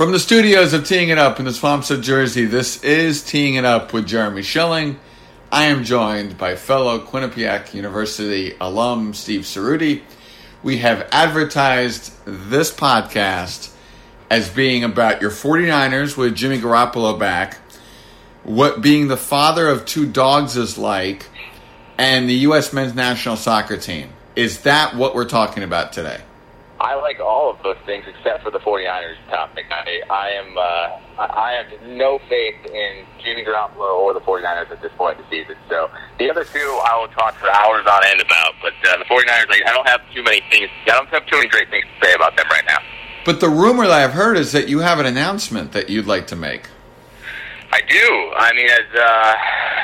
From 0.00 0.12
the 0.12 0.18
studios 0.18 0.72
of 0.72 0.86
Teeing 0.86 1.10
It 1.10 1.18
Up 1.18 1.38
in 1.40 1.44
the 1.44 1.52
swamps 1.52 1.90
of 1.90 2.00
Jersey, 2.00 2.46
this 2.46 2.82
is 2.82 3.22
Teeing 3.22 3.56
It 3.56 3.66
Up 3.66 3.92
with 3.92 4.06
Jeremy 4.06 4.40
Schilling. 4.40 4.98
I 5.52 5.64
am 5.64 5.84
joined 5.84 6.38
by 6.38 6.56
fellow 6.56 7.00
Quinnipiac 7.00 7.74
University 7.74 8.54
alum 8.62 9.12
Steve 9.12 9.42
Ceruti. 9.42 10.00
We 10.62 10.78
have 10.78 11.06
advertised 11.12 12.14
this 12.24 12.72
podcast 12.72 13.74
as 14.30 14.48
being 14.48 14.84
about 14.84 15.20
your 15.20 15.30
49ers 15.30 16.16
with 16.16 16.34
Jimmy 16.34 16.58
Garoppolo 16.58 17.18
back, 17.18 17.58
what 18.42 18.80
being 18.80 19.08
the 19.08 19.18
father 19.18 19.68
of 19.68 19.84
two 19.84 20.06
dogs 20.06 20.56
is 20.56 20.78
like, 20.78 21.26
and 21.98 22.26
the 22.26 22.36
U.S. 22.36 22.72
men's 22.72 22.94
national 22.94 23.36
soccer 23.36 23.76
team. 23.76 24.08
Is 24.34 24.62
that 24.62 24.96
what 24.96 25.14
we're 25.14 25.28
talking 25.28 25.62
about 25.62 25.92
today? 25.92 26.22
I 26.80 26.94
like 26.94 27.20
all 27.20 27.50
of 27.50 27.62
those 27.62 27.76
things 27.84 28.06
except 28.08 28.42
for 28.42 28.50
the 28.50 28.58
49ers 28.58 29.16
topic. 29.28 29.66
I, 29.70 30.00
I 30.08 30.28
am 30.30 30.56
uh, 30.56 31.20
I 31.20 31.52
have 31.52 31.82
no 31.82 32.18
faith 32.28 32.56
in 32.64 33.04
Jimmy 33.22 33.44
Garoppolo 33.44 33.98
or 34.00 34.14
the 34.14 34.20
49ers 34.20 34.70
at 34.70 34.80
this 34.80 34.90
point 34.96 35.18
in 35.18 35.24
the 35.24 35.30
season. 35.30 35.56
So 35.68 35.90
the 36.18 36.30
other 36.30 36.44
two 36.44 36.80
I 36.86 36.98
will 36.98 37.08
talk 37.08 37.34
for 37.34 37.50
hours 37.50 37.86
on 37.86 38.00
end 38.06 38.22
about. 38.22 38.54
But 38.62 38.72
uh, 38.88 38.96
the 38.96 39.04
49ers, 39.04 39.48
like, 39.50 39.62
I 39.66 39.72
don't 39.74 39.88
have 39.88 40.00
too 40.14 40.22
many 40.22 40.40
things. 40.50 40.70
I 40.86 40.92
don't 40.92 41.08
have 41.08 41.26
too 41.26 41.36
many 41.36 41.48
great 41.48 41.68
things 41.68 41.84
to 41.84 42.06
say 42.06 42.14
about 42.14 42.36
them 42.36 42.46
right 42.50 42.64
now. 42.66 42.78
But 43.26 43.40
the 43.40 43.50
rumor 43.50 43.86
that 43.86 43.92
I've 43.92 44.12
heard 44.12 44.38
is 44.38 44.52
that 44.52 44.68
you 44.68 44.78
have 44.78 44.98
an 44.98 45.06
announcement 45.06 45.72
that 45.72 45.90
you'd 45.90 46.06
like 46.06 46.28
to 46.28 46.36
make. 46.36 46.68
I 47.72 47.82
do. 47.82 48.32
I 48.36 48.52
mean, 48.54 48.68
as 48.68 48.88
uh, 48.98 49.34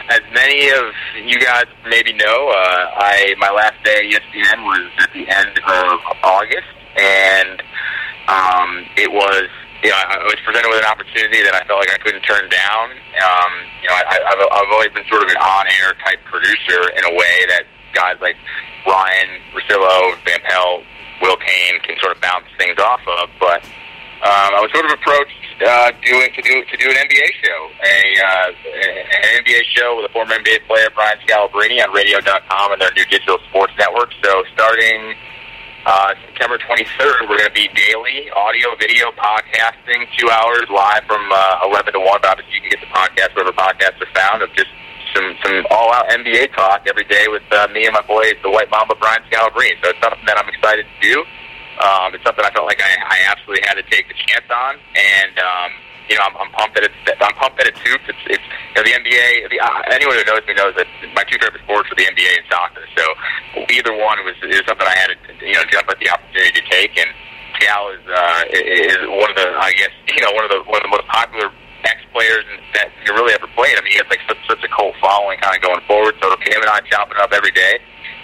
as 0.09 0.21
many 0.35 0.71
of 0.71 0.93
you 1.25 1.39
guys 1.39 1.67
maybe 1.89 2.15
know, 2.15 2.49
uh, 2.49 2.91
I 2.97 3.35
my 3.39 3.51
last 3.51 3.83
day 3.85 4.11
at 4.13 4.23
ESPN 4.23 4.65
was 4.65 4.91
at 4.99 5.13
the 5.13 5.29
end 5.29 5.59
of 5.59 6.01
August, 6.25 6.67
and 6.97 7.63
um, 8.29 8.85
it 8.97 9.11
was 9.13 9.49
you 9.83 9.91
know 9.91 9.97
I 9.97 10.19
was 10.25 10.41
presented 10.45 10.69
with 10.69 10.81
an 10.81 10.91
opportunity 10.91 11.43
that 11.45 11.55
I 11.55 11.63
felt 11.69 11.81
like 11.81 11.93
I 11.93 11.99
couldn't 11.99 12.23
turn 12.23 12.49
down. 12.49 12.91
Um, 13.23 13.53
you 13.83 13.89
know, 13.89 13.97
I, 13.97 14.19
I've 14.19 14.41
I've 14.41 14.73
always 14.73 14.93
been 14.93 15.07
sort 15.09 15.23
of 15.23 15.29
an 15.29 15.39
on-air 15.39 15.95
type 16.05 16.21
producer 16.25 16.91
in 16.97 17.05
a 17.05 17.13
way 17.15 17.37
that 17.53 17.65
guys 17.93 18.17
like 18.21 18.37
Ryan 18.87 19.41
Russillo, 19.55 20.17
Van 20.25 20.41
Pelt, 20.45 20.85
Will 21.23 21.37
Cain 21.37 21.81
can 21.81 21.97
sort 22.01 22.15
of 22.15 22.21
bounce 22.21 22.47
things 22.59 22.79
off 22.79 23.01
of, 23.07 23.31
but 23.41 23.65
um, 24.25 24.57
I 24.57 24.61
was 24.65 24.73
sort 24.73 24.87
of 24.89 24.93
approached 24.93 25.47
uh, 25.61 25.93
doing 26.05 26.33
to 26.33 26.43
do 26.43 26.65
to 26.65 26.77
do 26.77 26.89
an 26.89 26.97
NBA 26.97 27.29
show, 27.45 27.61
a 27.85 27.99
uh, 28.17 28.49
an 29.29 29.45
NBA 29.45 29.61
show 29.77 29.97
with 29.97 30.09
a 30.09 30.13
former 30.13 30.35
NBA 30.35 30.67
player 30.67 30.89
Brian 30.95 31.19
Scalabrine 31.21 31.77
on 31.85 31.93
Radio.com 31.93 32.73
and 32.73 32.81
their 32.81 32.93
new 32.97 33.05
digital 33.07 33.39
sports 33.49 33.73
network. 33.79 34.13
So 34.25 34.45
starting 34.53 35.15
uh, 35.87 36.15
September 36.27 36.59
23rd, 36.59 37.31
we're 37.31 37.39
going 37.39 37.49
to 37.49 37.55
be 37.55 37.71
daily 37.71 38.27
audio, 38.35 38.75
video, 38.75 39.15
podcasting, 39.15 40.03
two 40.19 40.29
hours 40.29 40.67
live 40.67 41.07
from 41.07 41.23
uh, 41.31 41.71
11 41.71 41.95
to 41.95 42.01
1. 42.01 42.27
Obviously, 42.27 42.55
you 42.55 42.61
can 42.61 42.71
get 42.75 42.83
the 42.83 42.91
podcast 42.91 43.31
wherever 43.39 43.55
podcasts 43.55 44.03
are 44.03 44.11
found 44.11 44.43
of 44.43 44.51
just 44.59 44.69
some 45.15 45.39
some 45.47 45.65
all 45.71 45.95
out 45.95 46.11
NBA 46.11 46.53
talk 46.55 46.83
every 46.91 47.05
day 47.05 47.27
with 47.29 47.47
uh, 47.53 47.69
me 47.73 47.87
and 47.87 47.95
my 47.95 48.03
boy, 48.03 48.35
the 48.43 48.51
White 48.51 48.69
Mamba, 48.69 48.97
Brian 48.99 49.23
Scalabrine. 49.31 49.79
So 49.79 49.95
it's 49.95 50.03
something 50.03 50.27
that 50.27 50.37
I'm 50.37 50.49
excited 50.51 50.85
to 50.85 50.97
do. 51.01 51.23
Um, 51.79 52.13
it's 52.19 52.25
something 52.25 52.45
I 52.45 52.51
felt 52.51 52.67
like 52.67 52.83
I, 52.83 52.91
I 53.07 53.19
absolutely 53.31 53.63
had 53.69 53.79
to 53.79 53.87
take 53.87 54.09
the 54.09 54.19
chance 54.27 54.45
on, 54.51 54.75
and 54.99 55.39
um, 55.39 55.71
you 56.09 56.17
know 56.17 56.25
I'm, 56.27 56.37
I'm 56.37 56.51
pumped 56.55 56.75
that 56.79 56.85
it's 56.87 56.99
I'm 57.21 57.35
pumped 57.35 57.59
that 57.59 57.67
it's 57.67 57.81
hoops. 57.83 58.07
It's, 58.09 58.25
it's 58.27 58.47
you 58.47 58.75
know 58.79 58.85
the 58.85 58.95
NBA. 58.95 59.51
The, 59.51 59.59
uh, 59.61 59.95
anyone 59.95 60.17
who 60.17 60.25
knows 60.27 60.45
me 60.47 60.55
knows 60.55 60.75
that 60.79 60.89
my 61.15 61.25
two 61.27 61.39
favorite 61.39 61.63
sports 61.63 61.91
are 61.91 61.99
the 61.99 62.07
NBA 62.07 62.43
and 62.43 62.47
soccer. 62.51 62.85
So 62.97 63.05
either 63.71 63.93
one 63.95 64.19
was 64.23 64.37
is 64.47 64.63
something 64.67 64.87
I 64.87 64.97
had 64.97 65.11
to 65.15 65.19
you 65.43 65.55
know 65.55 65.67
jump 65.71 65.91
at 65.91 65.99
the 65.99 66.11
opportunity 66.11 66.61
to 66.61 66.65
take. 66.71 66.95
And 66.99 67.11
Cal 67.59 67.91
is 67.91 68.05
uh, 68.07 68.43
is 68.53 69.01
one 69.11 69.31
of 69.31 69.37
the 69.37 69.49
I 69.59 69.73
guess 69.75 69.95
you 70.15 70.23
know 70.23 70.33
one 70.33 70.45
of 70.47 70.51
the 70.51 70.61
one 70.67 70.79
of 70.81 70.87
the 70.87 70.95
most 70.95 71.07
popular 71.09 71.51
ex 71.85 72.03
players 72.11 72.45
that 72.75 72.91
you 73.05 73.15
really 73.15 73.35
ever 73.35 73.47
played. 73.55 73.79
I 73.79 73.83
mean, 73.83 73.95
he 73.95 73.99
has 74.03 74.11
like 74.11 74.23
such, 74.27 74.43
such 74.49 74.63
a 74.65 74.71
cult 74.75 74.97
following 74.99 75.39
kind 75.39 75.55
of 75.55 75.63
going 75.63 75.83
forward. 75.87 76.19
So 76.19 76.31
him 76.31 76.63
and 76.63 76.71
I 76.71 76.81
chopping 76.91 77.19
up 77.23 77.31
every 77.31 77.53
day 77.53 77.79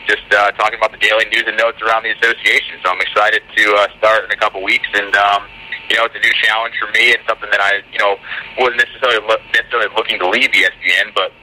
just 0.07 0.27
uh, 0.35 0.51
talking 0.59 0.79
about 0.79 0.91
the 0.91 0.99
daily 0.99 1.25
news 1.31 1.45
and 1.47 1.57
notes 1.57 1.79
around 1.83 2.03
the 2.03 2.11
association. 2.19 2.79
So 2.83 2.91
I'm 2.91 3.01
excited 3.01 3.43
to 3.57 3.63
uh, 3.75 3.87
start 3.99 4.25
in 4.25 4.31
a 4.33 4.37
couple 4.37 4.63
weeks, 4.63 4.89
and 4.95 5.15
um, 5.15 5.47
you 5.93 6.01
know, 6.01 6.09
it's 6.09 6.17
a 6.17 6.25
new 6.25 6.33
challenge 6.41 6.73
for 6.81 6.89
me. 6.97 7.13
It's 7.13 7.21
something 7.29 7.53
that 7.53 7.61
I, 7.61 7.85
you 7.93 8.01
know, 8.01 8.17
wasn't 8.57 8.81
necessarily 8.81 9.21
lo- 9.29 9.45
necessarily 9.53 9.93
looking 9.93 10.17
to 10.25 10.29
leave 10.33 10.49
ESPN, 10.49 11.13
but 11.13 11.37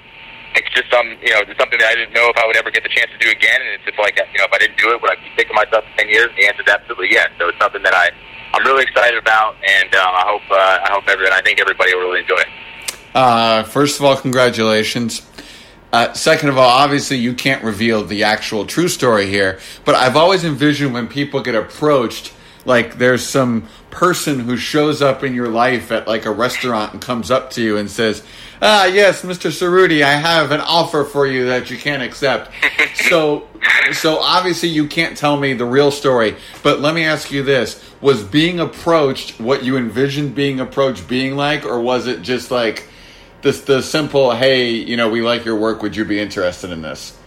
it's 0.58 0.66
just 0.74 0.90
some, 0.90 1.06
you 1.22 1.30
know, 1.30 1.46
something 1.54 1.78
that 1.78 1.86
I 1.86 1.94
didn't 1.94 2.18
know 2.18 2.34
if 2.34 2.38
I 2.42 2.50
would 2.50 2.58
ever 2.58 2.74
get 2.74 2.82
the 2.82 2.90
chance 2.90 3.14
to 3.14 3.20
do 3.22 3.30
again. 3.30 3.62
And 3.62 3.78
it's 3.78 3.86
just 3.86 4.02
like, 4.02 4.18
you 4.18 4.42
know, 4.42 4.50
if 4.50 4.54
I 4.54 4.58
didn't 4.58 4.82
do 4.82 4.90
it, 4.90 4.98
would 4.98 5.14
I 5.14 5.22
be 5.22 5.30
thinking 5.38 5.54
myself 5.54 5.86
in 5.86 5.94
ten 6.02 6.10
years? 6.10 6.34
The 6.34 6.50
answer 6.50 6.66
is 6.66 6.72
absolutely 6.74 7.14
yes. 7.14 7.30
So 7.38 7.54
it's 7.54 7.62
something 7.62 7.86
that 7.86 7.94
I, 7.94 8.10
I'm 8.58 8.66
really 8.66 8.90
excited 8.90 9.22
about, 9.22 9.54
and 9.62 9.94
um, 9.94 10.10
I 10.18 10.26
hope, 10.26 10.42
uh, 10.50 10.86
I 10.86 10.90
hope 10.90 11.06
everyone, 11.06 11.38
I 11.38 11.46
think 11.46 11.62
everybody 11.62 11.94
will 11.94 12.10
really 12.10 12.26
enjoy 12.26 12.42
it. 12.42 12.50
Uh, 13.14 13.62
first 13.70 14.02
of 14.02 14.06
all, 14.06 14.18
congratulations. 14.18 15.22
Uh, 15.94 16.14
second 16.14 16.50
of 16.50 16.58
all, 16.58 16.70
obviously 16.70 17.18
you 17.18 17.34
can't 17.34 17.64
reveal 17.64 18.04
the 18.04 18.24
actual 18.24 18.66
true 18.66 18.88
story 18.88 19.26
here, 19.26 19.60
but 19.86 19.96
I've 19.96 20.16
always 20.16 20.44
envisioned 20.44 20.94
when 20.94 21.08
people 21.08 21.42
get 21.42 21.56
approached, 21.56 22.34
like 22.70 23.00
there's 23.00 23.26
some 23.26 23.68
person 23.90 24.40
who 24.40 24.56
shows 24.56 25.02
up 25.02 25.24
in 25.24 25.34
your 25.34 25.50
life 25.50 25.92
at 25.92 26.08
like 26.08 26.26
a 26.26 26.32
restaurant 26.32 26.94
and 26.94 27.02
comes 27.02 27.32
up 27.32 27.50
to 27.52 27.62
you 27.62 27.76
and 27.76 27.90
says, 27.90 28.24
"Ah, 28.62 28.86
yes, 28.86 29.24
Mr. 29.24 29.50
Ceruti, 29.50 30.04
I 30.04 30.14
have 30.14 30.52
an 30.52 30.62
offer 30.62 31.04
for 31.04 31.28
you 31.28 31.48
that 31.48 31.70
you 31.70 31.78
can't 31.78 32.04
accept." 32.04 32.52
so, 33.10 33.48
so 33.92 34.20
obviously 34.20 34.70
you 34.70 34.88
can't 34.88 35.18
tell 35.18 35.36
me 35.36 35.54
the 35.54 35.66
real 35.66 35.92
story, 35.92 36.36
but 36.64 36.80
let 36.80 36.94
me 36.94 37.04
ask 37.04 37.32
you 37.32 37.44
this: 37.44 37.84
Was 38.00 38.24
being 38.24 38.60
approached 38.60 39.42
what 39.42 39.64
you 39.64 39.76
envisioned 39.76 40.36
being 40.36 40.60
approached 40.60 41.08
being 41.08 41.36
like, 41.36 41.66
or 41.66 41.82
was 41.82 42.08
it 42.08 42.22
just 42.22 42.52
like? 42.52 42.86
the 43.42 43.52
the 43.52 43.82
simple 43.82 44.32
hey 44.32 44.70
you 44.70 44.98
know 44.98 45.10
we 45.10 45.22
like 45.22 45.46
your 45.46 45.56
work 45.56 45.82
would 45.82 45.96
you 45.96 46.04
be 46.04 46.20
interested 46.20 46.72
in 46.72 46.82
this 46.82 47.18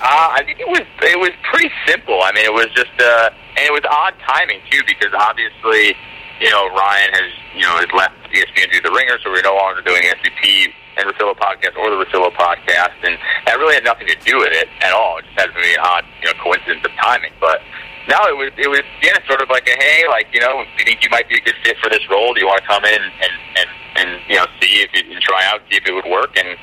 uh, 0.00 0.28
I 0.36 0.44
think 0.44 0.60
it 0.60 0.68
was 0.68 0.84
it 1.02 1.18
was 1.18 1.32
pretty 1.48 1.72
simple. 1.88 2.20
I 2.20 2.32
mean, 2.32 2.44
it 2.44 2.52
was 2.52 2.68
just 2.76 2.92
uh, 3.00 3.30
and 3.56 3.64
it 3.64 3.72
was 3.72 3.84
odd 3.88 4.12
timing 4.28 4.60
too 4.68 4.84
because 4.84 5.12
obviously, 5.16 5.96
you 6.40 6.50
know, 6.52 6.68
Ryan 6.76 7.10
has 7.16 7.30
you 7.56 7.64
know 7.64 7.80
has 7.80 7.88
left 7.96 8.16
ESPN 8.28 8.68
to 8.68 8.76
do 8.76 8.80
the 8.84 8.92
Ringer, 8.92 9.16
so 9.24 9.32
we're 9.32 9.40
no 9.40 9.56
longer 9.56 9.80
doing 9.80 10.04
the 10.04 10.12
SVP 10.20 10.68
and 11.00 11.08
Russillo 11.08 11.32
podcast 11.36 11.76
or 11.80 11.88
the 11.88 11.96
Russillo 11.96 12.28
podcast, 12.36 12.96
and 13.08 13.16
that 13.48 13.56
really 13.56 13.74
had 13.74 13.84
nothing 13.84 14.08
to 14.08 14.18
do 14.20 14.36
with 14.36 14.52
it 14.52 14.68
at 14.84 14.92
all. 14.92 15.16
It 15.18 15.24
just 15.32 15.40
had 15.40 15.48
to 15.48 15.56
be 15.56 15.72
an 15.72 15.80
odd 15.80 16.04
you 16.20 16.28
know 16.28 16.36
coincidence 16.44 16.84
of 16.84 16.92
timing, 17.00 17.32
but. 17.40 17.60
No, 18.06 18.22
it 18.30 18.38
was 18.38 18.54
it 18.54 18.70
was 18.70 18.86
yeah, 19.02 19.18
sort 19.26 19.42
of 19.42 19.50
like 19.50 19.66
a 19.66 19.74
hey, 19.74 20.06
like 20.06 20.30
you 20.30 20.38
know, 20.38 20.62
do 20.62 20.78
you 20.78 20.86
think 20.86 21.02
you 21.02 21.10
might 21.10 21.28
be 21.28 21.38
a 21.38 21.40
good 21.42 21.58
fit 21.66 21.74
for 21.82 21.90
this 21.90 22.06
role? 22.06 22.30
Do 22.34 22.38
you 22.38 22.46
want 22.46 22.62
to 22.62 22.66
come 22.70 22.84
in 22.86 23.02
and 23.02 23.34
and 23.58 23.68
and, 23.98 24.10
you 24.30 24.36
know 24.38 24.46
see 24.62 24.86
if 24.86 24.94
it 24.94 25.10
and 25.10 25.18
try 25.18 25.42
out, 25.50 25.58
see 25.66 25.74
if 25.74 25.82
it 25.82 25.90
would 25.90 26.06
work? 26.06 26.30
And 26.38 26.54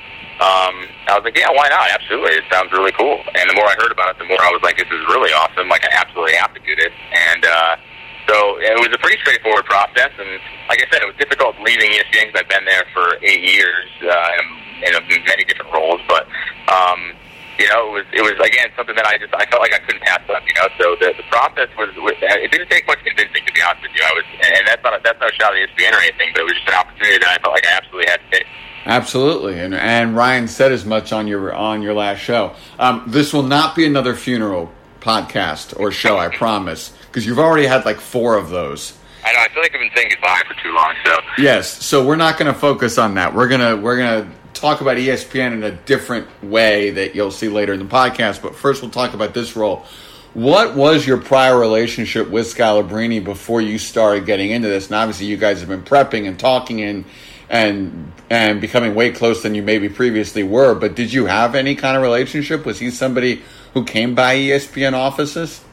um, 0.43 0.75
I 1.07 1.15
was 1.15 1.23
like, 1.23 1.39
yeah, 1.39 1.47
why 1.55 1.71
not? 1.71 1.87
Absolutely, 1.87 2.35
it 2.35 2.43
sounds 2.51 2.67
really 2.75 2.91
cool. 2.91 3.23
And 3.31 3.47
the 3.47 3.55
more 3.55 3.63
I 3.63 3.79
heard 3.79 3.95
about 3.95 4.11
it, 4.11 4.19
the 4.19 4.27
more 4.27 4.43
I 4.43 4.51
was 4.51 4.59
like, 4.59 4.75
this 4.75 4.91
is 4.91 5.03
really 5.07 5.31
awesome. 5.31 5.71
Like 5.71 5.87
I 5.87 5.91
absolutely 5.95 6.35
have 6.35 6.51
to 6.51 6.59
do 6.67 6.75
this. 6.75 6.91
And 7.31 7.47
uh, 7.47 7.79
so 8.27 8.59
it 8.59 8.75
was 8.75 8.91
a 8.91 8.99
pretty 8.99 9.15
straightforward 9.23 9.63
process. 9.63 10.11
And 10.19 10.27
like 10.67 10.83
I 10.83 10.87
said, 10.91 10.99
it 10.99 11.07
was 11.07 11.15
difficult 11.15 11.55
leaving 11.63 11.95
ESPN 11.95 12.27
because 12.27 12.43
I've 12.43 12.51
been 12.51 12.67
there 12.67 12.83
for 12.91 13.15
eight 13.23 13.39
years 13.39 13.87
uh, 14.03 14.83
in, 14.83 14.91
in 15.15 15.23
many 15.23 15.47
different 15.47 15.71
roles, 15.71 16.03
but. 16.11 16.27
Um, 16.67 17.15
you 17.61 17.69
know, 17.69 17.85
it 17.85 18.01
was 18.01 18.07
it 18.17 18.23
was 18.25 18.33
again 18.41 18.73
something 18.73 18.97
that 18.97 19.05
I 19.05 19.21
just 19.21 19.29
I 19.37 19.45
felt 19.45 19.61
like 19.61 19.77
I 19.77 19.79
couldn't 19.85 20.01
pass 20.01 20.25
up. 20.25 20.41
You 20.41 20.57
know, 20.57 20.67
so 20.81 20.97
the 20.97 21.13
the 21.13 21.27
process 21.29 21.69
was, 21.77 21.93
was 22.01 22.17
it 22.17 22.49
didn't 22.49 22.69
take 22.73 22.89
much 22.89 22.97
convincing 23.05 23.45
to 23.45 23.53
be 23.53 23.61
honest 23.61 23.85
with 23.85 23.93
you. 23.93 24.01
I 24.01 24.13
was, 24.17 24.25
and 24.41 24.65
that's 24.65 24.81
not 24.81 24.97
a, 24.97 24.99
that's 25.05 25.21
not 25.21 25.29
a 25.29 25.35
shot 25.37 25.53
at 25.53 25.61
ESPN 25.69 25.93
or 25.93 26.01
anything, 26.01 26.33
but 26.33 26.41
it 26.41 26.49
was 26.49 26.57
just 26.57 26.73
an 26.73 26.81
opportunity 26.81 27.21
that 27.21 27.29
I 27.29 27.37
felt 27.45 27.53
like 27.53 27.67
I 27.69 27.77
absolutely 27.77 28.09
had 28.09 28.25
to 28.25 28.29
take. 28.33 28.49
Absolutely, 28.85 29.59
and 29.59 29.73
and 29.73 30.15
Ryan 30.15 30.47
said 30.47 30.71
as 30.71 30.85
much 30.85 31.13
on 31.13 31.27
your 31.27 31.53
on 31.53 31.81
your 31.81 31.93
last 31.93 32.19
show. 32.19 32.53
Um, 32.79 33.03
this 33.07 33.33
will 33.33 33.43
not 33.43 33.75
be 33.75 33.85
another 33.85 34.13
funeral 34.15 34.71
podcast 34.99 35.77
or 35.79 35.91
show, 35.91 36.17
I 36.17 36.35
promise, 36.35 36.93
because 37.07 37.25
you've 37.25 37.39
already 37.39 37.65
had 37.65 37.85
like 37.85 37.99
four 37.99 38.35
of 38.35 38.49
those. 38.49 38.97
I 39.25 39.31
know. 39.31 39.39
I 39.39 39.47
feel 39.49 39.61
like 39.61 39.73
I've 39.73 39.79
been 39.79 39.91
saying 39.95 40.09
goodbye 40.09 40.41
for 40.47 40.61
too 40.61 40.73
long. 40.73 40.93
So 41.05 41.19
yes, 41.37 41.83
so 41.83 42.05
we're 42.05 42.17
not 42.17 42.37
going 42.37 42.51
to 42.51 42.59
focus 42.59 42.97
on 42.97 43.15
that. 43.15 43.33
We're 43.33 43.47
gonna 43.47 43.77
we're 43.77 43.97
gonna 43.97 44.29
talk 44.53 44.81
about 44.81 44.97
ESPN 44.97 45.53
in 45.53 45.63
a 45.63 45.71
different 45.71 46.27
way 46.43 46.91
that 46.91 47.15
you'll 47.15 47.31
see 47.31 47.49
later 47.49 47.73
in 47.73 47.79
the 47.79 47.85
podcast. 47.85 48.41
But 48.41 48.55
first, 48.55 48.81
we'll 48.81 48.91
talk 48.91 49.13
about 49.13 49.33
this 49.33 49.55
role. 49.55 49.85
What 50.33 50.75
was 50.75 51.05
your 51.05 51.17
prior 51.17 51.57
relationship 51.57 52.29
with 52.29 52.47
Scalabrine 52.47 53.23
before 53.23 53.61
you 53.61 53.77
started 53.77 54.25
getting 54.25 54.49
into 54.49 54.67
this? 54.67 54.87
And 54.87 54.95
obviously, 54.95 55.27
you 55.27 55.37
guys 55.37 55.59
have 55.59 55.69
been 55.69 55.83
prepping 55.83 56.27
and 56.27 56.39
talking 56.39 56.81
and 56.81 57.05
and 57.49 58.11
and 58.29 58.61
becoming 58.61 58.95
way 58.95 59.11
closer 59.11 59.43
than 59.43 59.55
you 59.55 59.61
maybe 59.61 59.89
previously 59.89 60.43
were. 60.43 60.73
But 60.73 60.95
did 60.95 61.13
you 61.13 61.25
have 61.25 61.55
any 61.55 61.75
kind 61.75 61.95
of 61.95 62.01
relationship? 62.01 62.65
Was 62.65 62.79
he 62.79 62.89
somebody 62.89 63.41
who 63.73 63.83
came 63.83 64.15
by 64.15 64.35
ESPN 64.35 64.93
offices? 64.93 65.63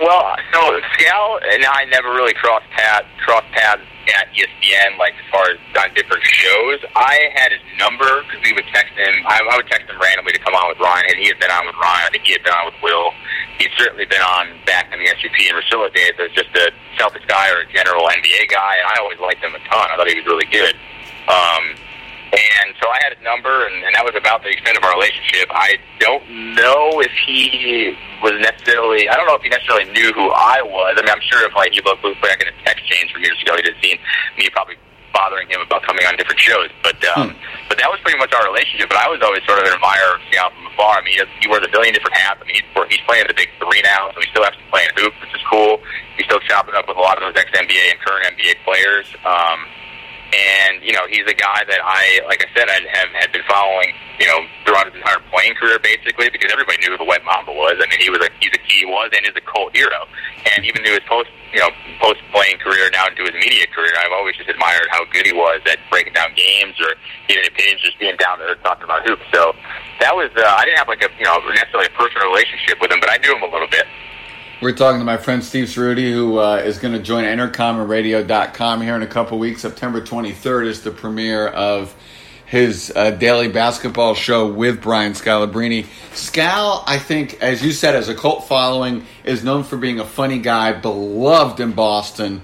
Well, 0.00 0.36
so 0.52 0.60
Scal 0.60 1.40
and 1.52 1.64
I 1.64 1.84
never 1.90 2.10
really 2.10 2.34
crossed 2.34 2.68
paths, 2.70 3.06
crossed 3.24 3.50
paths 3.52 3.82
at 4.14 4.32
ESPN, 4.32 4.98
like 4.98 5.14
as 5.16 5.28
far 5.30 5.44
as 5.50 5.58
on 5.76 5.94
different 5.94 6.24
shows. 6.24 6.80
I 6.96 7.30
had 7.34 7.52
his 7.52 7.62
number 7.78 8.22
because 8.24 8.40
we 8.42 8.52
would 8.52 8.66
text 8.72 8.94
him. 8.94 9.14
I, 9.26 9.40
I 9.40 9.56
would 9.56 9.68
text 9.68 9.88
him 9.88 10.00
randomly 10.00 10.32
to 10.32 10.42
come 10.42 10.54
on 10.54 10.68
with 10.68 10.78
Ryan, 10.80 11.04
and 11.08 11.16
he 11.18 11.28
had 11.28 11.38
been 11.38 11.50
on 11.50 11.66
with 11.66 11.76
Ryan. 11.76 12.04
I 12.06 12.10
think 12.10 12.24
he 12.24 12.32
had 12.32 12.42
been 12.42 12.54
on 12.54 12.66
with 12.66 12.78
Will. 12.82 13.12
He'd 13.58 13.74
certainly 13.76 14.06
been 14.06 14.22
on 14.22 14.54
back 14.66 14.92
in 14.92 14.98
the 14.98 15.08
SVP 15.10 15.50
and 15.50 15.58
Russillo 15.58 15.92
days 15.94 16.14
as 16.18 16.30
just 16.32 16.50
a 16.54 16.70
Celtics 16.98 17.26
guy 17.26 17.50
or 17.50 17.62
a 17.62 17.68
general 17.72 18.06
NBA 18.06 18.50
guy, 18.50 18.72
and 18.78 18.86
I 18.90 18.96
always 19.00 19.18
liked 19.18 19.42
him 19.42 19.54
a 19.54 19.62
ton. 19.66 19.86
I 19.90 19.96
thought 19.96 20.08
he 20.08 20.18
was 20.18 20.26
really 20.26 20.48
good. 20.50 20.74
Um, 21.28 21.76
and 22.32 22.76
so 22.76 22.88
I 22.88 23.00
had 23.00 23.16
his 23.16 23.24
number, 23.24 23.66
and, 23.66 23.84
and 23.84 23.92
that 23.96 24.04
was 24.04 24.12
about 24.12 24.44
the 24.44 24.52
extent 24.52 24.76
of 24.76 24.84
our 24.84 24.92
relationship. 24.92 25.48
I 25.48 25.80
don't 25.98 26.24
know 26.54 27.00
if 27.00 27.12
he 27.24 27.96
was 28.20 28.36
necessarily, 28.40 29.08
I 29.08 29.16
don't 29.16 29.24
know 29.24 29.36
if 29.36 29.42
he 29.42 29.48
necessarily 29.48 29.88
knew 29.96 30.12
who 30.12 30.28
I 30.28 30.60
was. 30.60 30.96
I 30.98 31.02
mean, 31.02 31.10
I'm 31.10 31.24
sure 31.24 31.46
if 31.48 31.56
like 31.56 31.72
you 31.72 31.82
look 31.88 32.04
back 32.20 32.44
in 32.44 32.48
a 32.48 32.56
text 32.64 32.84
change 32.84 33.12
from 33.12 33.24
years 33.24 33.40
ago, 33.40 33.56
he'd 33.56 33.72
have 33.72 33.80
seen 33.80 33.96
me 34.36 34.48
probably 34.52 34.76
bothering 35.12 35.48
him 35.48 35.60
about 35.64 35.82
coming 35.82 36.04
on 36.04 36.14
different 36.20 36.38
shows. 36.38 36.68
But 36.84 37.00
um, 37.16 37.32
hmm. 37.32 37.66
but 37.68 37.80
that 37.80 37.88
was 37.88 37.98
pretty 38.04 38.20
much 38.20 38.32
our 38.36 38.44
relationship. 38.46 38.92
But 38.92 39.00
I 39.00 39.08
was 39.08 39.18
always 39.24 39.42
sort 39.48 39.58
of 39.58 39.66
an 39.66 39.74
admirer 39.74 40.20
of 40.20 40.22
Scal 40.28 40.52
from 40.52 40.68
afar. 40.68 41.00
I 41.00 41.02
mean, 41.02 41.16
he, 41.16 41.24
he 41.42 41.46
wears 41.48 41.64
a 41.64 41.72
billion 41.72 41.96
different 41.96 42.16
hats. 42.16 42.38
I 42.38 42.46
mean, 42.46 42.60
he's, 42.60 42.68
he's 42.92 43.04
playing 43.08 43.26
the 43.26 43.34
big 43.34 43.48
three 43.58 43.82
now, 43.82 44.12
so 44.12 44.20
he 44.20 44.28
still 44.30 44.44
has 44.44 44.54
to 44.54 44.64
play 44.70 44.84
in 44.84 44.92
hoop, 44.94 45.16
which 45.24 45.32
is 45.34 45.42
cool. 45.48 45.80
He's 46.16 46.28
still 46.28 46.40
chopping 46.44 46.76
up 46.76 46.86
with 46.86 46.96
a 46.96 47.02
lot 47.02 47.18
of 47.18 47.24
those 47.24 47.36
ex-NBA 47.40 47.96
and 47.96 47.98
current 48.04 48.28
NBA 48.36 48.62
players. 48.62 49.08
Um, 49.24 49.58
and 50.32 50.84
you 50.84 50.92
know, 50.92 51.08
he's 51.08 51.24
a 51.24 51.34
guy 51.34 51.64
that 51.64 51.80
I, 51.80 52.20
like 52.28 52.44
I 52.44 52.48
said, 52.52 52.68
I 52.68 52.84
have 52.92 53.08
had 53.16 53.32
been 53.32 53.44
following, 53.48 53.96
you 54.20 54.28
know, 54.28 54.44
throughout 54.64 54.86
his 54.86 54.96
entire 55.00 55.20
playing 55.32 55.56
career, 55.56 55.78
basically, 55.80 56.28
because 56.28 56.52
everybody 56.52 56.76
knew 56.84 56.92
who 56.92 57.00
the 57.00 57.08
White 57.08 57.24
Mamba 57.24 57.52
was. 57.52 57.80
I 57.80 57.88
mean, 57.88 58.00
he 58.00 58.10
was 58.12 58.20
a 58.20 58.28
he's 58.40 58.52
a 58.52 58.60
he 58.68 58.84
was 58.84 59.08
and 59.16 59.24
is 59.24 59.32
a 59.36 59.44
cult 59.48 59.72
hero, 59.72 60.04
and 60.52 60.64
even 60.68 60.84
through 60.84 61.00
his 61.00 61.06
post, 61.08 61.32
you 61.52 61.60
know, 61.60 61.72
post 62.00 62.20
playing 62.28 62.60
career 62.60 62.92
now 62.92 63.08
into 63.08 63.24
his 63.24 63.32
media 63.40 63.64
career, 63.72 63.92
I've 63.96 64.12
always 64.12 64.36
just 64.36 64.52
admired 64.52 64.88
how 64.92 65.04
good 65.08 65.24
he 65.24 65.32
was 65.32 65.64
at 65.64 65.80
breaking 65.88 66.12
down 66.12 66.36
games 66.36 66.76
or 66.76 66.92
giving 67.24 67.48
opinions, 67.48 67.80
just 67.80 67.96
being 67.96 68.16
down 68.20 68.38
there 68.38 68.52
talking 68.60 68.84
about 68.84 69.08
hoops. 69.08 69.24
So 69.32 69.56
that 70.04 70.12
was 70.12 70.28
uh, 70.36 70.44
I 70.44 70.68
didn't 70.68 70.78
have 70.78 70.92
like 70.92 71.00
a 71.00 71.08
you 71.16 71.24
know 71.24 71.40
necessarily 71.56 71.88
a 71.88 71.94
personal 71.96 72.28
relationship 72.28 72.76
with 72.84 72.92
him, 72.92 73.00
but 73.00 73.08
I 73.08 73.16
knew 73.24 73.32
him 73.32 73.42
a 73.42 73.52
little 73.52 73.70
bit. 73.72 73.88
We're 74.60 74.72
talking 74.72 74.98
to 74.98 75.04
my 75.04 75.18
friend 75.18 75.44
Steve 75.44 75.68
Ceruti, 75.68 76.10
who 76.10 76.40
uh, 76.40 76.56
is 76.56 76.78
going 76.78 76.92
to 76.92 77.00
join 77.00 77.22
EnterComRadio.com 77.22 78.80
here 78.80 78.96
in 78.96 79.02
a 79.02 79.06
couple 79.06 79.38
weeks. 79.38 79.62
September 79.62 80.00
23rd 80.00 80.66
is 80.66 80.82
the 80.82 80.90
premiere 80.90 81.46
of 81.46 81.94
his 82.44 82.92
uh, 82.96 83.12
daily 83.12 83.46
basketball 83.46 84.16
show 84.16 84.52
with 84.52 84.82
Brian 84.82 85.12
Scalabrine. 85.12 85.86
Scal, 86.10 86.82
I 86.88 86.98
think, 86.98 87.40
as 87.40 87.64
you 87.64 87.70
said, 87.70 87.94
as 87.94 88.08
a 88.08 88.16
cult 88.16 88.48
following, 88.48 89.06
is 89.22 89.44
known 89.44 89.62
for 89.62 89.76
being 89.76 90.00
a 90.00 90.04
funny 90.04 90.40
guy, 90.40 90.72
beloved 90.72 91.60
in 91.60 91.70
Boston. 91.70 92.42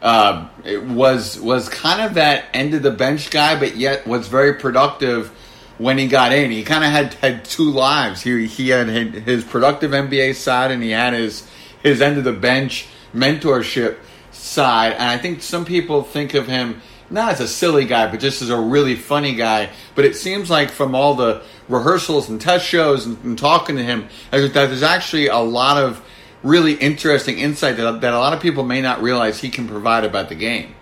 Uh, 0.00 0.48
it 0.64 0.84
was 0.84 1.40
was 1.40 1.68
kind 1.68 2.00
of 2.00 2.14
that 2.14 2.44
end 2.54 2.74
of 2.74 2.84
the 2.84 2.92
bench 2.92 3.30
guy, 3.30 3.58
but 3.58 3.76
yet 3.76 4.06
was 4.06 4.28
very 4.28 4.54
productive 4.54 5.32
when 5.78 5.98
he 5.98 6.06
got 6.06 6.32
in. 6.32 6.52
He 6.52 6.62
kind 6.62 6.84
of 6.84 6.92
had 6.92 7.14
had 7.14 7.44
two 7.44 7.72
lives. 7.72 8.22
He 8.22 8.46
he 8.46 8.68
had 8.68 8.86
his 8.86 9.42
productive 9.42 9.90
NBA 9.90 10.36
side, 10.36 10.70
and 10.70 10.80
he 10.80 10.90
had 10.90 11.12
his 11.12 11.42
his 11.86 12.00
end 12.00 12.18
of 12.18 12.24
the 12.24 12.32
bench 12.32 12.86
mentorship 13.14 13.98
side. 14.32 14.92
And 14.92 15.02
I 15.02 15.18
think 15.18 15.42
some 15.42 15.64
people 15.64 16.02
think 16.02 16.34
of 16.34 16.46
him 16.46 16.82
not 17.08 17.32
as 17.32 17.40
a 17.40 17.48
silly 17.48 17.84
guy, 17.84 18.10
but 18.10 18.20
just 18.20 18.42
as 18.42 18.50
a 18.50 18.58
really 18.58 18.96
funny 18.96 19.34
guy. 19.34 19.70
But 19.94 20.04
it 20.04 20.16
seems 20.16 20.50
like 20.50 20.70
from 20.70 20.94
all 20.94 21.14
the 21.14 21.42
rehearsals 21.68 22.28
and 22.28 22.40
test 22.40 22.64
shows 22.64 23.06
and, 23.06 23.22
and 23.24 23.38
talking 23.38 23.76
to 23.76 23.84
him, 23.84 24.08
that 24.30 24.52
there's 24.52 24.82
actually 24.82 25.28
a 25.28 25.38
lot 25.38 25.82
of 25.82 26.02
really 26.42 26.74
interesting 26.74 27.38
insight 27.38 27.76
that, 27.76 28.00
that 28.00 28.12
a 28.12 28.18
lot 28.18 28.32
of 28.32 28.40
people 28.40 28.64
may 28.64 28.80
not 28.80 29.02
realize 29.02 29.40
he 29.40 29.48
can 29.48 29.68
provide 29.68 30.04
about 30.04 30.28
the 30.28 30.34
game. 30.34 30.74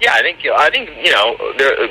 Yeah, 0.00 0.14
I 0.14 0.22
think 0.22 0.38
I 0.44 0.70
think 0.70 0.90
you 1.04 1.12
know 1.12 1.36
there 1.58 1.88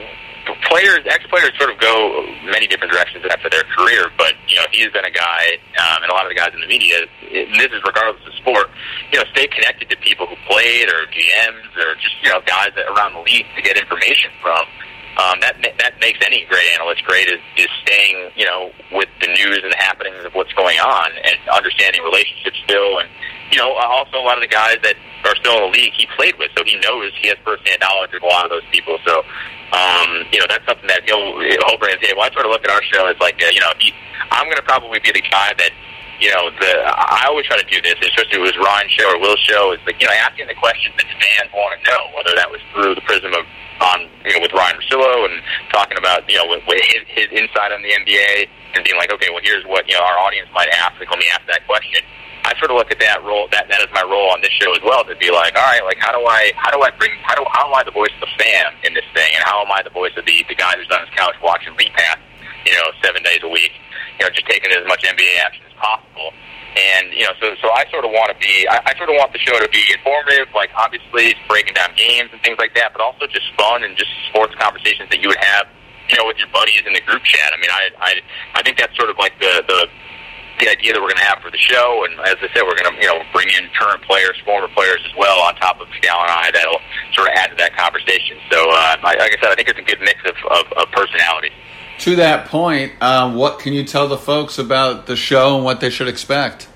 players, 0.70 1.02
ex-players, 1.06 1.52
sort 1.58 1.72
of 1.72 1.80
go 1.80 2.26
many 2.46 2.68
different 2.68 2.92
directions 2.92 3.26
after 3.30 3.50
their 3.50 3.64
career. 3.76 4.10
But 4.18 4.34
you 4.48 4.56
know, 4.56 4.66
he's 4.72 4.92
been 4.92 5.06
a 5.06 5.12
guy, 5.12 5.58
um, 5.78 6.04
and 6.04 6.12
a 6.12 6.14
lot 6.14 6.26
of 6.26 6.30
the 6.30 6.36
guys 6.36 6.52
in 6.54 6.62
the 6.62 6.68
media, 6.68 7.06
and 7.30 7.56
this 7.56 7.72
is 7.72 7.82
regardless 7.86 8.22
of 8.26 8.34
sport, 8.36 8.70
you 9.12 9.20
know, 9.20 9.26
stay 9.32 9.48
connected 9.48 9.90
to 9.90 9.98
people 9.98 10.28
who 10.28 10.36
played 10.48 10.90
or 10.90 11.06
GMs 11.12 11.72
or 11.78 11.96
just 12.02 12.16
you 12.24 12.30
know 12.30 12.42
guys 12.46 12.72
that, 12.76 12.88
around 12.90 13.14
the 13.14 13.24
league 13.24 13.46
to 13.56 13.62
get 13.62 13.78
information 13.78 14.32
from. 14.42 14.66
Um, 15.20 15.44
that 15.44 15.60
that 15.78 16.00
makes 16.00 16.24
any 16.26 16.46
great 16.48 16.72
analyst 16.80 17.04
great 17.04 17.28
is, 17.28 17.44
is 17.58 17.68
staying 17.84 18.32
you 18.36 18.46
know 18.46 18.72
with 18.94 19.10
the 19.20 19.28
news 19.28 19.60
and 19.62 19.72
the 19.72 19.78
happenings 19.78 20.24
of 20.24 20.34
what's 20.34 20.54
going 20.54 20.80
on 20.80 21.12
and 21.26 21.36
understanding 21.52 22.02
relationships 22.02 22.56
still 22.64 23.00
and 23.00 23.10
you 23.52 23.58
know 23.58 23.72
also 23.74 24.18
a 24.18 24.26
lot 24.26 24.38
of 24.38 24.42
the 24.42 24.52
guys 24.52 24.78
that 24.84 24.96
are 25.26 25.36
still 25.36 25.66
in 25.66 25.72
the 25.72 25.78
league 25.78 25.94
he 25.94 26.08
played 26.16 26.36
with 26.40 26.50
so 26.58 26.64
he 26.64 26.80
knows 26.80 27.12
he 27.22 27.28
has 27.28 27.38
firsthand 27.44 27.80
knowledge 27.82 28.14
of 28.14 28.22
a 28.24 28.26
lot 28.26 28.46
of 28.46 28.52
those 28.52 28.66
people 28.72 28.98
so 29.06 29.24
um, 29.72 30.28
you 30.36 30.40
know, 30.40 30.48
that's 30.52 30.68
something 30.68 30.88
that 30.92 31.08
he'll, 31.08 31.40
he'll 31.40 31.80
bring 31.80 31.96
to. 31.96 32.08
I 32.20 32.28
sort 32.36 32.44
of 32.44 32.52
look 32.52 32.64
at 32.68 32.72
our 32.72 32.84
show 32.84 33.08
as 33.08 33.16
like, 33.24 33.40
uh, 33.40 33.48
you 33.56 33.64
know, 33.64 33.72
he, 33.80 33.96
I'm 34.32 34.46
going 34.46 34.60
to 34.60 34.68
probably 34.68 35.00
be 35.00 35.16
the 35.16 35.24
guy 35.24 35.56
that, 35.56 35.72
you 36.20 36.28
know, 36.28 36.52
the 36.60 36.72
I 36.86 37.26
always 37.32 37.48
try 37.48 37.56
to 37.56 37.66
do 37.72 37.80
this, 37.82 37.96
especially 38.04 38.36
if 38.36 38.44
it 38.44 38.48
was 38.52 38.56
Ryan's 38.60 38.92
show 38.92 39.08
or 39.10 39.18
Will's 39.18 39.40
show, 39.48 39.72
is 39.72 39.80
like, 39.88 39.98
you 40.04 40.12
know, 40.12 40.14
asking 40.14 40.52
the 40.52 40.60
questions 40.60 40.94
that 41.00 41.08
fans 41.08 41.50
want 41.56 41.72
to 41.72 41.80
know, 41.88 42.02
whether 42.14 42.36
that 42.36 42.52
was 42.52 42.60
through 42.76 42.94
the 43.00 43.06
prism 43.08 43.32
of 43.34 43.48
on, 43.82 44.06
you 44.28 44.36
know, 44.38 44.44
with 44.46 44.54
Ryan 44.54 44.78
Russillo 44.78 45.26
and 45.26 45.42
talking 45.74 45.98
about, 45.98 46.30
you 46.30 46.38
know, 46.38 46.46
with, 46.46 46.62
with 46.68 46.84
his, 46.86 47.02
his 47.08 47.28
insight 47.34 47.72
on 47.72 47.82
the 47.82 47.90
NBA 47.90 48.46
and 48.76 48.86
being 48.86 49.00
like, 49.00 49.10
okay, 49.10 49.32
well, 49.34 49.42
here's 49.42 49.66
what, 49.66 49.90
you 49.90 49.98
know, 49.98 50.06
our 50.06 50.20
audience 50.22 50.46
might 50.54 50.70
ask. 50.70 51.00
Like, 51.00 51.10
let 51.10 51.18
me 51.18 51.26
ask 51.34 51.42
that 51.48 51.66
question. 51.66 52.04
I 52.44 52.58
sort 52.58 52.74
of 52.74 52.78
look 52.78 52.90
at 52.90 53.00
that 53.00 53.22
role 53.22 53.46
that 53.54 53.70
that 53.70 53.82
is 53.86 53.92
my 53.94 54.02
role 54.02 54.34
on 54.34 54.42
this 54.42 54.54
show 54.58 54.74
as 54.74 54.82
well 54.82 55.06
to 55.06 55.16
be 55.22 55.30
like, 55.30 55.54
all 55.54 55.66
right, 55.66 55.84
like 55.86 56.02
how 56.02 56.10
do 56.10 56.26
I 56.26 56.52
how 56.58 56.74
do 56.74 56.82
I 56.82 56.90
bring 56.98 57.14
how 57.22 57.36
do 57.38 57.46
how 57.54 57.70
am 57.70 57.74
I 57.74 57.84
the 57.84 57.94
voice 57.94 58.14
of 58.18 58.26
the 58.26 58.34
fan 58.42 58.74
in 58.84 58.94
this 58.98 59.06
thing, 59.14 59.30
and 59.38 59.44
how 59.46 59.62
am 59.62 59.70
I 59.70 59.86
the 59.86 59.94
voice 59.94 60.14
of 60.18 60.26
the 60.26 60.46
the 60.50 60.58
guy 60.58 60.74
who's 60.78 60.90
on 60.90 61.06
his 61.06 61.14
couch 61.14 61.38
watching 61.44 61.78
League 61.78 61.94
Pass, 61.94 62.18
you 62.66 62.74
know, 62.74 62.90
seven 63.02 63.22
days 63.22 63.46
a 63.46 63.50
week, 63.50 63.72
you 64.18 64.26
know, 64.26 64.32
just 64.34 64.48
taking 64.50 64.74
as 64.74 64.82
much 64.90 65.06
NBA 65.06 65.38
action 65.46 65.66
as 65.70 65.76
possible. 65.78 66.34
And 66.74 67.14
you 67.14 67.28
know, 67.28 67.36
so 67.38 67.54
so 67.62 67.70
I 67.70 67.86
sort 67.94 68.06
of 68.06 68.12
want 68.12 68.34
to 68.34 68.38
be, 68.42 68.66
I, 68.66 68.82
I 68.90 68.92
sort 68.98 69.12
of 69.12 69.20
want 69.22 69.36
the 69.36 69.42
show 69.44 69.54
to 69.60 69.70
be 69.70 69.84
informative, 69.94 70.50
like 70.56 70.72
obviously 70.74 71.36
breaking 71.46 71.76
down 71.78 71.94
games 71.94 72.34
and 72.34 72.42
things 72.42 72.58
like 72.58 72.74
that, 72.74 72.96
but 72.96 73.04
also 73.04 73.28
just 73.28 73.52
fun 73.60 73.84
and 73.84 73.94
just 74.00 74.10
sports 74.32 74.56
conversations 74.58 75.12
that 75.12 75.20
you 75.20 75.30
would 75.30 75.44
have, 75.44 75.68
you 76.10 76.18
know, 76.18 76.26
with 76.26 76.40
your 76.40 76.50
buddies 76.50 76.82
in 76.88 76.94
the 76.96 77.04
group 77.04 77.22
chat. 77.22 77.54
I 77.54 77.60
mean, 77.60 77.70
I 77.70 77.84
I 78.00 78.12
I 78.56 78.62
think 78.64 78.80
that's 78.80 78.96
sort 78.96 79.12
of 79.12 79.20
like 79.20 79.38
the 79.44 79.62
the 79.68 79.80
the 80.62 80.70
idea 80.70 80.94
that 80.94 81.02
we're 81.02 81.12
going 81.12 81.26
to 81.26 81.30
have 81.30 81.42
for 81.42 81.52
the 81.52 81.60
show. 81.60 82.06
And 82.06 82.16
as 82.22 82.38
I 82.40 82.48
said, 82.54 82.64
we're 82.64 82.78
going 82.78 82.94
to 82.94 82.96
you 83.02 83.10
know 83.10 83.20
bring 83.34 83.50
in 83.50 83.68
current 83.74 84.02
players, 84.06 84.38
former 84.46 84.70
players 84.72 85.02
as 85.04 85.14
well 85.18 85.42
on 85.42 85.56
top 85.58 85.82
of 85.82 85.90
Scal 86.00 86.22
and 86.22 86.32
I 86.32 86.52
that'll 86.54 86.80
sort 87.14 87.28
of 87.28 87.34
add 87.36 87.50
to 87.52 87.58
that 87.58 87.76
conversation. 87.76 88.38
So, 88.50 88.62
uh, 88.70 88.96
like 89.04 89.20
I 89.20 89.38
said, 89.42 89.52
I 89.52 89.56
think 89.56 89.68
it's 89.68 89.80
a 89.80 89.84
good 89.84 90.00
mix 90.02 90.22
of, 90.24 90.38
of, 90.50 90.72
of. 90.78 90.92
To 92.02 92.16
that 92.16 92.48
point, 92.48 92.94
um, 93.00 93.36
what 93.36 93.60
can 93.60 93.74
you 93.74 93.84
tell 93.84 94.08
the 94.08 94.18
folks 94.18 94.58
about 94.58 95.06
the 95.06 95.16
show 95.16 95.58
and 95.58 95.64
what 95.64 95.82
they 95.82 95.92
should 95.92 96.08
expect? 96.08 96.68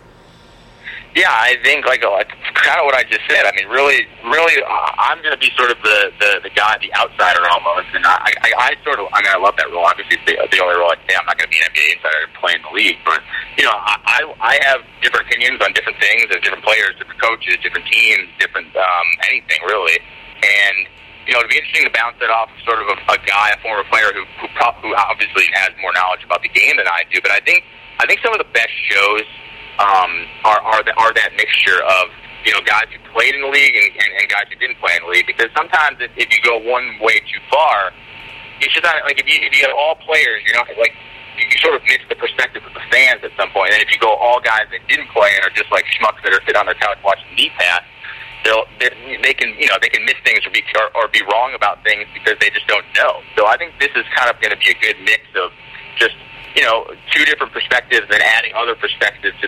Yeah, 1.16 1.32
I 1.32 1.56
think 1.64 1.88
like, 1.88 2.04
like 2.04 2.28
kind 2.60 2.76
of 2.76 2.84
what 2.84 2.92
I 2.92 3.08
just 3.08 3.24
said. 3.32 3.48
I 3.48 3.56
mean, 3.56 3.72
really, 3.72 4.04
really, 4.28 4.60
uh, 4.60 4.92
I'm 5.00 5.24
going 5.24 5.32
to 5.32 5.40
be 5.40 5.48
sort 5.56 5.72
of 5.72 5.80
the, 5.80 6.12
the 6.20 6.44
the 6.44 6.52
guy, 6.52 6.76
the 6.84 6.92
outsider 6.92 7.40
almost, 7.56 7.88
and 7.96 8.04
I, 8.04 8.36
I, 8.44 8.50
I 8.52 8.70
sort 8.84 9.00
of, 9.00 9.08
I 9.16 9.24
mean, 9.24 9.32
I 9.32 9.40
love 9.40 9.56
that 9.56 9.72
role. 9.72 9.88
Obviously, 9.88 10.20
it's 10.20 10.28
the, 10.28 10.36
the 10.36 10.60
only 10.60 10.76
role 10.76 10.92
I 10.92 11.00
say 11.08 11.16
I'm 11.16 11.24
not 11.24 11.40
going 11.40 11.48
to 11.48 11.56
be 11.56 11.64
an 11.64 11.72
NBA 11.72 11.88
insider 11.96 12.20
and 12.28 12.36
play 12.36 12.52
in 12.60 12.62
the 12.68 12.74
league, 12.76 13.00
but 13.08 13.24
you 13.56 13.64
know, 13.64 13.72
I 13.72 14.28
I 14.44 14.60
have 14.68 14.84
different 15.00 15.32
opinions 15.32 15.64
on 15.64 15.72
different 15.72 16.04
things, 16.04 16.28
and 16.28 16.44
different 16.44 16.68
players, 16.68 17.00
different 17.00 17.24
coaches, 17.24 17.64
different 17.64 17.88
teams, 17.88 18.28
different 18.36 18.76
um, 18.76 19.08
anything 19.32 19.64
really, 19.64 19.96
and 20.44 20.84
you 21.24 21.32
know, 21.32 21.40
it'd 21.40 21.48
be 21.48 21.56
interesting 21.56 21.88
to 21.88 21.96
bounce 21.96 22.20
that 22.20 22.28
off 22.28 22.52
of 22.52 22.60
sort 22.68 22.84
of 22.84 22.92
a, 22.92 22.98
a 23.16 23.18
guy, 23.24 23.56
a 23.56 23.60
former 23.64 23.88
player 23.88 24.12
who 24.12 24.28
who, 24.44 24.52
pro- 24.60 24.76
who 24.84 24.92
obviously 25.00 25.48
has 25.56 25.72
more 25.80 25.96
knowledge 25.96 26.28
about 26.28 26.44
the 26.44 26.52
game 26.52 26.76
than 26.76 26.92
I 26.92 27.08
do. 27.08 27.24
But 27.24 27.32
I 27.32 27.40
think 27.40 27.64
I 28.00 28.06
think 28.06 28.20
some 28.20 28.36
of 28.36 28.44
the 28.44 28.52
best 28.52 28.76
shows 28.92 29.24
um, 29.80 30.12
are 30.44 30.62
are, 30.62 30.84
the, 30.84 30.94
are 30.96 31.14
that 31.14 31.36
mixture 31.36 31.84
of 31.84 32.10
you 32.46 32.54
know 32.54 32.62
guys 32.64 32.86
who 32.92 33.00
played 33.12 33.36
in 33.36 33.42
the 33.42 33.52
league 33.52 33.76
and, 33.76 33.90
and, 34.00 34.12
and 34.22 34.26
guys 34.30 34.46
who 34.48 34.56
didn't 34.56 34.80
play 34.80 34.96
in 34.96 35.04
the 35.04 35.12
league. 35.12 35.28
Because 35.28 35.50
sometimes 35.56 35.98
if, 36.00 36.12
if 36.16 36.32
you 36.32 36.40
go 36.44 36.58
one 36.62 37.00
way 37.02 37.20
too 37.26 37.42
far, 37.52 37.92
you 38.62 38.68
should 38.72 38.84
not 38.84 38.96
like 39.04 39.20
if 39.20 39.28
you 39.28 39.38
if 39.42 39.52
you 39.56 39.68
have 39.68 39.76
all 39.76 39.96
players, 40.04 40.44
you're 40.46 40.56
not 40.56 40.68
like 40.80 40.96
you 41.36 41.58
sort 41.60 41.76
of 41.76 41.84
miss 41.84 42.00
the 42.08 42.16
perspective 42.16 42.64
of 42.64 42.74
the 42.74 42.86
fans 42.88 43.20
at 43.24 43.32
some 43.36 43.52
point. 43.52 43.74
And 43.76 43.84
if 43.84 43.92
you 43.92 44.00
go 44.00 44.16
all 44.16 44.40
guys 44.40 44.72
that 44.72 44.80
didn't 44.88 45.12
play 45.12 45.36
and 45.36 45.44
are 45.44 45.52
just 45.52 45.68
like 45.72 45.84
schmucks 45.92 46.24
that 46.24 46.32
are 46.32 46.40
sit 46.48 46.56
on 46.56 46.66
their 46.66 46.80
couch 46.80 46.98
watching 47.04 47.28
League 47.36 47.52
Pass, 47.60 47.84
they'll 48.48 48.64
they 48.80 49.34
can 49.34 49.52
you 49.60 49.68
know 49.68 49.76
they 49.82 49.92
can 49.92 50.06
miss 50.06 50.16
things 50.24 50.46
or 50.48 50.52
be 50.52 50.64
or, 50.80 50.88
or 50.96 51.08
be 51.10 51.22
wrong 51.28 51.52
about 51.54 51.84
things 51.84 52.08
because 52.14 52.40
they 52.40 52.50
just 52.50 52.68
don't 52.68 52.86
know. 52.96 53.20
So 53.36 53.48
I 53.48 53.58
think 53.58 53.76
this 53.80 53.92
is 53.96 54.06
kind 54.16 54.32
of 54.32 54.40
going 54.40 54.56
to 54.56 54.62
be 54.62 54.72
a 54.72 54.80
good 54.80 54.96
mix 55.04 55.28
of 55.36 55.52
just 55.98 56.16
you 56.56 56.64
know, 56.64 56.88
two 57.12 57.26
different 57.26 57.52
perspectives 57.52 58.08
and 58.10 58.22
adding 58.22 58.52
other 58.56 58.76
perspectives 58.76 59.36
to 59.42 59.48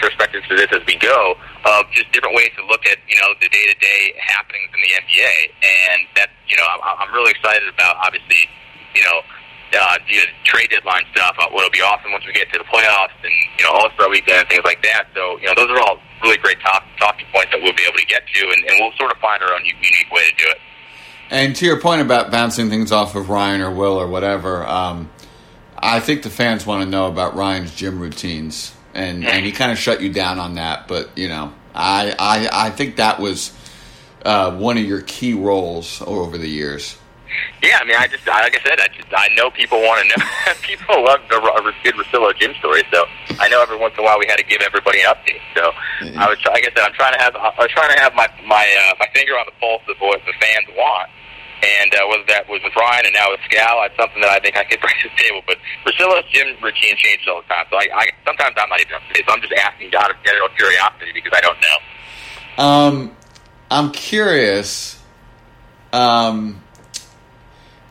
perspectives 0.00 0.46
to 0.46 0.54
this 0.54 0.70
as 0.70 0.82
we 0.86 0.94
go 0.98 1.34
of 1.66 1.82
just 1.90 2.10
different 2.12 2.34
ways 2.34 2.50
to 2.54 2.62
look 2.66 2.86
at 2.86 2.98
you 3.10 3.18
know 3.18 3.34
the 3.42 3.48
day 3.50 3.66
to 3.66 3.76
day 3.78 4.14
happenings 4.18 4.70
in 4.74 4.80
the 4.82 4.92
NBA, 4.94 5.34
and 5.62 6.06
that 6.14 6.30
you 6.46 6.56
know 6.56 6.66
I'm, 6.66 7.06
I'm 7.06 7.12
really 7.14 7.30
excited 7.30 7.68
about. 7.68 7.96
Obviously, 8.02 8.48
you 8.94 9.02
know. 9.02 9.20
Uh, 9.68 9.98
the 10.08 10.16
trade 10.44 10.70
deadline 10.70 11.04
stuff. 11.12 11.36
Uh, 11.38 11.44
what'll 11.52 11.68
be 11.68 11.82
awesome 11.82 12.10
once 12.10 12.24
we 12.24 12.32
get 12.32 12.50
to 12.50 12.56
the 12.56 12.64
playoffs 12.64 13.12
and 13.22 13.36
you 13.58 13.64
know 13.66 13.70
All 13.70 13.90
Star 13.92 14.08
Weekend 14.08 14.40
and 14.40 14.48
things 14.48 14.64
like 14.64 14.82
that. 14.82 15.08
So 15.14 15.36
you 15.40 15.46
know 15.46 15.52
those 15.54 15.68
are 15.68 15.78
all 15.80 15.98
really 16.22 16.38
great 16.38 16.58
top, 16.60 16.84
talking 16.98 17.26
points 17.34 17.50
that 17.52 17.60
we'll 17.60 17.74
be 17.74 17.84
able 17.84 17.98
to 17.98 18.06
get 18.06 18.22
to, 18.32 18.40
and, 18.48 18.64
and 18.64 18.80
we'll 18.80 18.96
sort 18.96 19.12
of 19.12 19.18
find 19.18 19.42
our 19.42 19.52
own 19.52 19.64
unique 19.66 20.08
way 20.10 20.22
to 20.22 20.34
do 20.38 20.48
it. 20.48 20.56
And 21.30 21.54
to 21.56 21.66
your 21.66 21.80
point 21.80 22.00
about 22.00 22.30
bouncing 22.30 22.70
things 22.70 22.92
off 22.92 23.14
of 23.14 23.28
Ryan 23.28 23.60
or 23.60 23.70
Will 23.70 24.00
or 24.00 24.08
whatever, 24.08 24.66
um, 24.66 25.10
I 25.82 26.00
think 26.00 26.22
the 26.22 26.30
fans 26.30 26.66
want 26.66 26.82
to 26.84 26.88
know 26.88 27.06
about 27.06 27.36
Ryan's 27.36 27.74
gym 27.74 28.00
routines, 28.00 28.74
and 28.94 29.24
and 29.24 29.44
he 29.44 29.52
kind 29.52 29.72
of 29.72 29.78
shut 29.78 30.00
you 30.00 30.12
down 30.12 30.38
on 30.38 30.56
that. 30.56 30.88
But 30.88 31.10
you 31.16 31.28
know, 31.28 31.52
I 31.74 32.14
I, 32.18 32.66
I 32.66 32.70
think 32.70 32.96
that 32.96 33.20
was 33.20 33.52
uh, 34.24 34.56
one 34.56 34.78
of 34.78 34.84
your 34.84 35.02
key 35.02 35.34
roles 35.34 36.02
over 36.02 36.38
the 36.38 36.48
years. 36.48 36.98
Yeah, 37.62 37.78
I 37.80 37.84
mean, 37.84 37.96
I 37.98 38.06
just 38.06 38.26
like 38.26 38.54
I 38.54 38.62
said, 38.62 38.80
I 38.80 38.88
just 38.88 39.08
I 39.14 39.28
know 39.34 39.50
people 39.50 39.78
want 39.78 40.02
to 40.02 40.18
know. 40.18 40.24
people 40.62 41.04
love 41.04 41.20
the 41.28 41.38
good 41.84 41.94
Russillo 41.94 42.36
gym 42.38 42.54
story, 42.58 42.82
so 42.92 43.04
I 43.38 43.48
know 43.48 43.62
every 43.62 43.76
once 43.76 43.94
in 43.94 44.00
a 44.00 44.02
while 44.04 44.18
we 44.18 44.26
had 44.26 44.38
to 44.38 44.44
give 44.44 44.62
everybody 44.62 45.00
an 45.00 45.14
update. 45.14 45.42
So 45.54 45.72
I 46.18 46.28
was, 46.28 46.38
like 46.46 46.64
I 46.66 46.70
said, 46.74 46.84
I'm 46.86 46.92
trying 46.94 47.14
to 47.14 47.20
have 47.20 47.36
I 47.36 47.52
was 47.58 47.70
trying 47.70 47.94
to 47.94 48.00
have 48.00 48.14
my 48.14 48.28
my 48.46 48.64
uh, 48.64 48.94
my 48.98 49.06
finger 49.14 49.38
on 49.38 49.46
the 49.46 49.54
pulse 49.60 49.82
of 49.88 49.96
what 49.98 50.20
the 50.26 50.32
fans 50.40 50.66
want. 50.76 51.10
And 51.58 51.94
uh, 51.94 52.06
whether 52.08 52.24
that 52.28 52.48
was 52.48 52.60
with 52.62 52.74
Ryan 52.76 53.06
and 53.06 53.14
now 53.14 53.30
with 53.30 53.40
Scal, 53.50 53.82
that's 53.82 53.96
something 53.98 54.22
that 54.22 54.30
I 54.30 54.38
think 54.38 54.56
I 54.56 54.64
could 54.64 54.80
bring 54.84 54.94
to 55.02 55.08
the 55.08 55.22
table. 55.22 55.42
But 55.46 55.58
Russillo's 55.84 56.30
gym 56.30 56.54
routine 56.62 56.94
changes 56.96 57.26
all 57.26 57.42
the 57.42 57.48
time, 57.48 57.66
so 57.70 57.76
I, 57.76 57.88
I 57.94 58.06
sometimes 58.24 58.54
I'm 58.56 58.68
not 58.68 58.80
even 58.80 58.94
up 58.94 59.02
to 59.12 59.32
I'm 59.32 59.40
just 59.40 59.52
asking 59.54 59.94
out 59.96 60.10
of 60.10 60.16
general 60.24 60.48
curiosity 60.56 61.10
because 61.12 61.32
I 61.34 61.40
don't 61.40 61.58
know. 61.60 61.76
Um, 62.62 63.16
I'm 63.70 63.92
curious. 63.92 65.02
Um, 65.92 66.62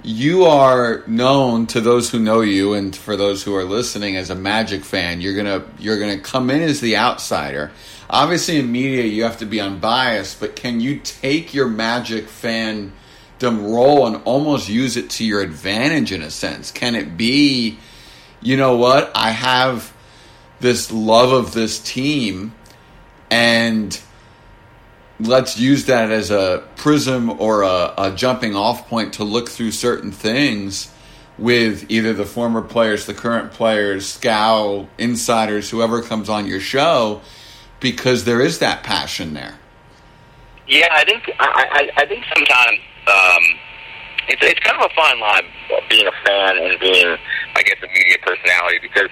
you 0.04 0.46
are 0.46 1.04
known 1.08 1.68
to 1.68 1.82
those 1.82 2.10
who 2.10 2.20
know 2.20 2.42
you, 2.42 2.74
and 2.74 2.96
for 2.96 3.18
those 3.18 3.44
who 3.44 3.54
are 3.56 3.66
listening 3.66 4.16
as 4.16 4.30
a 4.30 4.36
Magic 4.36 4.86
fan. 4.86 5.20
You're 5.20 5.36
gonna 5.36 5.66
you're 5.80 6.00
gonna 6.00 6.20
come 6.20 6.50
in 6.50 6.62
as 6.62 6.80
the 6.80 6.96
outsider. 6.96 7.72
Obviously, 8.10 8.58
in 8.58 8.72
media, 8.72 9.04
you 9.04 9.24
have 9.24 9.38
to 9.40 9.46
be 9.46 9.60
unbiased, 9.60 10.40
but 10.40 10.56
can 10.56 10.80
you 10.80 11.00
take 11.00 11.54
your 11.54 11.68
Magic 11.68 12.30
fan? 12.30 12.94
Role 13.42 14.08
and 14.08 14.22
almost 14.26 14.70
use 14.70 14.98
it 14.98 15.10
to 15.12 15.26
your 15.26 15.42
advantage 15.42 16.12
in 16.12 16.22
a 16.22 16.32
sense? 16.32 16.72
Can 16.72 16.96
it 16.96 17.18
be, 17.18 17.80
you 18.42 18.58
know 18.58 18.76
what, 18.76 19.12
I 19.16 19.32
have 19.32 19.94
this 20.60 20.92
love 20.92 21.32
of 21.32 21.54
this 21.54 21.80
team 21.80 22.54
and 23.30 24.00
let's 25.20 25.60
use 25.60 25.86
that 25.86 26.12
as 26.12 26.32
a 26.32 26.64
prism 26.76 27.30
or 27.42 27.64
a, 27.64 27.94
a, 27.98 28.12
jumping 28.16 28.56
off 28.56 28.88
point 28.88 29.14
to 29.14 29.24
look 29.24 29.50
through 29.50 29.72
certain 29.72 30.12
things 30.12 30.92
with 31.38 31.90
either 31.90 32.14
the 32.14 32.26
former 32.26 32.62
players, 32.62 33.06
the 33.06 33.14
current 33.14 33.52
players, 33.52 34.08
scout, 34.08 34.88
insiders, 34.98 35.70
whoever 35.70 36.02
comes 36.02 36.30
on 36.30 36.48
your 36.48 36.60
show, 36.60 37.22
because 37.80 38.26
there 38.26 38.42
is 38.42 38.60
that 38.60 38.84
passion 38.84 39.34
there. 39.34 39.56
Yeah, 40.68 40.88
I 40.92 41.06
think 41.06 41.32
I, 41.40 41.90
I, 41.98 42.02
I 42.02 42.06
think 42.06 42.26
sometimes 42.36 42.80
um, 43.08 43.44
it's 44.28 44.44
it's 44.44 44.60
kind 44.60 44.76
of 44.76 44.92
a 44.92 44.94
fine 44.94 45.20
line 45.20 45.48
being 45.90 46.08
a 46.08 46.16
fan 46.26 46.58
and 46.60 46.80
being, 46.80 47.18
I 47.56 47.64
guess, 47.64 47.80
a 47.80 47.88
media 47.88 48.18
personality 48.22 48.80
because 48.82 49.10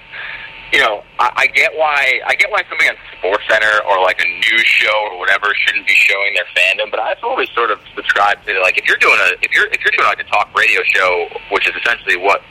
you 0.73 0.79
know 0.79 1.03
I, 1.19 1.31
I 1.35 1.47
get 1.47 1.71
why 1.75 2.19
I 2.27 2.35
get 2.35 2.51
why 2.51 2.63
somebody 2.67 2.89
on 2.89 2.97
Sports 3.17 3.43
Center 3.49 3.71
or 3.87 4.03
like 4.03 4.19
a 4.19 4.27
news 4.27 4.67
show 4.67 4.95
or 5.11 5.19
whatever 5.19 5.47
shouldn't 5.55 5.87
be 5.87 5.95
showing 5.95 6.35
their 6.35 6.47
fandom, 6.51 6.91
but 6.91 6.99
I've 6.99 7.23
always 7.23 7.49
sort 7.55 7.71
of 7.71 7.79
subscribed 7.95 8.45
to 8.47 8.59
like 8.59 8.77
if 8.77 8.85
you're 8.85 8.99
doing 8.99 9.17
a 9.19 9.39
if 9.41 9.51
you're 9.55 9.67
if 9.71 9.79
you're 9.83 9.95
doing 9.95 10.07
like 10.07 10.19
a 10.19 10.29
talk 10.29 10.51
radio 10.55 10.81
show, 10.93 11.27
which 11.51 11.67
is 11.67 11.75
essentially 11.79 12.17
what 12.17 12.41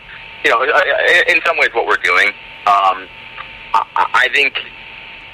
you 0.45 0.51
know 0.51 0.65
in 0.65 1.41
some 1.45 1.59
ways 1.59 1.71
what 1.75 1.87
we're 1.87 2.03
doing. 2.03 2.29
Um, 2.65 3.09
I, 3.75 4.25
I 4.25 4.29
think 4.33 4.55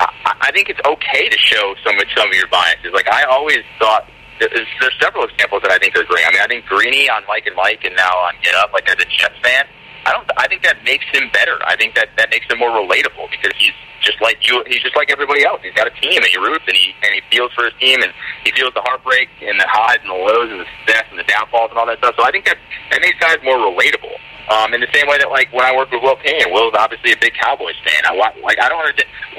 I 0.01 0.51
think 0.53 0.71
it's 0.71 0.81
okay 0.85 1.29
to 1.29 1.39
show 1.39 1.75
some 1.85 1.95
some 2.17 2.29
of 2.29 2.35
your 2.35 2.49
biases. 2.49 2.93
Like 2.93 3.09
I 3.09 3.25
always 3.25 3.63
thought 3.79 4.09
there's, 4.41 4.69
there's 4.81 4.97
several 5.01 5.25
examples 5.25 5.63
that 5.63 5.71
I 5.71 5.79
think 5.79 5.97
are 5.97 6.05
great. 6.05 6.25
I 6.27 6.33
mean, 6.33 6.41
I 6.41 6.49
think 6.49 6.65
Greeny 6.65 7.09
on 7.09 7.23
Mike 7.29 7.47
and 7.47 7.57
Mike, 7.57 7.85
and 7.85 7.95
now 7.95 8.11
on 8.25 8.35
Get 8.43 8.55
Up, 8.57 8.73
like 8.73 8.89
as 8.89 8.97
a 8.97 9.07
Jets 9.07 9.37
fan, 9.45 9.69
I 10.07 10.13
don't. 10.13 10.25
I 10.37 10.49
think 10.49 10.63
that 10.65 10.83
makes 10.85 11.05
him 11.13 11.29
better. 11.33 11.61
I 11.69 11.77
think 11.77 11.95
that 11.95 12.09
that 12.17 12.31
makes 12.31 12.49
him 12.49 12.59
more 12.59 12.73
relatable 12.73 13.29
because 13.31 13.53
he's 13.61 13.77
just 14.01 14.17
like 14.25 14.41
you. 14.41 14.65
He's 14.67 14.81
just 14.81 14.97
like 14.97 15.13
everybody 15.13 15.45
else. 15.45 15.61
He's 15.63 15.77
got 15.77 15.87
a 15.87 15.95
team 16.01 16.17
and 16.17 16.25
he 16.25 16.39
roots 16.41 16.65
and 16.67 16.77
he 16.77 16.97
and 17.05 17.13
he 17.13 17.21
feels 17.29 17.53
for 17.53 17.69
his 17.69 17.77
team 17.77 18.01
and 18.01 18.13
he 18.45 18.51
feels 18.53 18.73
the 18.73 18.81
heartbreak 18.81 19.29
and 19.45 19.61
the 19.61 19.69
highs 19.69 20.01
and 20.01 20.09
the 20.09 20.17
lows 20.17 20.49
and 20.49 20.61
the 20.61 20.69
success 20.81 21.05
and 21.11 21.19
the 21.21 21.29
downfalls 21.29 21.69
and 21.71 21.79
all 21.79 21.85
that 21.85 22.01
stuff. 22.01 22.17
So 22.17 22.25
I 22.25 22.33
think 22.33 22.49
that 22.49 22.57
that 22.91 23.01
makes 23.05 23.21
guys 23.21 23.37
more 23.45 23.61
relatable. 23.61 24.17
Um, 24.51 24.75
in 24.75 24.81
the 24.81 24.91
same 24.93 25.07
way 25.07 25.15
that 25.19 25.31
like 25.31 25.53
when 25.53 25.63
I 25.69 25.77
work 25.77 25.93
with 25.93 26.03
Will 26.03 26.17
Cain, 26.17 26.49
Will's 26.49 26.75
obviously 26.75 27.13
a 27.13 27.21
big 27.21 27.37
Cowboys 27.37 27.77
fan. 27.85 28.03
I 28.09 28.17
like 28.17 28.59
I 28.59 28.69
don't. 28.73 28.83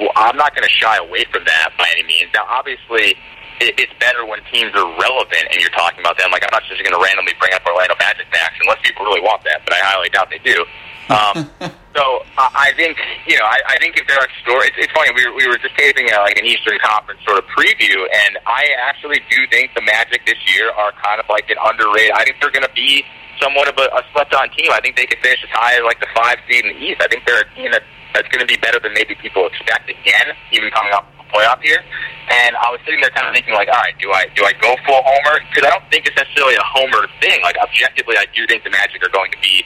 Well, 0.00 0.14
I'm 0.16 0.38
not 0.38 0.54
going 0.54 0.64
to 0.64 0.72
shy 0.72 0.96
away 0.96 1.26
from 1.28 1.44
that 1.44 1.74
by 1.76 1.90
any 1.92 2.06
means. 2.06 2.30
Now, 2.32 2.46
obviously, 2.48 3.18
it, 3.62 3.78
it's 3.78 3.94
better 4.02 4.26
when 4.26 4.42
teams 4.50 4.74
are 4.74 4.86
relevant 4.98 5.46
and 5.46 5.56
you're 5.62 5.72
talking 5.72 6.02
about 6.02 6.18
them. 6.18 6.34
Like 6.34 6.42
I'm 6.42 6.52
not 6.52 6.66
just 6.66 6.82
going 6.82 6.92
to 6.92 6.98
randomly 6.98 7.32
bring 7.38 7.54
up 7.54 7.62
Orlando 7.62 7.94
Magic 7.98 8.26
next 8.34 8.58
unless 8.58 8.82
people 8.82 9.06
really 9.06 9.22
want 9.22 9.46
that, 9.46 9.62
but 9.62 9.78
I 9.78 9.80
highly 9.86 10.10
doubt 10.10 10.28
they 10.34 10.42
do. 10.42 10.66
Um, 11.10 11.46
so 11.96 12.04
uh, 12.38 12.50
I 12.50 12.74
think 12.74 12.98
you 13.26 13.38
know 13.38 13.46
I, 13.46 13.62
I 13.70 13.76
think 13.78 13.94
if 13.94 14.06
there 14.10 14.18
are 14.18 14.30
stories, 14.42 14.74
it's, 14.74 14.90
it's 14.90 14.94
funny. 14.94 15.14
We 15.14 15.22
were, 15.26 15.34
we 15.38 15.46
were 15.46 15.58
just 15.62 15.78
taping 15.78 16.10
uh, 16.10 16.26
like 16.26 16.38
an 16.38 16.46
Eastern 16.46 16.78
Conference 16.82 17.22
sort 17.22 17.38
of 17.38 17.46
preview, 17.54 18.02
and 18.26 18.38
I 18.46 18.74
actually 18.82 19.22
do 19.30 19.38
think 19.50 19.74
the 19.78 19.82
Magic 19.86 20.26
this 20.26 20.38
year 20.50 20.70
are 20.74 20.90
kind 20.98 21.22
of 21.22 21.26
like 21.30 21.46
an 21.50 21.58
underrated. 21.62 22.18
I 22.18 22.26
think 22.26 22.42
they're 22.42 22.54
going 22.54 22.66
to 22.66 22.74
be 22.74 23.06
somewhat 23.38 23.66
of 23.70 23.78
a, 23.78 23.86
a 23.94 24.02
slept-on 24.14 24.50
team. 24.54 24.70
I 24.70 24.80
think 24.82 24.94
they 24.94 25.06
could 25.06 25.18
finish 25.18 25.42
as 25.42 25.50
high 25.50 25.74
as 25.74 25.82
like 25.82 25.98
the 25.98 26.10
five 26.14 26.38
seed 26.46 26.64
in 26.64 26.74
the 26.74 26.78
East. 26.78 27.02
I 27.02 27.08
think 27.10 27.26
they're 27.26 27.42
a 27.42 27.50
team 27.58 27.70
that, 27.74 27.82
that's 28.14 28.28
going 28.28 28.38
to 28.38 28.46
be 28.46 28.56
better 28.56 28.78
than 28.78 28.94
maybe 28.94 29.18
people 29.18 29.46
expect 29.50 29.90
again, 29.90 30.30
even 30.52 30.70
coming 30.70 30.92
up 30.94 31.10
playoff 31.32 31.64
year. 31.64 31.80
And 32.30 32.54
I 32.56 32.70
was 32.70 32.80
sitting 32.84 33.00
there 33.00 33.10
kind 33.10 33.26
of 33.26 33.34
thinking, 33.34 33.52
like, 33.52 33.68
all 33.68 33.80
right, 33.82 33.96
do 33.98 34.12
I 34.12 34.28
do 34.36 34.44
I 34.44 34.52
go 34.60 34.76
full 34.86 35.02
homer? 35.02 35.40
Because 35.48 35.66
I 35.66 35.70
don't 35.74 35.84
think 35.90 36.06
it's 36.06 36.16
necessarily 36.16 36.54
a 36.54 36.64
homer 36.64 37.08
thing. 37.20 37.42
Like 37.42 37.56
objectively, 37.58 38.16
I 38.16 38.26
do 38.36 38.46
think 38.46 38.64
the 38.64 38.70
Magic 38.70 39.02
are 39.02 39.12
going 39.12 39.32
to 39.32 39.40
be 39.40 39.64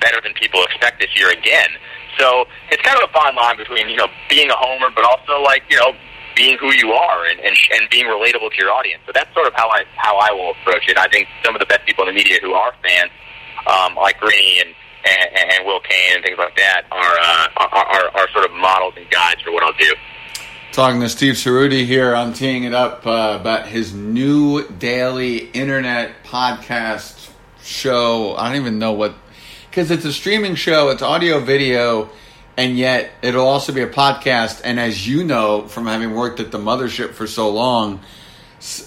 better 0.00 0.20
than 0.20 0.34
people 0.34 0.62
expect 0.64 1.00
this 1.00 1.12
year 1.16 1.30
again. 1.30 1.70
So 2.18 2.44
it's 2.70 2.82
kind 2.82 3.00
of 3.00 3.08
a 3.08 3.12
fine 3.12 3.34
line 3.34 3.56
between 3.56 3.88
you 3.88 3.96
know 3.96 4.08
being 4.28 4.50
a 4.50 4.58
homer, 4.58 4.90
but 4.94 5.04
also 5.04 5.40
like 5.42 5.62
you 5.70 5.78
know 5.78 5.92
being 6.36 6.58
who 6.58 6.72
you 6.74 6.92
are 6.92 7.26
and, 7.26 7.40
and 7.40 7.56
and 7.72 7.82
being 7.90 8.06
relatable 8.06 8.50
to 8.50 8.58
your 8.58 8.70
audience. 8.70 9.02
So 9.06 9.12
that's 9.14 9.32
sort 9.34 9.46
of 9.46 9.54
how 9.54 9.68
I 9.70 9.84
how 9.96 10.16
I 10.18 10.30
will 10.32 10.52
approach 10.60 10.88
it. 10.88 10.98
I 10.98 11.08
think 11.08 11.28
some 11.44 11.54
of 11.54 11.60
the 11.60 11.66
best 11.66 11.86
people 11.86 12.06
in 12.06 12.14
the 12.14 12.18
media 12.18 12.38
who 12.42 12.52
are 12.54 12.74
fans, 12.82 13.10
um, 13.66 13.96
like 13.96 14.18
Greeny 14.18 14.60
and, 14.60 14.74
and 15.06 15.28
and 15.34 15.66
Will 15.66 15.80
Cain 15.80 16.16
and 16.16 16.24
things 16.24 16.38
like 16.38 16.56
that, 16.56 16.82
are 16.90 17.16
uh, 17.18 17.46
are, 17.56 17.86
are 17.86 18.06
are 18.18 18.28
sort 18.30 18.44
of 18.44 18.52
models 18.52 18.94
and 18.96 19.08
guides 19.10 19.42
for 19.42 19.52
what 19.52 19.62
I'll 19.62 19.78
do. 19.78 19.94
Talking 20.74 21.02
to 21.02 21.08
Steve 21.08 21.34
Ceruti 21.34 21.86
here 21.86 22.16
I'm 22.16 22.32
Teeing 22.32 22.64
It 22.64 22.74
Up 22.74 23.06
uh, 23.06 23.38
about 23.40 23.68
his 23.68 23.94
new 23.94 24.66
daily 24.68 25.36
internet 25.36 26.24
podcast 26.24 27.30
show. 27.62 28.34
I 28.34 28.48
don't 28.48 28.60
even 28.60 28.80
know 28.80 28.90
what, 28.90 29.14
because 29.70 29.92
it's 29.92 30.04
a 30.04 30.12
streaming 30.12 30.56
show, 30.56 30.88
it's 30.88 31.00
audio, 31.00 31.38
video, 31.38 32.10
and 32.56 32.76
yet 32.76 33.12
it'll 33.22 33.46
also 33.46 33.72
be 33.72 33.82
a 33.82 33.88
podcast. 33.88 34.62
And 34.64 34.80
as 34.80 35.06
you 35.06 35.22
know 35.22 35.68
from 35.68 35.86
having 35.86 36.12
worked 36.12 36.40
at 36.40 36.50
the 36.50 36.58
mothership 36.58 37.12
for 37.12 37.28
so 37.28 37.50
long, 37.50 38.00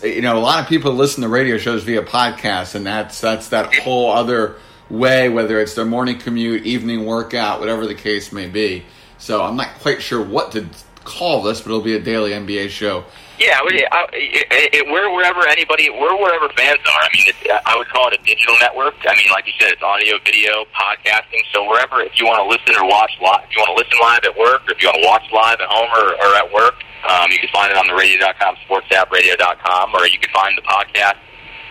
you 0.03 0.21
know 0.21 0.37
a 0.37 0.43
lot 0.43 0.61
of 0.61 0.67
people 0.67 0.91
listen 0.91 1.23
to 1.23 1.29
radio 1.29 1.57
shows 1.57 1.83
via 1.83 2.03
podcast, 2.03 2.75
and 2.75 2.85
that's 2.85 3.21
that's 3.21 3.47
that 3.47 3.73
whole 3.73 4.11
other 4.11 4.57
way. 4.89 5.29
Whether 5.29 5.61
it's 5.61 5.75
their 5.75 5.85
morning 5.85 6.19
commute, 6.19 6.65
evening 6.65 7.05
workout, 7.05 7.61
whatever 7.61 7.87
the 7.87 7.95
case 7.95 8.33
may 8.33 8.49
be. 8.49 8.83
So 9.19 9.41
I'm 9.41 9.55
not 9.55 9.79
quite 9.79 10.01
sure 10.01 10.21
what 10.21 10.51
to 10.51 10.67
call 11.07 11.41
this, 11.41 11.61
but 11.61 11.71
it'll 11.71 11.81
be 11.81 11.95
a 11.95 12.03
daily 12.03 12.31
NBA 12.31 12.69
show. 12.69 13.05
Yeah, 13.39 13.61
it, 13.69 14.73
it, 14.73 14.85
we're 14.89 15.13
wherever 15.13 15.45
anybody, 15.45 15.89
we're 15.93 16.17
wherever 16.17 16.49
fans 16.57 16.81
are. 16.81 17.01
I 17.05 17.09
mean, 17.13 17.29
it's, 17.29 17.37
I 17.45 17.77
would 17.77 17.87
call 17.93 18.09
it 18.09 18.17
a 18.17 18.21
digital 18.25 18.57
network. 18.59 18.97
I 19.05 19.13
mean, 19.13 19.29
like 19.29 19.45
you 19.45 19.53
said, 19.61 19.77
it's 19.77 19.85
audio, 19.85 20.17
video, 20.25 20.65
podcasting. 20.73 21.45
So 21.53 21.61
wherever, 21.69 22.01
if 22.01 22.17
you 22.17 22.25
want 22.25 22.41
to 22.41 22.49
listen 22.49 22.73
or 22.81 22.89
watch 22.89 23.13
live, 23.21 23.45
if 23.45 23.53
you 23.53 23.61
want 23.61 23.77
to 23.77 23.79
listen 23.79 23.97
live 24.01 24.23
at 24.25 24.33
work, 24.33 24.65
or 24.65 24.73
if 24.73 24.81
you 24.81 24.89
want 24.89 24.97
to 24.97 25.07
watch 25.07 25.25
live 25.29 25.61
at 25.61 25.69
home 25.69 25.89
or, 25.93 26.17
or 26.17 26.29
at 26.33 26.49
work, 26.49 26.81
um, 27.05 27.29
you 27.29 27.37
can 27.37 27.49
find 27.53 27.69
it 27.69 27.77
on 27.77 27.85
the 27.85 27.93
radio.com, 27.93 28.57
sports 28.65 28.89
app, 28.89 29.13
radio.com, 29.13 29.93
or 29.93 30.09
you 30.09 30.17
can 30.17 30.33
find 30.33 30.57
the 30.57 30.65
podcast 30.65 31.21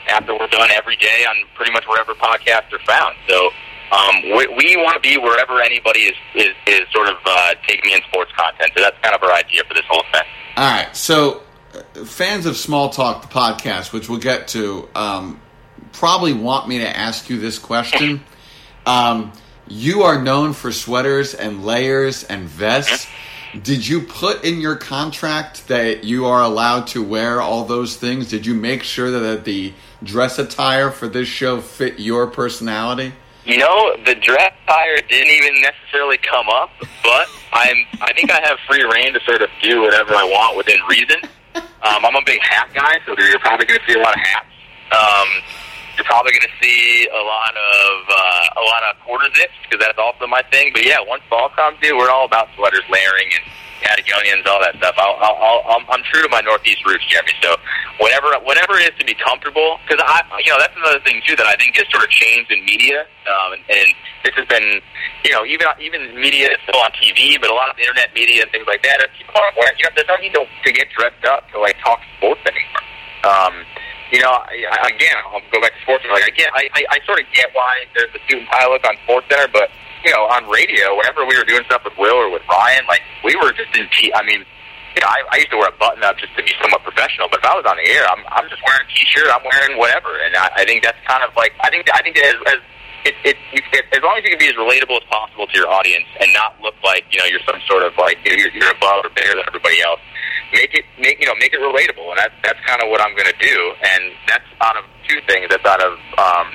after 0.07 0.39
we're 0.39 0.47
done 0.55 0.71
every 0.71 0.97
day 0.97 1.27
on 1.27 1.35
pretty 1.59 1.75
much 1.75 1.83
wherever 1.91 2.15
podcasts 2.15 2.71
are 2.71 2.85
found. 2.87 3.19
So 3.27 3.51
um, 3.93 4.23
we, 4.23 4.47
we 4.49 4.77
want 4.77 4.95
to 4.95 5.01
be 5.01 5.17
wherever 5.17 5.61
anybody 5.61 6.01
is, 6.01 6.17
is, 6.35 6.55
is 6.67 6.81
sort 6.93 7.09
of 7.09 7.17
uh, 7.25 7.55
taking 7.67 7.93
in 7.93 8.01
sports 8.09 8.33
content. 8.37 8.73
So 8.77 8.83
that's 8.83 8.99
kind 9.01 9.15
of 9.15 9.23
our 9.23 9.33
idea 9.33 9.63
for 9.69 9.75
this 9.75 9.85
whole 9.89 10.03
thing. 10.13 10.25
All 10.57 10.71
right. 10.71 10.95
So, 10.97 11.43
uh, 11.75 12.05
fans 12.05 12.47
of 12.47 12.57
Small 12.57 12.91
Talk, 12.91 13.23
the 13.23 13.29
podcast, 13.29 13.93
which 13.93 14.09
we'll 14.09 14.19
get 14.19 14.49
to, 14.49 14.89
um, 14.95 15.41
probably 15.93 16.33
want 16.33 16.69
me 16.69 16.79
to 16.79 16.97
ask 16.97 17.31
you 17.31 17.39
this 17.39 17.59
question. 17.59 18.23
Um, 18.87 19.33
you 19.67 20.03
are 20.03 20.23
known 20.23 20.53
for 20.53 20.71
sweaters 20.71 21.35
and 21.35 21.65
layers 21.65 22.23
and 22.23 22.45
vests. 22.45 23.09
Did 23.61 23.87
you 23.87 24.03
put 24.03 24.45
in 24.45 24.61
your 24.61 24.77
contract 24.77 25.67
that 25.67 26.05
you 26.05 26.27
are 26.27 26.41
allowed 26.41 26.87
to 26.89 27.03
wear 27.03 27.41
all 27.41 27.65
those 27.65 27.97
things? 27.97 28.29
Did 28.29 28.47
you 28.47 28.55
make 28.55 28.85
sure 28.85 29.11
that 29.11 29.45
the 29.45 29.73
dress 30.05 30.39
attire 30.39 30.93
for 30.93 31.09
this 31.09 31.27
show 31.27 31.61
fit 31.61 31.99
your 31.99 32.29
personality? 32.29 33.13
You 33.47 33.59
know, 33.59 33.97
the 34.05 34.17
draft 34.17 34.57
hire 34.67 35.01
didn't 35.09 35.31
even 35.31 35.63
necessarily 35.63 36.19
come 36.19 36.49
up, 36.49 36.71
but 36.81 37.29
I'm 37.53 37.77
I 38.03 38.13
think 38.13 38.31
I 38.33 38.41
have 38.41 38.59
free 38.69 38.83
reign 38.83 39.15
to 39.15 39.21
sort 39.21 39.41
of 39.41 39.49
do 39.63 39.83
whatever 39.83 40.15
I 40.15 40.25
want 40.25 40.57
within 40.57 40.81
reason. 40.91 41.23
Um, 41.55 42.05
I'm 42.05 42.17
a 42.17 42.23
big 42.27 42.41
hat 42.43 42.71
guy, 42.75 42.99
so 43.07 43.15
you're 43.17 43.39
probably 43.39 43.67
going 43.67 43.79
to 43.79 43.87
see 43.87 43.97
a 43.97 44.03
lot 44.03 44.15
of 44.15 44.21
hats. 44.21 44.47
Um, 44.91 45.29
you're 45.97 46.05
probably 46.05 46.33
going 46.33 46.45
to 46.45 46.57
see 46.61 47.09
a 47.09 47.23
lot 47.25 47.55
of 47.57 47.95
uh, 48.09 48.61
a 48.61 48.65
lot 48.65 48.83
of 48.89 49.01
quarter 49.05 49.29
zips 49.35 49.57
because 49.65 49.81
that's 49.81 49.99
also 49.99 50.27
my 50.27 50.43
thing. 50.53 50.71
But 50.73 50.85
yeah, 50.85 51.01
once 51.01 51.23
fall 51.29 51.49
comes, 51.51 51.81
dude, 51.81 51.97
we're 51.97 52.11
all 52.11 52.25
about 52.25 52.49
sweaters 52.55 52.85
layering 52.93 53.29
and 53.33 53.45
Patagonians, 53.81 54.47
all 54.49 54.61
that 54.61 54.77
stuff. 54.77 54.97
I'll, 54.97 55.17
I'll, 55.21 55.61
I'll, 55.69 55.85
I'm 55.93 56.03
true 56.09 56.23
to 56.23 56.29
my 56.29 56.41
Northeast 56.41 56.85
roots, 56.85 57.05
Jeremy. 57.09 57.33
So 57.43 57.57
whatever, 58.01 58.33
whatever 58.45 58.81
it 58.81 58.93
is 58.93 58.97
to 58.99 59.05
be 59.05 59.15
comfortable, 59.15 59.79
because 59.85 60.01
I, 60.01 60.25
you 60.45 60.51
know, 60.53 60.59
that's 60.59 60.77
another 60.77 61.01
thing 61.05 61.21
too 61.27 61.37
that 61.37 61.47
I 61.47 61.57
think 61.57 61.77
has 61.77 61.85
sort 61.93 62.05
of 62.05 62.11
changed 62.11 62.51
in 62.51 62.65
media, 62.65 63.05
um, 63.29 63.53
and, 63.53 63.63
and 63.69 63.89
this 64.25 64.35
has 64.37 64.47
been, 64.49 64.81
you 65.25 65.33
know, 65.33 65.45
even 65.45 65.69
even 65.81 66.17
media 66.17 66.51
is 66.51 66.61
still 66.65 66.81
on 66.81 66.91
TV, 66.97 67.37
but 67.41 67.51
a 67.51 67.55
lot 67.55 67.69
of 67.69 67.79
internet 67.79 68.13
media 68.17 68.43
and 68.43 68.51
things 68.51 68.67
like 68.67 68.83
that. 68.83 69.05
People 69.17 69.37
aren't 69.37 69.57
wearing, 69.57 69.77
you 69.77 69.85
know, 69.85 69.93
there's 69.95 70.09
no 70.09 70.17
need 70.19 70.33
to, 70.33 70.45
to 70.45 70.71
get 70.73 70.89
dressed 70.97 71.25
up 71.29 71.49
to 71.53 71.61
like 71.61 71.77
talk 71.85 72.01
sports 72.17 72.41
anymore. 72.49 72.85
Um, 73.29 73.55
you 74.13 74.21
know, 74.21 74.31
I, 74.31 74.91
again, 74.95 75.17
I'll 75.27 75.43
go 75.51 75.61
back 75.61 75.75
to 75.75 75.81
sports. 75.83 76.05
Like, 76.07 76.27
again, 76.29 76.51
I, 76.55 76.71
I, 76.75 76.83
I 76.95 76.99
sort 77.07 77.19
of 77.19 77.27
get 77.35 77.51
why 77.53 77.85
there's 77.95 78.11
and 78.15 78.47
tie 78.51 78.67
look 78.69 78.87
on 78.87 78.95
Sports 79.05 79.27
Center, 79.31 79.51
but 79.51 79.71
you 80.05 80.13
know, 80.15 80.31
on 80.31 80.47
radio, 80.47 80.95
whenever 80.95 81.27
we 81.27 81.35
were 81.35 81.45
doing 81.45 81.65
stuff 81.67 81.83
with 81.83 81.99
Will 81.99 82.15
or 82.15 82.31
with 82.31 82.43
Ryan, 82.47 82.87
like 82.87 83.03
we 83.25 83.35
were 83.35 83.51
just 83.53 83.75
in. 83.75 83.89
T- 83.99 84.15
I 84.15 84.23
mean, 84.23 84.47
you 84.95 85.01
know, 85.03 85.11
I, 85.11 85.19
I 85.33 85.37
used 85.43 85.51
to 85.51 85.59
wear 85.59 85.69
a 85.69 85.79
button 85.79 86.05
up 86.07 86.17
just 86.19 86.31
to 86.39 86.43
be 86.47 86.55
somewhat 86.63 86.87
professional, 86.87 87.27
but 87.27 87.43
if 87.43 87.47
I 87.47 87.55
was 87.59 87.67
on 87.67 87.77
the 87.77 87.87
air, 87.91 88.07
I'm 88.07 88.23
I'm 88.31 88.47
just 88.47 88.63
wearing 88.63 88.87
a 88.87 88.91
t-shirt, 88.95 89.27
I'm 89.27 89.43
wearing 89.43 89.75
whatever, 89.79 90.15
and 90.23 90.37
I, 90.39 90.63
I 90.63 90.65
think 90.65 90.87
that's 90.87 90.99
kind 91.07 91.27
of 91.27 91.35
like 91.35 91.53
I 91.61 91.71
think 91.71 91.91
I 91.91 92.01
think 92.07 92.15
that 92.17 92.31
as, 92.31 92.39
as 92.55 92.61
it, 93.07 93.15
it, 93.23 93.37
you, 93.55 93.63
it, 93.71 93.85
as 93.95 94.03
long 94.03 94.19
as 94.19 94.25
you 94.27 94.35
can 94.35 94.43
be 94.43 94.51
as 94.51 94.59
relatable 94.59 94.99
as 94.99 95.07
possible 95.07 95.47
to 95.47 95.55
your 95.55 95.71
audience 95.71 96.07
and 96.19 96.31
not 96.35 96.59
look 96.63 96.75
like 96.83 97.07
you 97.11 97.19
know 97.19 97.27
you're 97.27 97.43
some 97.47 97.59
sort 97.67 97.83
of 97.83 97.95
like 97.99 98.19
you're, 98.23 98.51
you're 98.55 98.71
above 98.71 99.07
or 99.07 99.11
better 99.11 99.35
than 99.35 99.45
everybody 99.47 99.83
else. 99.83 100.03
Make 100.53 100.75
it 100.75 100.85
make 100.99 101.21
you 101.21 101.27
know 101.27 101.35
make 101.39 101.53
it 101.53 101.61
relatable, 101.61 102.11
and 102.11 102.19
that's 102.19 102.35
that's 102.43 102.61
kind 102.67 102.83
of 102.83 102.89
what 102.89 103.01
I'm 103.01 103.15
going 103.17 103.29
to 103.29 103.39
do, 103.41 103.73
and 103.83 104.15
that's 104.29 104.47
out 104.61 104.77
of 104.77 104.85
two 105.09 105.21
things. 105.27 105.49
That's 105.51 105.65
out 105.67 105.83
of 105.83 105.93
um, 106.19 106.49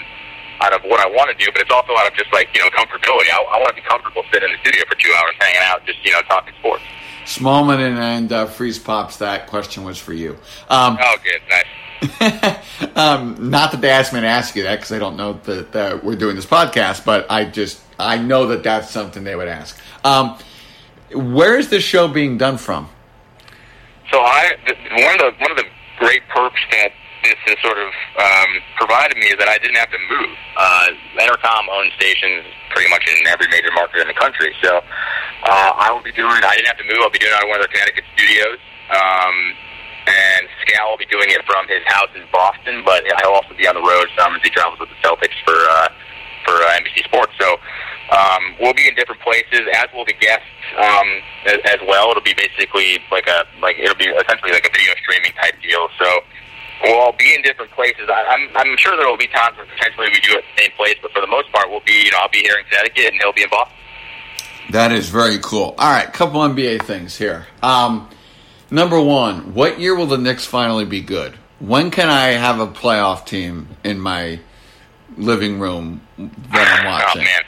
out 0.61 0.73
of 0.73 0.81
what 0.83 0.99
I 0.99 1.07
want 1.07 1.35
to 1.35 1.37
do, 1.43 1.51
but 1.51 1.61
it's 1.61 1.71
also 1.71 1.93
out 1.97 2.07
of 2.07 2.13
just 2.13 2.31
like 2.31 2.49
you 2.53 2.61
know 2.61 2.69
comfortability. 2.69 3.29
I, 3.33 3.43
I 3.51 3.57
want 3.59 3.75
to 3.75 3.75
be 3.75 3.87
comfortable 3.87 4.23
sitting 4.31 4.49
in 4.49 4.55
the 4.55 4.61
studio 4.61 4.85
for 4.87 4.95
two 4.95 5.11
hours, 5.19 5.35
hanging 5.39 5.61
out, 5.63 5.85
just 5.85 6.03
you 6.05 6.11
know 6.11 6.21
talking 6.29 6.53
sports. 6.59 6.83
Smallman 7.25 7.79
and, 7.79 7.99
and 7.99 8.31
uh, 8.31 8.45
Freeze 8.47 8.79
Pops, 8.79 9.17
that 9.17 9.47
question 9.47 9.83
was 9.83 9.97
for 9.97 10.13
you. 10.13 10.31
Um, 10.69 10.97
oh, 10.99 11.15
good, 11.23 11.41
nice. 11.49 11.65
um, 12.95 13.51
not 13.51 13.71
that 13.71 13.81
they 13.81 13.89
asked 13.89 14.11
me 14.11 14.21
to 14.21 14.27
ask 14.27 14.55
you 14.55 14.63
that 14.63 14.77
because 14.77 14.91
I 14.91 14.97
don't 14.97 15.17
know 15.17 15.33
that, 15.43 15.71
that, 15.73 16.03
we're 16.03 16.15
doing 16.15 16.35
this 16.35 16.47
podcast, 16.47 17.05
but 17.05 17.29
I 17.29 17.45
just 17.45 17.79
I 17.99 18.17
know 18.17 18.47
that 18.47 18.63
that's 18.63 18.89
something 18.89 19.23
they 19.23 19.35
would 19.35 19.47
ask. 19.47 19.79
Um, 20.03 20.37
where 21.13 21.59
is 21.59 21.69
this 21.69 21.83
show 21.83 22.07
being 22.07 22.37
done 22.37 22.57
from? 22.57 22.89
So 24.11 24.19
I 24.19 24.51
one 25.07 25.15
of 25.15 25.21
the 25.23 25.31
one 25.39 25.51
of 25.51 25.57
the 25.57 25.67
great 25.97 26.21
perks 26.27 26.59
that 26.75 26.91
this 27.23 27.39
has 27.47 27.57
sort 27.63 27.77
of 27.79 27.91
um, 28.19 28.51
provided 28.75 29.15
me 29.15 29.31
is 29.31 29.37
that 29.39 29.47
I 29.47 29.55
didn't 29.61 29.77
have 29.77 29.93
to 29.93 30.01
move. 30.09 30.35
Uh, 30.57 30.87
Entercom 31.21 31.69
owns 31.71 31.93
stations 31.95 32.43
pretty 32.75 32.89
much 32.89 33.07
in 33.07 33.23
every 33.31 33.47
major 33.47 33.71
market 33.71 34.01
in 34.01 34.09
the 34.09 34.17
country, 34.17 34.51
so 34.59 34.81
uh, 35.47 35.71
I 35.79 35.93
will 35.93 36.03
be 36.03 36.11
doing. 36.11 36.43
I 36.43 36.59
didn't 36.59 36.67
have 36.67 36.81
to 36.81 36.87
move. 36.89 36.99
I'll 36.99 37.13
be 37.13 37.23
doing 37.23 37.31
it 37.31 37.37
out 37.39 37.45
of 37.45 37.49
one 37.49 37.61
of 37.61 37.63
their 37.63 37.71
Connecticut 37.71 38.03
studios, 38.17 38.59
um, 38.91 39.35
and 40.11 40.43
Scal 40.65 40.91
will 40.91 40.99
be 40.99 41.07
doing 41.07 41.29
it 41.31 41.45
from 41.47 41.63
his 41.71 41.85
house 41.87 42.11
in 42.17 42.27
Boston. 42.35 42.83
But 42.83 43.07
I'll 43.23 43.37
also 43.37 43.55
be 43.55 43.63
on 43.63 43.79
the 43.79 43.85
road 43.85 44.11
some 44.17 44.35
as 44.35 44.41
he 44.43 44.51
travels 44.51 44.81
with 44.81 44.89
the 44.91 44.99
Celtics 44.99 45.37
for 45.47 45.55
uh, 45.55 45.87
for 46.45 46.53
uh, 46.53 46.79
NBC 46.79 47.03
Sports. 47.05 47.33
So 47.39 47.57
um, 48.11 48.55
we'll 48.59 48.73
be 48.73 48.87
in 48.87 48.95
different 48.95 49.21
places, 49.21 49.61
as 49.75 49.87
will 49.93 50.05
the 50.05 50.13
guests 50.13 50.45
um, 50.77 51.07
as, 51.45 51.59
as 51.65 51.79
well. 51.87 52.11
It'll 52.11 52.23
be 52.23 52.35
basically 52.35 52.99
like 53.11 53.27
a 53.27 53.45
like 53.61 53.77
it'll 53.79 53.95
be 53.95 54.11
essentially 54.11 54.51
like 54.51 54.67
a 54.67 54.71
video 54.71 54.93
streaming 55.01 55.31
type 55.33 55.55
deal. 55.61 55.87
So 55.97 56.21
we'll 56.83 56.99
all 56.99 57.13
be 57.13 57.33
in 57.33 57.41
different 57.41 57.71
places. 57.71 58.09
I, 58.09 58.23
I'm 58.25 58.49
I'm 58.55 58.77
sure 58.77 58.97
there 58.97 59.07
will 59.07 59.17
be 59.17 59.27
times 59.27 59.57
where 59.57 59.65
potentially 59.65 60.07
we 60.11 60.19
do 60.19 60.33
it 60.33 60.43
in 60.43 60.49
the 60.55 60.61
same 60.63 60.71
place, 60.75 60.95
but 61.01 61.11
for 61.11 61.21
the 61.21 61.31
most 61.31 61.51
part, 61.51 61.69
we'll 61.69 61.85
be 61.85 62.03
you 62.05 62.11
know 62.11 62.19
I'll 62.19 62.29
be 62.29 62.41
here 62.41 62.57
in 62.57 62.65
Connecticut 62.65 63.13
and 63.13 63.21
he'll 63.21 63.33
be 63.33 63.43
in 63.43 63.49
Boston. 63.49 63.77
That 64.71 64.91
is 64.91 65.09
very 65.09 65.39
cool. 65.39 65.75
All 65.77 65.91
right, 65.91 66.11
couple 66.11 66.41
NBA 66.41 66.83
things 66.83 67.17
here. 67.17 67.47
Um, 67.61 68.09
number 68.69 69.01
one, 69.01 69.53
what 69.53 69.79
year 69.79 69.95
will 69.95 70.05
the 70.05 70.17
Knicks 70.17 70.45
finally 70.45 70.85
be 70.85 71.01
good? 71.01 71.33
When 71.59 71.91
can 71.91 72.09
I 72.09 72.29
have 72.29 72.59
a 72.59 72.67
playoff 72.67 73.25
team 73.25 73.67
in 73.83 73.99
my 73.99 74.39
living 75.17 75.59
room 75.59 76.01
that 76.51 76.67
I'm 76.79 76.85
oh, 76.85 76.91
watching? 76.91 77.21
Oh 77.21 77.25
man. 77.25 77.43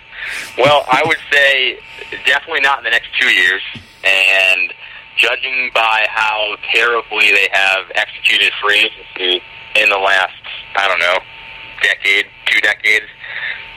Well, 0.58 0.86
I 0.90 1.04
would 1.06 1.20
say 1.32 1.78
definitely 2.26 2.62
not 2.62 2.80
in 2.80 2.84
the 2.86 2.92
next 2.92 3.10
two 3.20 3.30
years, 3.30 3.62
and 4.04 4.74
judging 5.18 5.72
by 5.74 6.06
how 6.10 6.56
terribly 6.74 7.32
they 7.32 7.50
have 7.52 7.86
executed 7.96 8.52
free 8.62 8.90
agency 8.90 9.44
in 9.76 9.90
the 9.90 9.98
last, 9.98 10.34
I 10.76 10.88
don't 10.88 11.00
know, 11.00 11.20
decade, 11.82 12.26
two 12.46 12.62
decades, 12.62 13.06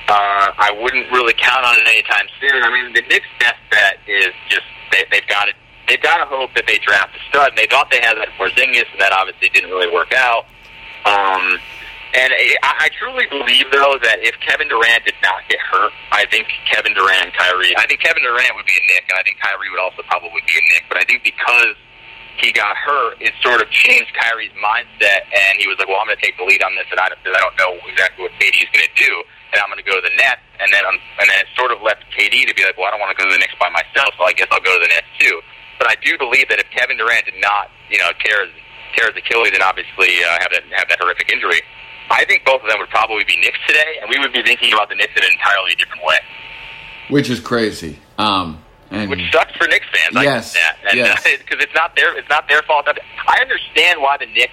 uh, 0.09 0.55
I 0.55 0.71
wouldn't 0.81 1.11
really 1.11 1.35
count 1.35 1.65
on 1.67 1.77
it 1.79 1.89
anytime 1.89 2.27
soon. 2.41 2.63
I 2.63 2.71
mean, 2.71 2.93
the 2.95 3.03
Knicks' 3.03 3.27
best 3.41 3.59
bet 3.71 3.99
is 4.07 4.31
just 4.49 4.67
they, 4.93 5.05
they've 5.11 5.27
got 5.27 5.47
to 5.47 5.53
they've 5.89 6.03
got 6.03 6.19
to 6.19 6.27
hope 6.27 6.55
that 6.55 6.67
they 6.67 6.79
draft 6.79 7.15
a 7.17 7.21
stud. 7.29 7.51
And 7.51 7.59
they 7.59 7.67
thought 7.67 7.91
they 7.91 8.01
had 8.01 8.15
that 8.17 8.29
Porzingis, 8.39 8.87
and 8.93 9.01
that 9.01 9.13
obviously 9.13 9.49
didn't 9.51 9.71
really 9.71 9.93
work 9.93 10.15
out. 10.15 10.47
Um, 11.07 11.59
and 12.17 12.33
I, 12.65 12.89
I 12.89 12.89
truly 12.97 13.29
believe, 13.29 13.69
though, 13.69 14.01
that 14.01 14.25
if 14.25 14.33
Kevin 14.41 14.73
Durant 14.73 15.05
did 15.05 15.21
not 15.21 15.45
get 15.53 15.61
hurt, 15.61 15.93
I 16.13 16.25
think 16.33 16.49
Kevin 16.65 16.97
Durant 16.97 17.29
and 17.29 17.35
Kyrie, 17.37 17.77
I 17.77 17.85
think 17.85 18.01
Kevin 18.01 18.25
Durant 18.25 18.57
would 18.57 18.65
be 18.65 18.73
a 18.73 18.85
Knick, 18.89 19.05
and 19.13 19.21
I 19.21 19.23
think 19.23 19.37
Kyrie 19.37 19.69
would 19.69 19.85
also 19.85 20.01
probably 20.09 20.41
be 20.49 20.57
a 20.57 20.65
Knick. 20.73 20.89
But 20.89 20.97
I 20.97 21.05
think 21.05 21.23
because 21.29 21.77
he 22.41 22.53
got 22.53 22.73
hurt, 22.77 23.21
it 23.21 23.37
sort 23.45 23.61
of 23.61 23.69
changed 23.69 24.13
Kyrie's 24.17 24.53
mindset, 24.57 25.29
and 25.29 25.61
he 25.61 25.69
was 25.69 25.77
like, 25.77 25.89
well, 25.93 26.01
I'm 26.01 26.09
going 26.09 26.17
to 26.17 26.25
take 26.25 26.37
the 26.41 26.49
lead 26.49 26.65
on 26.65 26.73
this, 26.77 26.89
and 26.89 27.01
I, 27.01 27.13
I 27.13 27.41
don't 27.41 27.57
know 27.61 27.77
exactly 27.85 28.25
what 28.25 28.33
KD's 28.41 28.73
going 28.73 28.89
to 28.89 28.97
do, 28.97 29.13
and 29.53 29.61
I'm 29.61 29.69
going 29.69 29.81
to 29.81 29.89
go 29.89 29.97
to 29.97 30.05
the 30.05 30.17
Nets. 30.17 30.41
And 30.57 30.73
then, 30.73 30.89
um, 30.89 30.97
and 31.21 31.29
then 31.29 31.37
it 31.45 31.53
sort 31.53 31.69
of 31.69 31.85
left 31.85 32.01
KD 32.17 32.49
to 32.49 32.55
be 32.57 32.65
like, 32.65 32.81
well, 32.81 32.89
I 32.89 32.97
don't 32.97 33.01
want 33.05 33.13
to 33.13 33.19
go 33.21 33.29
to 33.29 33.33
the 33.37 33.41
Knicks 33.41 33.57
by 33.61 33.69
myself, 33.69 34.17
so 34.17 34.25
I 34.25 34.33
guess 34.33 34.49
I'll 34.49 34.65
go 34.65 34.73
to 34.73 34.83
the 34.85 34.89
Nets 34.89 35.09
too. 35.21 35.37
But 35.77 35.93
I 35.93 35.97
do 36.01 36.17
believe 36.17 36.49
that 36.49 36.57
if 36.57 36.69
Kevin 36.73 36.97
Durant 36.97 37.29
did 37.29 37.37
not, 37.45 37.69
you 37.93 38.01
know, 38.01 38.09
tear 38.25 38.49
tear 38.97 39.13
his 39.13 39.21
Achilles 39.21 39.53
and 39.53 39.61
obviously 39.61 40.25
uh, 40.25 40.41
have 40.41 40.49
that 40.57 40.65
have 40.73 40.89
that 40.89 40.97
horrific 40.97 41.29
injury, 41.29 41.61
I 42.11 42.25
think 42.25 42.45
both 42.45 42.63
of 42.63 42.69
them 42.69 42.79
would 42.79 42.91
probably 42.91 43.25
be 43.25 43.37
Knicks 43.37 43.59
today, 43.67 43.99
and 44.01 44.11
we 44.11 44.19
would 44.19 44.33
be 44.33 44.43
thinking 44.43 44.73
about 44.73 44.89
the 44.89 44.95
Knicks 44.95 45.13
in 45.17 45.23
an 45.25 45.31
entirely 45.33 45.75
different 45.75 46.03
way. 46.05 46.19
Which 47.11 47.31
is 47.31 47.41
crazy. 47.41 47.99
Um, 48.19 48.63
and 48.91 49.11
Which 49.11 49.21
sucks 49.33 49.55
for 49.57 49.67
Knicks 49.67 49.87
fans. 49.93 50.15
Yes, 50.15 50.55
I 50.55 50.59
that. 50.59 50.79
And, 50.91 50.99
yes. 50.99 51.23
Because 51.39 51.63
it's 51.63 51.75
not 51.75 51.97
their 51.97 52.17
it's 52.17 52.29
not 52.29 52.49
their 52.49 52.63
fault. 52.63 52.87
I 52.89 53.41
understand 53.41 54.01
why 54.01 54.17
the 54.17 54.27
Knicks. 54.27 54.53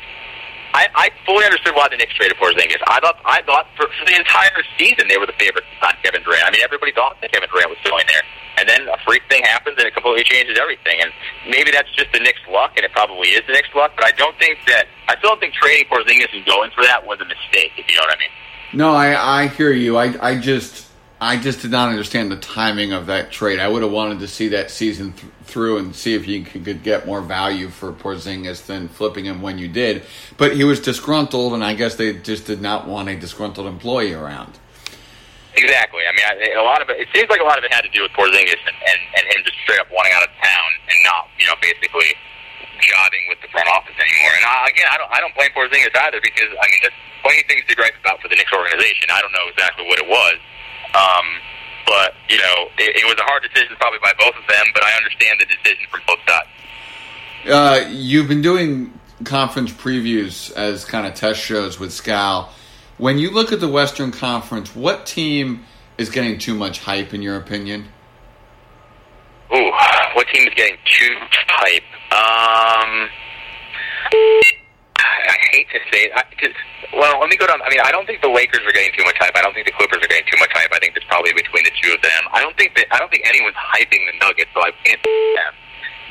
I, 0.73 0.89
I 0.95 1.09
fully 1.25 1.45
understood 1.45 1.73
why 1.75 1.87
the 1.89 1.97
Knicks 1.97 2.13
traded 2.13 2.37
Porzingis. 2.37 2.81
I 2.87 2.99
thought 2.99 3.21
I 3.25 3.41
thought 3.43 3.67
for, 3.77 3.85
for 3.85 4.05
the 4.05 4.17
entire 4.17 4.63
season 4.77 5.07
they 5.07 5.17
were 5.17 5.29
the 5.29 5.37
favorites 5.37 5.67
to 5.69 5.85
sign 5.85 5.95
Kevin 6.01 6.23
Durant. 6.23 6.45
I 6.45 6.51
mean, 6.51 6.61
everybody 6.65 6.91
thought 6.91 7.21
that 7.21 7.31
Kevin 7.31 7.49
Durant 7.49 7.69
was 7.69 7.79
going 7.85 8.05
there 8.09 8.23
and 8.57 8.69
then 8.69 8.87
a 8.87 8.97
freak 9.05 9.23
thing 9.29 9.43
happens 9.43 9.75
and 9.77 9.87
it 9.87 9.93
completely 9.93 10.23
changes 10.23 10.57
everything. 10.59 11.01
And 11.01 11.11
maybe 11.49 11.71
that's 11.71 11.89
just 11.95 12.11
the 12.13 12.19
Knicks' 12.19 12.39
luck, 12.49 12.73
and 12.75 12.85
it 12.85 12.91
probably 12.91 13.29
is 13.29 13.41
the 13.47 13.53
Knicks' 13.53 13.73
luck. 13.75 13.93
But 13.95 14.05
I 14.05 14.11
don't 14.11 14.37
think 14.37 14.59
that 14.67 14.87
I 15.07 15.17
still 15.17 15.31
don't 15.31 15.39
think 15.39 15.53
trading 15.53 15.85
Porzingis 15.89 16.33
and 16.33 16.45
going 16.45 16.71
for 16.71 16.83
that 16.83 17.05
was 17.05 17.19
a 17.21 17.25
mistake. 17.25 17.71
If 17.77 17.89
you 17.89 17.95
know 17.95 18.03
what 18.03 18.15
I 18.15 18.19
mean. 18.19 18.29
No, 18.73 18.93
I 18.93 19.43
I 19.43 19.47
hear 19.47 19.71
you. 19.71 19.97
I 19.97 20.15
I 20.21 20.39
just. 20.39 20.89
I 21.23 21.37
just 21.37 21.61
did 21.61 21.71
not 21.71 21.87
understand 21.87 22.29
the 22.29 22.35
timing 22.35 22.91
of 22.91 23.07
that 23.07 23.31
trade. 23.31 23.57
I 23.57 23.69
would 23.69 23.81
have 23.81 23.93
wanted 23.95 24.19
to 24.19 24.27
see 24.27 24.49
that 24.49 24.67
season 24.69 25.13
th- 25.13 25.31
through 25.47 25.79
and 25.79 25.95
see 25.95 26.19
if 26.19 26.27
you 26.27 26.43
could, 26.43 26.83
get 26.83 27.07
more 27.07 27.21
value 27.21 27.69
for 27.69 27.93
Porzingis 27.93 28.67
than 28.67 28.89
flipping 28.89 29.23
him 29.23 29.41
when 29.41 29.57
you 29.57 29.69
did. 29.71 30.03
But 30.35 30.59
he 30.59 30.65
was 30.67 30.83
disgruntled, 30.83 31.53
and 31.53 31.63
I 31.63 31.79
guess 31.79 31.95
they 31.95 32.11
just 32.11 32.43
did 32.43 32.59
not 32.59 32.91
want 32.91 33.07
a 33.07 33.15
disgruntled 33.15 33.67
employee 33.67 34.11
around. 34.11 34.59
Exactly. 35.55 36.03
I 36.03 36.11
mean, 36.11 36.27
I, 36.27 36.59
a 36.59 36.67
lot 36.67 36.81
of 36.83 36.91
it. 36.91 36.99
It 36.99 37.07
seems 37.15 37.29
like 37.31 37.39
a 37.39 37.47
lot 37.47 37.57
of 37.57 37.63
it 37.63 37.71
had 37.71 37.87
to 37.87 37.93
do 37.95 38.03
with 38.03 38.11
Porzingis 38.11 38.59
and, 38.67 38.75
and 38.83 38.99
and 39.15 39.23
him 39.31 39.47
just 39.47 39.55
straight 39.63 39.79
up 39.79 39.87
wanting 39.95 40.11
out 40.11 40.27
of 40.27 40.31
town 40.43 40.69
and 40.91 40.97
not, 41.07 41.31
you 41.39 41.47
know, 41.47 41.55
basically 41.63 42.11
jobbing 42.83 43.23
with 43.31 43.39
the 43.39 43.47
front 43.47 43.71
office 43.71 43.95
anymore. 43.95 44.33
And 44.35 44.43
I, 44.43 44.67
again, 44.67 44.91
I 44.91 44.97
don't 44.99 45.11
I 45.13 45.23
don't 45.23 45.31
blame 45.39 45.55
Porzingis 45.55 45.95
either 46.03 46.19
because 46.19 46.51
I 46.51 46.65
mean, 46.67 46.81
there's 46.83 46.99
plenty 47.23 47.39
of 47.39 47.47
things 47.47 47.63
to 47.71 47.79
gripe 47.79 47.95
about 48.03 48.19
for 48.19 48.27
the 48.27 48.35
Knicks 48.35 48.51
organization. 48.51 49.07
I 49.07 49.23
don't 49.23 49.31
know 49.31 49.47
exactly 49.47 49.87
what 49.87 50.03
it 50.03 50.09
was. 50.09 50.35
Um, 50.93 51.25
but 51.85 52.13
you 52.29 52.37
know, 52.37 52.69
it, 52.77 52.95
it 52.95 53.05
was 53.05 53.15
a 53.19 53.23
hard 53.23 53.43
decision 53.43 53.75
probably 53.79 53.99
by 54.01 54.13
both 54.17 54.35
of 54.35 54.47
them. 54.47 54.65
But 54.73 54.83
I 54.83 54.93
understand 54.97 55.39
the 55.39 55.45
decision 55.45 55.85
from 55.89 56.01
both 56.07 56.19
sides. 56.27 56.47
Uh, 57.45 57.89
you've 57.91 58.27
been 58.27 58.41
doing 58.41 58.97
conference 59.23 59.71
previews 59.71 60.51
as 60.53 60.85
kind 60.85 61.05
of 61.05 61.13
test 61.13 61.39
shows 61.39 61.79
with 61.79 61.91
Scal. 61.91 62.49
When 62.97 63.17
you 63.17 63.31
look 63.31 63.51
at 63.51 63.59
the 63.59 63.67
Western 63.67 64.11
Conference, 64.11 64.75
what 64.75 65.05
team 65.05 65.65
is 65.97 66.09
getting 66.09 66.37
too 66.37 66.53
much 66.53 66.79
hype 66.79 67.13
in 67.13 67.21
your 67.21 67.37
opinion? 67.37 67.85
Ooh, 69.53 69.71
what 70.13 70.27
team 70.27 70.47
is 70.47 70.53
getting 70.55 70.77
too 70.85 71.15
hype? 71.49 71.83
Um, 72.13 73.09
I 75.27 75.37
hate 75.51 75.67
to 75.71 75.79
say 75.91 76.09
it. 76.09 76.11
I, 76.15 76.23
well, 76.93 77.19
let 77.19 77.29
me 77.29 77.37
go 77.37 77.47
down. 77.47 77.61
I 77.61 77.69
mean, 77.69 77.81
I 77.81 77.91
don't 77.91 78.05
think 78.05 78.21
the 78.21 78.29
Lakers 78.29 78.61
are 78.65 78.75
getting 78.75 78.93
too 78.93 79.03
much 79.03 79.17
hype. 79.17 79.33
I 79.35 79.41
don't 79.41 79.53
think 79.53 79.65
the 79.65 79.73
Clippers 79.73 80.03
are 80.03 80.11
getting 80.11 80.29
too 80.29 80.37
much 80.37 80.53
hype. 80.53 80.69
I 80.71 80.79
think 80.79 80.93
there's 80.93 81.07
probably 81.09 81.33
between 81.33 81.65
the 81.65 81.73
two 81.81 81.93
of 81.93 82.01
them. 82.01 82.21
I 82.31 82.41
don't 82.41 82.55
think 82.57 82.75
that 82.77 82.85
I 82.93 82.99
don't 82.99 83.09
think 83.09 83.25
anyone's 83.25 83.57
hyping 83.57 84.03
the 84.05 84.15
Nuggets, 84.21 84.51
so 84.53 84.61
I 84.61 84.71
can't 84.85 85.01
them. 85.01 85.53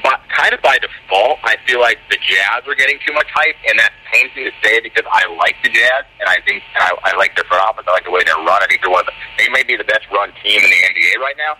But 0.02 0.18
kind 0.34 0.50
of 0.50 0.58
by 0.66 0.82
default, 0.82 1.38
I 1.46 1.54
feel 1.62 1.78
like 1.78 2.02
the 2.10 2.18
Jazz 2.18 2.66
are 2.66 2.74
getting 2.74 2.98
too 3.06 3.14
much 3.14 3.30
hype, 3.30 3.54
and 3.70 3.78
that 3.78 3.94
pains 4.10 4.34
me 4.34 4.42
to 4.50 4.54
say 4.58 4.82
because 4.82 5.06
I 5.06 5.30
like 5.38 5.54
the 5.62 5.70
Jazz, 5.70 6.02
and 6.18 6.26
I 6.26 6.42
think 6.42 6.66
and 6.74 6.82
I, 6.82 7.14
I 7.14 7.16
like 7.16 7.38
their 7.38 7.46
front 7.46 7.62
office. 7.62 7.86
I 7.86 7.94
like 7.94 8.04
the 8.04 8.10
way 8.10 8.26
they 8.26 8.34
run. 8.34 8.58
I 8.58 8.66
think 8.66 8.82
they're 8.82 8.90
one 8.90 9.06
of 9.06 9.10
the, 9.10 9.16
they 9.38 9.46
may 9.54 9.62
be 9.62 9.78
the 9.78 9.86
best 9.86 10.10
run 10.10 10.34
team 10.42 10.58
in 10.58 10.70
the 10.70 10.80
NBA 10.90 11.22
right 11.22 11.38
now. 11.38 11.54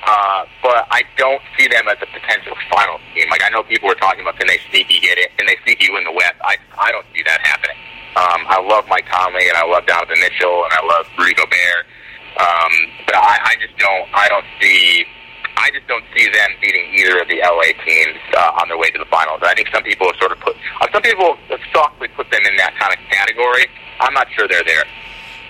Uh, 0.00 0.48
but 0.62 0.88
I 0.90 1.02
don't 1.18 1.42
see 1.58 1.68
them 1.68 1.86
as 1.88 1.98
a 2.00 2.08
potential 2.08 2.56
final 2.72 2.98
team. 3.12 3.28
Like 3.28 3.42
I 3.44 3.50
know 3.50 3.62
people 3.62 3.90
are 3.90 4.00
talking 4.00 4.22
about 4.22 4.38
can 4.38 4.46
they 4.46 4.58
sneaky 4.70 4.98
get 5.00 5.18
it? 5.18 5.36
Can 5.36 5.46
they 5.46 5.58
sneaky 5.64 5.92
win 5.92 6.04
the 6.04 6.12
West? 6.12 6.40
I 6.40 6.56
I 6.80 6.90
don't 6.90 7.06
see 7.14 7.22
that 7.24 7.40
happening. 7.44 7.76
Um, 8.16 8.42
I 8.48 8.58
love 8.58 8.88
Mike 8.88 9.06
Conley 9.06 9.46
and 9.48 9.56
I 9.56 9.64
love 9.68 9.86
Donovan 9.86 10.18
Mitchell 10.18 10.64
and 10.64 10.72
I 10.72 10.82
love 10.82 11.06
Rudy 11.16 11.34
Gobert. 11.34 11.86
Um, 12.40 12.72
but 13.06 13.14
I, 13.14 13.52
I 13.52 13.56
just 13.60 13.76
don't. 13.78 14.08
I 14.14 14.28
don't 14.28 14.44
see. 14.60 15.04
I 15.56 15.70
just 15.70 15.86
don't 15.88 16.04
see 16.16 16.26
them 16.30 16.50
beating 16.62 16.94
either 16.94 17.20
of 17.20 17.28
the 17.28 17.38
LA 17.42 17.76
teams 17.84 18.16
uh, 18.34 18.60
on 18.60 18.68
their 18.68 18.78
way 18.78 18.90
to 18.90 18.98
the 18.98 19.04
finals. 19.06 19.40
I 19.42 19.54
think 19.54 19.68
some 19.74 19.82
people 19.82 20.06
have 20.06 20.16
sort 20.18 20.32
of 20.32 20.40
put. 20.40 20.56
Uh, 20.80 20.86
some 20.92 21.02
people 21.02 21.36
have 21.50 21.60
softly 21.72 22.08
put 22.08 22.30
them 22.30 22.40
in 22.48 22.56
that 22.56 22.74
kind 22.78 22.92
of 22.94 22.98
category. 23.10 23.66
I'm 24.00 24.14
not 24.14 24.28
sure 24.32 24.48
they're 24.48 24.64
there. 24.64 24.84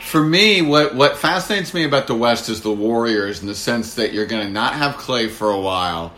For 0.00 0.24
me, 0.24 0.62
what 0.62 0.94
what 0.94 1.16
fascinates 1.16 1.72
me 1.72 1.84
about 1.84 2.06
the 2.06 2.14
West 2.14 2.48
is 2.48 2.62
the 2.62 2.72
Warriors 2.72 3.40
in 3.40 3.46
the 3.46 3.54
sense 3.54 3.94
that 3.94 4.12
you're 4.12 4.26
going 4.26 4.46
to 4.46 4.52
not 4.52 4.74
have 4.74 4.96
Clay 4.96 5.28
for 5.28 5.50
a 5.50 5.60
while, 5.60 6.12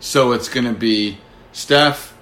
so 0.00 0.32
it's 0.32 0.48
going 0.48 0.66
to 0.66 0.72
be 0.72 1.18
Steph, 1.52 2.16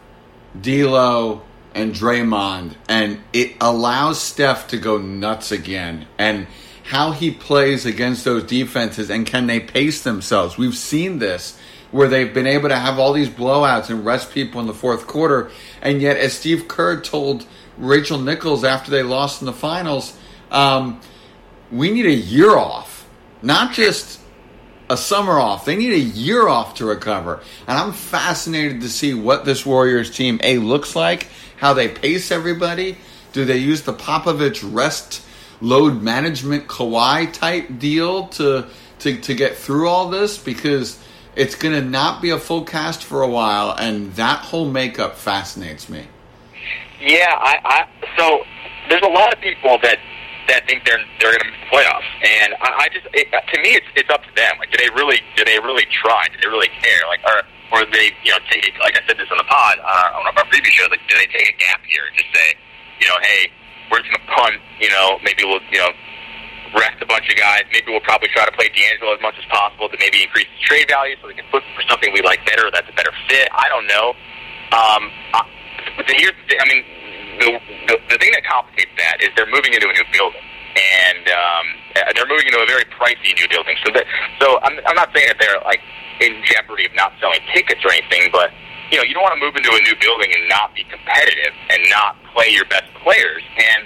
D'Lo, 0.61 1.43
and 1.75 1.95
Draymond, 1.95 2.75
and 2.89 3.21
it 3.33 3.57
allows 3.61 4.21
Steph 4.21 4.69
to 4.69 4.77
go 4.77 4.99
nuts 4.99 5.53
again. 5.53 6.07
And 6.19 6.47
how 6.85 7.13
he 7.13 7.31
plays 7.31 7.87
against 7.87 8.25
those 8.25 8.45
defenses 8.45 9.09
and 9.11 9.27
can 9.27 9.47
they 9.47 9.61
pace 9.61 10.03
themselves? 10.03 10.59
We've 10.59 10.77
seen 10.77 11.19
this 11.19 11.59
where 11.91 12.09
they've 12.09 12.33
been 12.33 12.47
able 12.47 12.69
to 12.71 12.77
have 12.77 12.99
all 12.99 13.13
these 13.13 13.29
blowouts 13.29 13.91
and 13.91 14.05
rest 14.05 14.33
people 14.33 14.61
in 14.61 14.67
the 14.67 14.75
fourth 14.75 15.07
quarter, 15.07 15.51
and 15.83 16.01
yet, 16.01 16.17
as 16.17 16.33
Steve 16.33 16.67
Kerr 16.67 17.01
told 17.01 17.47
Rachel 17.77 18.19
Nichols 18.19 18.65
after 18.65 18.91
they 18.91 19.03
lost 19.03 19.43
in 19.43 19.47
the 19.47 19.53
finals, 19.53 20.17
um, 20.51 21.01
we 21.71 21.91
need 21.91 22.07
a 22.07 22.13
year 22.13 22.57
off, 22.57 23.07
not 23.43 23.75
just 23.75 24.21
a 24.93 24.97
summer 24.97 25.39
off. 25.39 25.65
They 25.65 25.77
need 25.77 25.93
a 25.93 25.99
year 25.99 26.49
off 26.49 26.75
to 26.75 26.87
recover. 26.87 27.41
And 27.67 27.79
I'm 27.79 27.93
fascinated 27.93 28.83
to 28.83 28.89
see 28.89 29.15
what 29.15 29.45
this 29.45 29.65
Warriors 29.65 30.15
team 30.15 30.39
A 30.43 30.59
looks 30.59 30.95
like, 30.95 31.29
how 31.63 31.73
they 31.73 31.89
pace 31.89 32.33
everybody. 32.33 32.99
Do 33.33 33.45
they 33.45 33.57
use 33.57 33.83
the 33.83 33.93
Popovich 33.95 34.61
rest 34.75 35.25
load 35.61 36.03
management 36.03 36.67
Kawhi 36.67 37.33
type 37.33 37.79
deal 37.79 38.27
to 38.29 38.67
to, 38.99 39.21
to 39.21 39.35
get 39.35 39.57
through 39.57 39.89
all 39.89 40.11
this? 40.11 40.37
Because 40.37 40.99
it's 41.37 41.55
going 41.55 41.75
to 41.75 41.81
not 41.81 42.21
be 42.21 42.31
a 42.31 42.39
full 42.39 42.65
cast 42.65 43.05
for 43.05 43.23
a 43.23 43.29
while, 43.29 43.77
and 43.79 44.13
that 44.17 44.41
whole 44.41 44.69
makeup 44.69 45.17
fascinates 45.17 45.89
me. 45.89 46.05
Yeah, 47.01 47.31
I, 47.31 47.59
I 47.65 48.09
so 48.19 48.43
there's 48.89 49.03
a 49.03 49.09
lot 49.09 49.33
of 49.33 49.41
people 49.41 49.79
that 49.85 49.99
that 50.49 50.67
think 50.67 50.85
they're 50.85 50.99
they're 51.21 51.31
going 51.31 51.45
to 51.45 51.51
make 51.51 51.71
the 51.71 51.77
playoffs, 51.77 52.11
and 52.27 52.55
I, 52.61 52.82
I 52.82 52.82
just 52.93 53.07
it, 53.13 53.29
to 53.33 53.57
me 53.61 53.77
it's 53.77 53.89
it's 53.97 54.11
up 54.11 54.23
to 54.25 54.33
them. 54.37 54.57
Like, 54.61 54.71
do 54.71 54.79
they 54.79 54.91
really 54.95 55.21
do 55.37 55.45
they 55.45 55.59
really 55.61 55.87
try? 55.91 56.29
Do 56.31 56.37
they 56.41 56.49
really 56.49 56.71
care? 56.81 57.03
Like, 57.09 57.21
or 57.25 57.43
or 57.73 57.79
they 57.91 58.13
you 58.25 58.33
know 58.33 58.41
take 58.49 58.69
like 58.81 58.97
I 58.97 59.03
said 59.09 59.17
this 59.17 59.29
on 59.33 59.39
the 59.41 59.49
pod 59.49 59.81
uh, 59.81 60.17
on 60.17 60.25
one 60.25 60.33
of 60.33 60.39
our 60.39 60.49
previous 60.49 60.73
shows. 60.75 60.93
Like, 60.93 61.05
do 61.09 61.17
they 61.17 61.29
take 61.29 61.49
a 61.49 61.57
gap 61.59 61.81
here 61.89 62.05
and 62.07 62.15
just 62.17 62.31
say, 62.33 62.55
you 63.01 63.09
know, 63.09 63.19
hey, 63.21 63.51
we're 63.91 64.01
just 64.01 64.13
to 64.13 64.23
punt. 64.33 64.61
You 64.81 64.91
know, 64.91 65.19
maybe 65.25 65.45
we'll 65.45 65.65
you 65.73 65.81
know 65.81 65.93
rest 66.75 67.01
a 67.01 67.07
bunch 67.07 67.29
of 67.29 67.37
guys. 67.37 67.65
Maybe 67.73 67.93
we'll 67.93 68.05
probably 68.05 68.29
try 68.33 68.45
to 68.45 68.55
play 68.57 68.69
D'Angelo 68.73 69.13
as 69.13 69.21
much 69.21 69.37
as 69.37 69.45
possible 69.53 69.89
to 69.89 69.97
maybe 70.01 70.25
increase 70.25 70.49
the 70.49 70.63
trade 70.65 70.89
value 70.89 71.17
so 71.21 71.29
we 71.29 71.37
can 71.37 71.45
look 71.53 71.65
for 71.77 71.85
something 71.89 72.13
we 72.13 72.23
like 72.23 72.45
better 72.49 72.73
that's 72.73 72.89
a 72.89 72.97
better 72.97 73.13
fit. 73.29 73.49
I 73.53 73.69
don't 73.69 73.87
know. 73.87 74.17
Um, 74.73 75.03
I, 75.37 75.45
but 75.97 76.09
here's 76.09 76.33
the, 76.49 76.57
I 76.57 76.65
mean, 76.65 76.83
the, 77.41 77.49
the 77.89 77.97
the 78.09 78.19
thing 78.19 78.33
that 78.33 78.45
complicates 78.49 78.93
that 78.97 79.21
is 79.21 79.29
they're 79.37 79.51
moving 79.53 79.75
into 79.75 79.89
a 79.89 79.93
new 79.93 80.09
building, 80.13 80.45
and 80.77 81.25
um, 81.29 81.65
they're 82.15 82.29
moving 82.29 82.49
into 82.49 82.61
a 82.61 82.67
very 82.67 82.85
pricey 82.97 83.37
new 83.37 83.49
building. 83.49 83.77
So 83.85 83.93
that 83.93 84.07
so 84.41 84.59
I'm 84.63 84.81
I'm 84.87 84.97
not 84.97 85.13
saying 85.15 85.29
that 85.29 85.39
they're 85.39 85.61
like 85.65 85.81
in 86.21 86.41
jeopardy 86.45 86.87
of 86.87 86.95
not 86.95 87.13
selling 87.21 87.41
tickets 87.53 87.85
or 87.85 87.93
anything, 87.93 88.31
but 88.33 88.51
you 88.91 88.97
know 88.97 89.05
you 89.05 89.15
don't 89.15 89.23
want 89.23 89.37
to 89.37 89.43
move 89.43 89.57
into 89.57 89.71
a 89.71 89.81
new 89.85 89.97
building 90.01 90.33
and 90.33 90.49
not 90.49 90.75
be 90.75 90.85
competitive 90.89 91.53
and 91.71 91.81
not 91.91 92.17
play 92.33 92.49
your 92.49 92.65
best 92.67 92.89
players. 93.05 93.43
And 93.57 93.83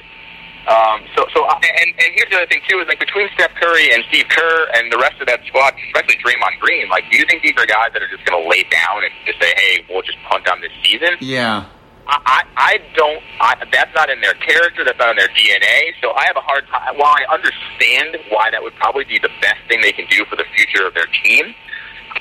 um, 0.66 0.98
so 1.14 1.26
so 1.34 1.46
and 1.46 1.90
and 1.98 2.10
here's 2.14 2.30
the 2.30 2.38
other 2.38 2.50
thing 2.50 2.62
too 2.70 2.78
is 2.78 2.86
like 2.86 3.02
between 3.02 3.26
Steph 3.34 3.54
Curry 3.58 3.90
and 3.90 4.02
Steve 4.08 4.26
Kerr 4.30 4.70
and 4.78 4.90
the 4.92 4.98
rest 4.98 5.18
of 5.20 5.26
that 5.26 5.42
squad, 5.46 5.74
especially 5.90 6.18
Draymond 6.22 6.58
Green, 6.62 6.88
like 6.88 7.04
do 7.10 7.18
you 7.18 7.26
think 7.26 7.42
these 7.42 7.58
are 7.58 7.66
guys 7.66 7.90
that 7.94 8.02
are 8.02 8.10
just 8.10 8.24
going 8.26 8.38
to 8.38 8.46
lay 8.46 8.62
down 8.70 9.02
and 9.02 9.12
just 9.26 9.42
say, 9.42 9.50
hey, 9.56 9.82
we'll 9.90 10.02
just 10.02 10.18
punt 10.30 10.46
on 10.48 10.60
this 10.60 10.74
season? 10.82 11.18
Yeah. 11.20 11.66
I, 12.08 12.44
I 12.56 12.78
don't. 12.94 13.22
I, 13.40 13.54
that's 13.72 13.94
not 13.94 14.10
in 14.10 14.20
their 14.20 14.34
character. 14.34 14.84
That's 14.84 14.98
not 14.98 15.10
in 15.10 15.16
their 15.16 15.28
DNA. 15.34 15.90
So 16.00 16.12
I 16.14 16.24
have 16.26 16.36
a 16.36 16.44
hard 16.44 16.66
time. 16.68 16.96
While 16.96 17.14
I 17.14 17.26
understand 17.34 18.16
why 18.30 18.50
that 18.50 18.62
would 18.62 18.74
probably 18.76 19.04
be 19.04 19.18
the 19.18 19.30
best 19.42 19.58
thing 19.68 19.80
they 19.80 19.92
can 19.92 20.06
do 20.08 20.24
for 20.30 20.36
the 20.36 20.46
future 20.54 20.86
of 20.86 20.94
their 20.94 21.10
team, 21.24 21.54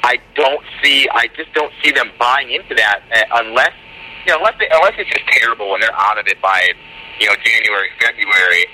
I 0.04 0.18
don't 0.36 0.64
see. 0.82 1.08
I 1.14 1.28
just 1.38 1.54
don't 1.54 1.72
see 1.84 1.92
them 1.92 2.10
buying 2.20 2.52
into 2.52 2.74
that 2.76 3.02
uh, 3.14 3.46
unless 3.46 3.74
you 4.26 4.34
know, 4.34 4.42
unless 4.42 4.58
they, 4.58 4.70
unless 4.74 4.98
it's 4.98 5.10
just 5.10 5.26
terrible 5.38 5.74
and 5.78 5.84
they're 5.84 5.94
out 5.94 6.18
of 6.18 6.26
it 6.28 6.42
by 6.42 6.66
you 7.20 7.28
know 7.30 7.36
January, 7.46 7.90
February. 8.02 8.66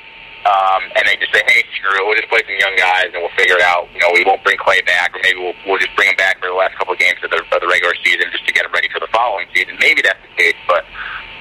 Um, 0.42 0.82
and 0.98 1.06
they 1.06 1.14
just 1.22 1.30
say, 1.30 1.46
"Hey, 1.46 1.62
screw 1.78 1.94
it. 1.94 2.02
We'll 2.02 2.18
just 2.18 2.32
play 2.34 2.42
some 2.42 2.58
young 2.58 2.74
guys, 2.74 3.14
and 3.14 3.22
we'll 3.22 3.38
figure 3.38 3.62
it 3.62 3.62
out. 3.62 3.86
You 3.94 4.02
know, 4.02 4.10
we 4.10 4.26
won't 4.26 4.42
bring 4.42 4.58
Clay 4.58 4.82
back, 4.82 5.14
or 5.14 5.22
maybe 5.22 5.38
we'll, 5.38 5.54
we'll 5.70 5.78
just 5.78 5.94
bring 5.94 6.10
him 6.10 6.18
back 6.18 6.42
for 6.42 6.50
the 6.50 6.58
last 6.58 6.74
couple 6.82 6.98
of 6.98 7.00
games 7.00 7.22
of 7.22 7.30
the, 7.30 7.46
of 7.46 7.62
the 7.62 7.70
regular 7.70 7.94
season, 8.02 8.26
just 8.34 8.50
to 8.50 8.54
get 8.54 8.66
him 8.66 8.74
ready 8.74 8.90
for 8.90 8.98
the 8.98 9.12
following 9.14 9.46
season. 9.54 9.78
Maybe 9.78 10.02
that's 10.02 10.18
the 10.18 10.34
case, 10.34 10.58
but 10.66 10.82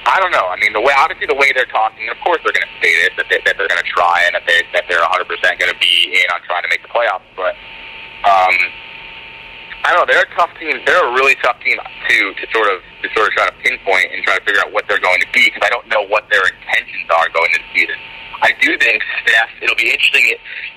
I 0.05 0.21
don't 0.21 0.29
know. 0.29 0.45
I 0.45 0.60
mean, 0.71 0.79
the 0.79 0.87
way 0.87 0.95
obviously 0.95 1.27
the 1.27 1.35
way 1.35 1.51
they're 1.51 1.67
talking, 1.67 2.07
of 2.07 2.15
course 2.23 2.39
they're 2.47 2.55
going 2.55 2.63
to 2.63 2.75
say 2.79 2.95
this 3.03 3.11
that, 3.19 3.27
they, 3.27 3.43
that 3.43 3.59
they're 3.59 3.67
going 3.67 3.83
to 3.83 3.91
try 3.91 4.23
and 4.23 4.39
that 4.39 4.47
they 4.47 4.63
that 4.71 4.87
they're 4.87 5.03
100 5.03 5.27
percent 5.27 5.59
going 5.59 5.71
to 5.71 5.81
be 5.83 6.15
in 6.15 6.27
on 6.31 6.39
trying 6.47 6.63
to 6.63 6.71
make 6.71 6.79
the 6.79 6.91
playoffs. 6.91 7.27
But 7.35 7.59
um, 8.23 8.55
I 9.83 9.91
don't 9.91 10.05
know. 10.05 10.07
They're 10.07 10.23
a 10.23 10.35
tough 10.37 10.53
team. 10.55 10.79
They're 10.87 11.03
a 11.03 11.11
really 11.11 11.35
tough 11.43 11.59
team 11.59 11.75
to 11.75 12.15
to 12.39 12.43
sort 12.55 12.71
of 12.71 12.79
to 13.03 13.07
sort 13.11 13.27
of 13.27 13.33
try 13.35 13.45
to 13.51 13.55
pinpoint 13.59 14.15
and 14.15 14.23
try 14.23 14.39
to 14.39 14.43
figure 14.47 14.63
out 14.63 14.71
what 14.71 14.87
they're 14.87 15.03
going 15.03 15.19
to 15.19 15.29
be 15.35 15.51
because 15.51 15.65
I 15.65 15.71
don't 15.73 15.87
know 15.91 16.07
what 16.07 16.31
their 16.31 16.45
intentions 16.47 17.07
are 17.11 17.27
going 17.35 17.51
into 17.51 17.67
the 17.67 17.73
season. 17.83 17.99
I 18.41 18.57
do 18.57 18.73
think 18.77 19.03
Steph. 19.21 19.53
It'll 19.61 19.77
be 19.77 19.91
interesting. 19.91 20.25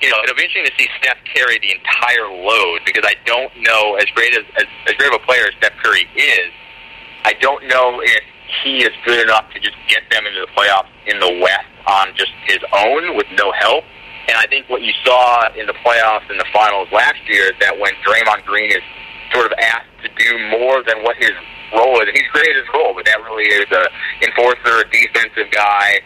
You 0.03 0.11
know, 0.11 0.21
it'll 0.21 0.37
be 0.37 0.45
interesting 0.45 0.69
to 0.69 0.77
see 0.77 0.89
Steph 1.01 1.17
carry 1.33 1.57
the 1.61 1.73
entire 1.73 2.29
load 2.29 2.85
because 2.85 3.05
I 3.07 3.17
don't 3.25 3.53
know 3.63 3.97
as 3.97 4.09
great 4.17 4.35
as 4.37 4.45
as, 4.57 4.69
as 4.89 4.95
great 4.97 5.13
of 5.13 5.21
a 5.21 5.25
player 5.25 5.49
as 5.49 5.55
Steph 5.61 5.77
Curry 5.81 6.09
is. 6.17 6.53
I 7.25 7.33
don't 7.41 7.65
know 7.69 8.01
if 8.05 8.25
he 8.63 8.85
is 8.85 8.93
good 9.05 9.23
enough 9.25 9.51
to 9.53 9.61
just 9.61 9.77
get 9.89 10.03
them 10.11 10.27
into 10.27 10.41
the 10.41 10.53
playoffs 10.53 10.93
in 11.07 11.19
the 11.19 11.41
West 11.43 11.69
on 11.87 12.15
just 12.15 12.33
his 12.47 12.61
own 12.73 13.17
with 13.17 13.27
no 13.37 13.53
help. 13.53 13.85
And 14.29 14.37
I 14.39 14.47
think 14.47 14.69
what 14.69 14.81
you 14.81 14.93
saw 15.05 15.53
in 15.53 15.67
the 15.67 15.77
playoffs 15.85 16.29
and 16.31 16.41
the 16.41 16.49
finals 16.53 16.89
last 16.93 17.21
year 17.29 17.53
is 17.53 17.57
that 17.61 17.77
when 17.79 17.93
Draymond 18.01 18.45
Green 18.45 18.71
is 18.71 18.85
sort 19.33 19.47
of 19.47 19.53
asked 19.59 19.93
to 20.03 20.09
do 20.17 20.31
more 20.49 20.83
than 20.85 21.03
what 21.03 21.17
his 21.17 21.33
role 21.77 22.01
is, 22.01 22.09
and 22.09 22.17
he's 22.17 22.31
great 22.33 22.49
at 22.49 22.57
his 22.57 22.71
role, 22.73 22.95
but 22.95 23.05
that 23.05 23.21
really 23.25 23.45
is 23.45 23.69
a 23.69 23.85
enforcer, 24.25 24.81
a 24.81 24.89
defensive 24.89 25.51
guy, 25.53 26.01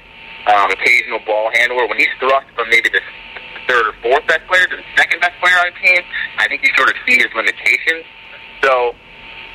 um, 0.51 0.71
occasional 0.71 1.21
ball 1.27 1.51
handler. 1.55 1.87
When 1.87 1.99
he's 1.99 2.11
thrust 2.19 2.49
from 2.57 2.71
maybe 2.71 2.91
the 2.91 3.03
third 3.69 3.87
or 3.87 3.95
fourth 4.03 4.27
best 4.27 4.43
player 4.49 4.67
to 4.67 4.77
the 4.77 4.89
second 4.97 5.21
best 5.21 5.39
player 5.39 5.55
on 5.61 5.71
the 5.71 5.79
team, 5.79 6.03
I 6.39 6.49
think 6.49 6.63
you 6.65 6.73
sort 6.75 6.91
of 6.91 6.97
see 7.07 7.23
his 7.23 7.31
limitations. 7.37 8.03
So 8.65 8.95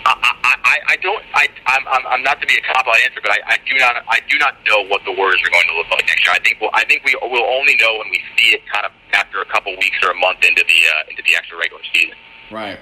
I, 0.05 0.55
I, 0.63 0.77
I, 0.89 0.95
don't. 0.97 1.23
I, 1.33 1.47
I'm, 1.65 1.87
I'm, 1.87 2.07
I'm 2.07 2.23
not 2.23 2.41
to 2.41 2.47
be 2.47 2.55
a 2.55 2.61
cop 2.61 2.87
out 2.87 2.95
answer, 3.05 3.21
but 3.21 3.31
I, 3.31 3.39
I 3.47 3.57
do 3.65 3.77
not. 3.79 3.95
I 4.07 4.19
do 4.29 4.37
not 4.37 4.55
know 4.67 4.85
what 4.87 5.01
the 5.05 5.11
Warriors 5.11 5.41
are 5.45 5.51
going 5.51 5.67
to 5.67 5.75
look 5.75 5.89
like 5.91 6.05
next 6.07 6.25
year. 6.25 6.33
I 6.33 6.39
think. 6.39 6.59
We'll, 6.59 6.71
I 6.73 6.85
think 6.85 7.03
we 7.05 7.15
will 7.21 7.45
only 7.45 7.75
know 7.75 7.97
when 7.99 8.09
we 8.09 8.21
see 8.37 8.55
it, 8.55 8.61
kind 8.71 8.85
of 8.85 8.91
after 9.13 9.41
a 9.41 9.45
couple 9.45 9.71
weeks 9.77 9.97
or 10.03 10.11
a 10.11 10.15
month 10.15 10.43
into 10.43 10.63
the 10.67 10.79
uh, 10.91 11.09
into 11.09 11.23
the 11.23 11.35
extra 11.35 11.57
regular 11.57 11.83
season. 11.93 12.15
Right. 12.51 12.79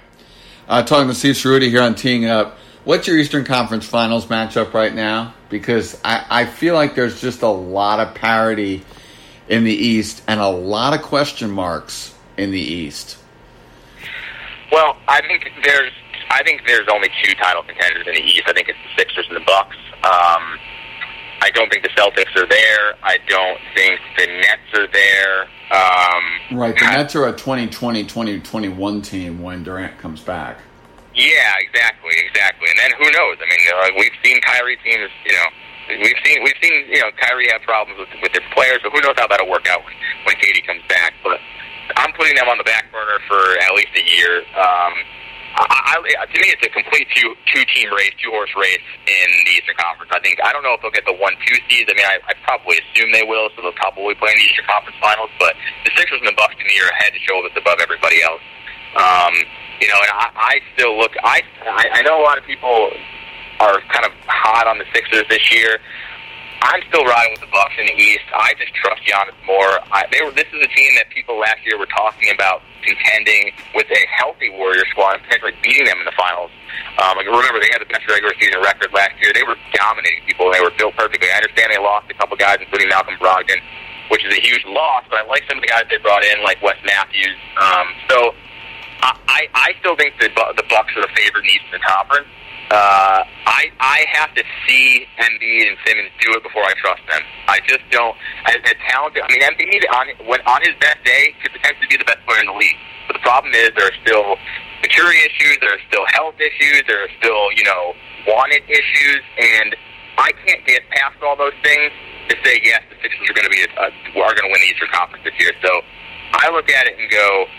Uh, 0.68 0.84
talking 0.84 1.08
to 1.08 1.16
Steve 1.16 1.36
Ceruti 1.36 1.70
here 1.70 1.82
on 1.82 1.96
Teeing 1.96 2.26
Up. 2.26 2.58
What's 2.84 3.08
your 3.08 3.18
Eastern 3.18 3.46
Conference 3.46 3.86
Finals 3.86 4.26
matchup 4.26 4.74
right 4.74 4.94
now? 4.94 5.36
Because 5.50 6.00
I, 6.04 6.26
I 6.30 6.46
feel 6.46 6.74
like 6.74 6.96
there's 6.96 7.22
just 7.22 7.44
a 7.44 7.48
lot 7.48 8.00
of 8.00 8.16
parity 8.16 8.84
in 9.48 9.64
the 9.64 9.74
East 9.74 10.24
and 10.28 10.40
a 10.40 10.48
lot 10.48 10.94
of 10.94 11.04
question 11.04 11.52
marks 11.52 12.16
in 12.38 12.52
the 12.52 12.60
East. 12.60 13.18
Well, 14.72 14.96
I 15.08 15.22
think 15.22 15.52
there's 15.64 15.92
I 16.32 16.44
think 16.44 16.64
there's 16.66 16.88
only 16.92 17.10
two 17.24 17.34
title 17.36 17.64
contenders 17.64 18.08
in 18.08 18.14
the 18.16 18.24
East. 18.24 18.44
I 18.48 18.54
think 18.54 18.70
it's 18.70 18.80
the 18.80 19.02
Sixers 19.04 19.28
and 19.28 19.36
the 19.36 19.46
Bucks. 19.46 19.76
Um, 20.04 20.58
I 21.44 21.50
don't 21.54 21.70
think 21.70 21.84
the 21.84 21.90
Celtics 21.90 22.36
are 22.36 22.48
there. 22.48 22.96
I 23.04 23.18
don't 23.28 23.60
think 23.76 24.00
the 24.18 24.28
Nets 24.28 24.72
are 24.74 24.88
there. 24.88 25.42
Um, 25.72 26.58
right, 26.58 26.78
the 26.78 26.86
Nets 26.86 27.16
are 27.16 27.28
a 27.28 27.34
2020-2021 27.34 29.04
team 29.04 29.42
when 29.42 29.64
Durant 29.64 29.98
comes 29.98 30.22
back. 30.22 30.60
Yeah, 31.14 31.54
exactly, 31.60 32.16
exactly. 32.26 32.70
And 32.70 32.80
then 32.80 32.92
who 32.98 33.12
knows? 33.12 33.38
I 33.42 33.46
mean, 33.50 33.60
uh, 33.68 34.00
we've 34.00 34.16
seen 34.24 34.40
Kyrie 34.42 34.78
teams, 34.78 35.12
you 35.26 35.34
know, 35.34 35.50
we've 36.00 36.22
seen 36.24 36.44
we've 36.44 36.60
seen 36.62 36.88
you 36.88 37.02
know 37.02 37.12
Kyrie 37.20 37.50
have 37.52 37.62
problems 37.64 38.00
with 38.00 38.10
with 38.22 38.32
their 38.32 38.48
players, 38.54 38.80
but 38.84 38.94
who 38.94 39.02
knows 39.02 39.16
how 39.18 39.28
that'll 39.28 39.50
work 39.50 39.68
out 39.68 39.84
when 39.84 39.94
when 40.24 40.36
KD 40.38 40.66
comes 40.66 40.82
back. 40.88 41.14
But 41.24 41.40
I'm 41.98 42.14
putting 42.14 42.36
them 42.36 42.48
on 42.48 42.58
the 42.58 42.64
back 42.64 42.92
burner 42.92 43.20
for 43.28 43.60
at 43.60 43.76
least 43.76 43.92
a 43.98 44.06
year. 44.08 44.44
Um, 44.56 44.94
I, 45.56 46.00
I, 46.00 46.26
to 46.26 46.38
me, 46.40 46.48
it's 46.48 46.64
a 46.64 46.72
complete 46.72 47.08
two 47.16 47.36
two 47.52 47.64
team 47.76 47.92
race, 47.92 48.16
two 48.24 48.32
horse 48.32 48.52
race 48.56 48.84
in 49.08 49.28
the 49.46 49.52
Eastern 49.60 49.76
Conference. 49.76 50.12
I 50.16 50.20
think 50.24 50.40
I 50.44 50.54
don't 50.56 50.64
know 50.64 50.74
if 50.74 50.82
they'll 50.82 50.96
get 50.96 51.06
the 51.06 51.16
one 51.16 51.36
two 51.46 51.60
seeds. 51.68 51.92
I 51.92 51.96
mean, 51.96 52.08
I, 52.08 52.20
I 52.24 52.34
probably 52.48 52.80
assume 52.80 53.12
they 53.12 53.28
will, 53.28 53.52
so 53.56 53.62
they'll 53.62 53.76
probably 53.76 54.16
play 54.16 54.32
in 54.32 54.40
the 54.40 54.48
Eastern 54.48 54.66
Conference 54.66 54.98
Finals. 55.04 55.30
But 55.40 55.60
the 55.84 55.92
Sixers 55.98 56.24
and 56.24 56.30
the 56.30 56.38
Bucks 56.40 56.56
to 56.56 56.64
me 56.64 56.76
are 56.80 56.92
head 57.04 57.12
and 57.12 57.22
shoulders 57.28 57.52
above 57.60 57.84
everybody 57.84 58.24
else. 58.24 58.44
Um, 58.96 59.36
you 59.84 59.88
know, 59.92 60.00
and 60.00 60.12
I, 60.16 60.28
I 60.36 60.54
still 60.76 60.96
look. 60.96 61.12
I 61.24 61.44
I 61.68 62.02
know 62.04 62.22
a 62.22 62.26
lot 62.26 62.38
of 62.40 62.46
people 62.48 62.92
are 63.60 63.82
kind 63.92 64.08
of 64.08 64.12
hot 64.26 64.68
on 64.68 64.80
the 64.80 64.88
Sixers 64.94 65.28
this 65.30 65.52
year. 65.52 65.80
I'm 66.62 66.82
still 66.94 67.04
riding 67.04 67.34
with 67.34 67.42
the 67.42 67.52
Bucks 67.52 67.74
in 67.82 67.90
the 67.90 67.98
East. 67.98 68.26
I 68.34 68.54
just 68.62 68.74
trust 68.78 69.02
Giannis 69.02 69.34
more. 69.50 69.82
I, 69.90 70.06
they 70.14 70.22
were. 70.22 70.32
This 70.32 70.46
is 70.54 70.62
a 70.62 70.72
team 70.78 70.94
that 70.96 71.10
people 71.10 71.38
last 71.42 71.66
year 71.66 71.78
were 71.78 71.90
talking 71.90 72.30
about 72.30 72.62
contending 72.86 73.54
with 73.74 73.90
a 73.90 74.02
healthy 74.14 74.50
Warrior 74.54 74.86
squad 74.94 75.18
and 75.18 75.24
potentially 75.26 75.58
beating 75.66 75.90
them 75.90 75.98
in 75.98 76.06
the 76.06 76.14
finals. 76.14 76.54
Um, 77.02 77.18
like 77.18 77.26
remember, 77.26 77.58
they 77.58 77.74
had 77.74 77.82
the 77.82 77.90
best 77.90 78.06
regular 78.06 78.34
season 78.38 78.62
record 78.62 78.94
last 78.94 79.18
year. 79.22 79.34
They 79.34 79.44
were 79.44 79.58
dominating 79.74 80.22
people. 80.30 80.54
They 80.54 80.62
were 80.62 80.74
built 80.78 80.94
perfectly. 80.94 81.34
I 81.34 81.42
understand 81.42 81.74
they 81.74 81.82
lost 81.82 82.10
a 82.14 82.18
couple 82.18 82.38
guys, 82.38 82.62
including 82.62 82.94
Malcolm 82.94 83.18
Brogdon, 83.18 83.58
which 84.14 84.22
is 84.22 84.32
a 84.38 84.42
huge 84.42 84.62
loss. 84.70 85.02
But 85.10 85.26
I 85.26 85.30
like 85.30 85.42
some 85.50 85.58
of 85.58 85.66
the 85.66 85.72
guys 85.72 85.90
they 85.90 85.98
brought 85.98 86.22
in, 86.22 86.46
like 86.46 86.62
Wes 86.62 86.78
Matthews. 86.86 87.38
Um, 87.58 87.88
so 88.06 88.38
I, 89.02 89.50
I 89.54 89.70
still 89.82 89.96
think 89.98 90.14
the 90.22 90.30
the 90.30 90.66
Bucks 90.70 90.94
are 90.94 91.02
the 91.02 91.14
favorite 91.18 91.46
in 91.50 91.58
the 91.74 91.82
Conference. 91.82 92.30
Uh, 92.72 93.28
I 93.52 93.68
I 93.84 94.08
have 94.16 94.32
to 94.32 94.44
see 94.64 95.04
Embiid 95.20 95.68
and 95.68 95.76
Simmons 95.84 96.08
do 96.24 96.32
it 96.32 96.42
before 96.42 96.64
I 96.64 96.72
trust 96.80 97.04
them. 97.04 97.20
I 97.52 97.60
just 97.68 97.84
don't. 97.92 98.16
As 98.48 98.64
a 98.64 98.76
talented, 98.88 99.24
I 99.24 99.28
mean, 99.28 99.44
Embiid 99.44 99.84
on 99.92 100.08
when 100.24 100.40
on 100.48 100.64
his 100.64 100.72
best 100.80 101.04
day 101.04 101.36
could 101.44 101.52
potentially 101.52 101.92
be 101.92 102.00
the 102.00 102.08
best 102.08 102.24
player 102.24 102.40
in 102.40 102.48
the 102.48 102.56
league. 102.56 102.80
But 103.12 103.20
the 103.20 103.26
problem 103.28 103.52
is 103.52 103.76
there 103.76 103.92
are 103.92 104.00
still 104.08 104.40
maturity 104.80 105.20
issues, 105.20 105.60
there 105.60 105.76
are 105.76 105.84
still 105.92 106.08
health 106.16 106.40
issues, 106.40 106.88
there 106.88 107.04
are 107.04 107.12
still 107.20 107.52
you 107.60 107.68
know 107.68 107.92
wanted 108.24 108.64
issues, 108.72 109.20
and 109.36 109.76
I 110.16 110.32
can't 110.48 110.64
get 110.64 110.88
past 110.96 111.20
all 111.28 111.36
those 111.36 111.60
things 111.68 111.92
to 112.32 112.40
say 112.40 112.56
yes, 112.64 112.88
the 112.88 112.96
Sixers 113.04 113.28
are 113.28 113.36
going 113.36 113.52
to 113.52 113.54
be 113.54 113.68
a, 113.68 113.70
are 113.84 114.32
going 114.32 114.48
to 114.48 114.54
win 114.56 114.64
the 114.64 114.72
Eastern 114.72 114.88
Conference 114.96 115.28
this 115.28 115.36
year. 115.44 115.52
So 115.60 115.84
I 116.40 116.48
look 116.56 116.72
at 116.72 116.88
it 116.88 116.96
and 116.96 117.12
go, 117.12 117.52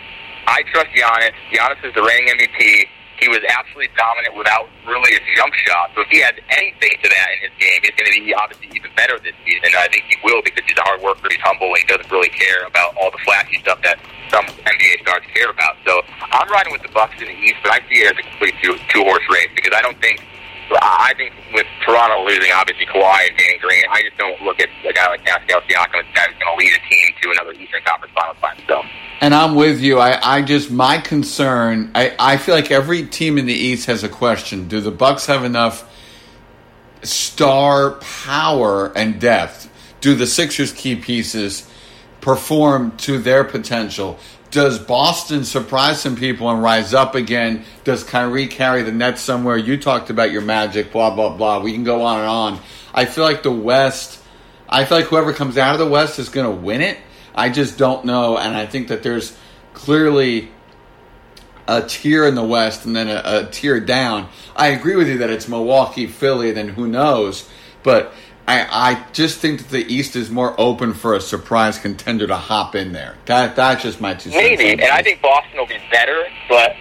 I 0.49 0.65
trust 0.73 0.89
Giannis. 0.97 1.37
Giannis 1.53 1.85
is 1.85 1.93
the 1.93 2.01
reigning 2.01 2.33
MVP. 2.33 2.89
He 3.23 3.31
was 3.31 3.39
absolutely 3.47 3.95
dominant 3.95 4.35
without 4.35 4.67
really 4.83 5.15
a 5.15 5.23
jump 5.39 5.55
shot. 5.55 5.95
So 5.95 6.03
if 6.03 6.11
he 6.11 6.19
has 6.27 6.35
anything 6.51 6.91
to 6.91 7.07
that 7.07 7.29
in 7.39 7.47
his 7.47 7.55
game, 7.55 7.79
he's 7.87 7.95
going 7.95 8.11
to 8.11 8.19
be 8.19 8.35
obviously 8.35 8.67
even 8.75 8.91
better 8.99 9.15
this 9.23 9.39
season. 9.47 9.71
And 9.71 9.79
I 9.79 9.87
think 9.95 10.11
he 10.11 10.19
will 10.27 10.43
because 10.43 10.67
he's 10.67 10.75
a 10.75 10.83
hard 10.83 10.99
worker, 10.99 11.31
he's 11.31 11.39
humble, 11.39 11.71
and 11.71 11.79
he 11.79 11.87
doesn't 11.87 12.11
really 12.11 12.35
care 12.35 12.67
about 12.67 12.99
all 12.99 13.15
the 13.15 13.23
flashy 13.23 13.63
stuff 13.63 13.79
that 13.87 14.03
some 14.27 14.43
NBA 14.67 15.07
stars 15.07 15.23
care 15.31 15.55
about. 15.55 15.79
So 15.87 16.03
I'm 16.35 16.51
riding 16.51 16.75
with 16.75 16.83
the 16.83 16.91
Bucks 16.91 17.15
in 17.23 17.31
the 17.31 17.39
East, 17.47 17.63
but 17.63 17.79
I 17.79 17.81
see 17.87 18.03
it 18.03 18.11
as 18.11 18.19
a 18.19 18.27
complete 18.27 18.59
two 18.59 19.07
horse 19.07 19.23
race 19.31 19.55
because 19.55 19.71
I 19.71 19.87
don't 19.87 20.01
think. 20.03 20.19
I 20.71 21.13
think 21.17 21.35
with 21.53 21.67
Toronto 21.85 22.25
losing, 22.27 22.51
obviously 22.53 22.87
Kawhi 22.87 23.29
and 23.29 23.37
Danny 23.37 23.59
Green, 23.59 23.83
I 23.91 24.03
just 24.03 24.17
don't 24.17 24.41
look 24.43 24.61
at 24.61 24.69
a 24.89 24.93
guy 24.93 25.09
like 25.09 25.25
Pascal 25.25 25.61
Siakam 25.63 26.01
as 26.01 26.07
a 26.07 26.15
guy 26.15 26.27
who's 26.27 26.39
going 26.39 26.57
to 26.57 26.65
lead 26.65 26.73
a 26.73 26.89
team 26.89 27.15
to 27.23 27.31
another 27.31 27.53
Eastern 27.53 27.83
Conference 27.85 28.15
Finals 28.15 28.37
by 28.41 28.55
himself. 28.55 28.87
And 29.21 29.35
I'm 29.35 29.55
with 29.55 29.81
you. 29.81 29.99
I, 29.99 30.39
I 30.39 30.43
just 30.43 30.71
my 30.71 30.99
concern. 30.99 31.91
I, 31.95 32.15
I 32.19 32.37
feel 32.39 32.55
like 32.55 32.71
every 32.71 33.07
team 33.07 33.39
in 33.39 33.47
the 33.47 33.55
East 33.55 33.87
has 33.87 34.03
a 34.03 34.09
question. 34.09 34.69
Do 34.69 34.81
the 34.81 34.91
Bucks 34.91 35.27
have 35.27 35.45
enough 35.45 35.89
star 37.03 37.93
power 38.01 38.93
and 38.97 39.21
depth? 39.21 39.71
Do 40.01 40.15
the 40.15 40.27
Sixers' 40.27 40.73
key 40.73 40.97
pieces 40.97 41.69
perform 42.21 42.97
to 42.99 43.19
their 43.19 43.45
potential? 43.45 44.19
Does 44.53 44.79
Boston 44.79 45.45
surprise 45.45 45.99
some 46.03 46.15
people 46.15 46.51
and 46.51 46.63
rise 46.63 46.93
up 46.93 47.15
again? 47.15 47.65
Does 47.85 48.05
Kyrie 48.05 48.47
carry 48.47 48.83
the 48.83 48.93
net 48.93 49.19
somewhere? 49.19 49.57
You 49.57 49.79
talked 49.79 50.11
about 50.11 50.31
your 50.31 50.43
magic, 50.43 50.93
blah 50.93 51.15
blah 51.15 51.35
blah. 51.35 51.61
We 51.61 51.73
can 51.73 51.85
go 51.85 52.03
on 52.03 52.21
and 52.21 52.29
on. 52.29 52.61
I 52.93 53.07
feel 53.07 53.25
like 53.25 53.43
the 53.43 53.51
West. 53.51 54.23
I 54.69 54.85
feel 54.85 54.99
like 54.99 55.07
whoever 55.07 55.33
comes 55.33 55.57
out 55.57 55.73
of 55.73 55.79
the 55.79 55.89
West 55.89 56.19
is 56.19 56.29
going 56.29 56.47
to 56.55 56.63
win 56.63 56.83
it. 56.83 56.99
I 57.35 57.49
just 57.49 57.79
don't 57.79 58.05
know, 58.05 58.37
and 58.37 58.55
I 58.55 58.67
think 58.67 58.89
that 58.89 59.03
there's 59.03 59.35
clearly 59.73 60.51
a 61.67 61.81
tier 61.81 62.27
in 62.27 62.35
the 62.35 62.45
West 62.45 62.85
and 62.85 62.95
then 62.95 63.09
a, 63.09 63.23
a 63.25 63.51
tier 63.51 63.81
down. 63.81 64.29
I 64.55 64.69
agree 64.69 64.97
with 64.97 65.09
you 65.09 65.19
that 65.19 65.31
it's 65.31 65.49
Milwaukee, 65.49 66.07
Philly, 66.07 66.53
then 66.53 66.69
who 66.69 66.87
knows, 66.87 67.49
but 67.83 68.13
I, 68.53 68.91
I 68.93 69.07
just 69.13 69.41
think 69.41 69.61
that 69.61 69.71
the 69.71 69.85
East 69.93 70.15
is 70.15 70.31
more 70.31 70.55
open 70.61 70.93
for 70.93 71.15
a 71.15 71.21
surprise 71.21 71.79
contender 71.79 72.27
to 72.27 72.37
hop 72.37 72.75
in 72.75 72.93
there. 72.93 73.17
That 73.25 73.57
that's 73.57 73.83
just 73.83 74.01
my 74.01 74.13
two 74.13 74.31
cents. 74.31 74.37
Maybe, 74.37 74.73
and 74.73 74.93
I 74.93 75.03
think 75.03 75.23
Boston 75.23 75.57
will 75.57 75.67
be 75.67 75.81
better, 75.91 76.29
but 76.49 76.77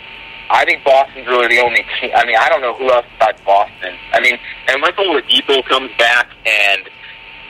I 0.50 0.66
think 0.66 0.84
Boston's 0.84 1.28
really 1.28 1.48
the 1.48 1.64
only 1.64 1.86
team. 2.00 2.12
I 2.14 2.26
mean, 2.26 2.36
I 2.36 2.50
don't 2.50 2.60
know 2.60 2.76
who 2.76 2.92
else 2.92 3.06
besides 3.16 3.40
Boston. 3.46 3.96
I 4.12 4.20
mean, 4.20 4.36
unless 4.68 5.00
Oladipo 5.00 5.64
comes 5.72 5.92
back 5.98 6.28
and 6.46 6.84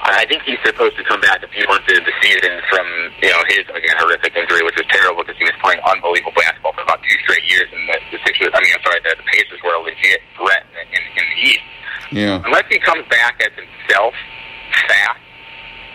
I 0.01 0.25
think 0.25 0.41
he's 0.45 0.62
supposed 0.65 0.97
to 0.97 1.03
come 1.05 1.21
back 1.21 1.41
a 1.41 1.49
few 1.49 1.65
months 1.69 1.86
into 1.89 2.01
the 2.01 2.13
season 2.21 2.62
from 2.69 2.86
you 3.21 3.29
know 3.29 3.41
his 3.49 3.65
again 3.73 3.97
horrific 4.01 4.38
injury, 4.38 4.62
which 4.65 4.77
was 4.77 4.86
terrible 4.89 5.21
because 5.25 5.38
he 5.38 5.45
was 5.45 5.57
playing 5.62 5.81
unbelievable 5.81 6.34
basketball 6.38 6.73
for 6.73 6.81
about 6.86 7.01
two 7.01 7.17
straight 7.25 7.45
years, 7.49 7.69
and 7.73 7.89
the, 7.89 7.97
the 8.13 8.19
Sixers. 8.25 8.53
I 8.53 8.62
mean, 8.62 8.73
I'm 8.73 8.81
sorry, 8.86 9.01
the, 9.01 9.13
the 9.17 9.27
Pacers 9.29 9.62
were 9.62 9.77
a 9.77 9.81
legit 9.81 10.21
threat 10.38 10.65
in, 10.73 10.86
in, 10.89 11.03
in 11.21 11.25
the 11.25 11.39
East. 11.53 11.65
Yeah. 12.12 12.41
Unless 12.45 12.65
he 12.69 12.80
comes 12.80 13.08
back 13.10 13.41
as 13.41 13.52
himself 13.56 14.13
fast, 14.88 15.19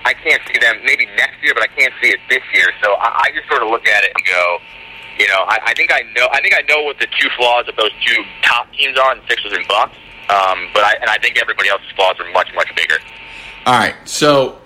I 0.04 0.14
can't 0.14 0.40
see 0.46 0.58
them 0.60 0.76
maybe 0.84 1.06
next 1.16 1.42
year, 1.42 1.52
but 1.52 1.62
I 1.62 1.68
can't 1.68 1.92
see 2.00 2.08
it 2.08 2.20
this 2.30 2.42
year. 2.54 2.70
So 2.82 2.92
I, 2.94 3.26
I 3.26 3.30
just 3.34 3.48
sort 3.48 3.62
of 3.62 3.68
look 3.68 3.86
at 3.86 4.04
it 4.04 4.12
and 4.16 4.24
go, 4.24 4.58
you 5.18 5.26
know, 5.28 5.44
I, 5.48 5.58
I 5.66 5.74
think 5.74 5.92
I 5.92 6.02
know. 6.14 6.28
I 6.32 6.40
think 6.40 6.54
I 6.54 6.62
know 6.68 6.82
what 6.82 6.98
the 6.98 7.06
two 7.18 7.28
flaws 7.36 7.66
of 7.68 7.76
those 7.76 7.90
two 8.06 8.22
top 8.42 8.70
teams 8.72 8.98
are, 8.98 9.12
in 9.12 9.18
the 9.18 9.28
Sixers 9.28 9.52
and 9.52 9.66
Bucks. 9.68 9.96
Um, 10.28 10.68
but 10.74 10.84
I 10.84 10.94
and 11.00 11.08
I 11.10 11.18
think 11.18 11.38
everybody 11.38 11.68
else's 11.68 11.90
flaws 11.96 12.16
are 12.18 12.30
much 12.32 12.48
much 12.54 12.68
bigger. 12.76 12.98
All 13.64 13.74
right, 13.74 13.94
so 14.04 14.60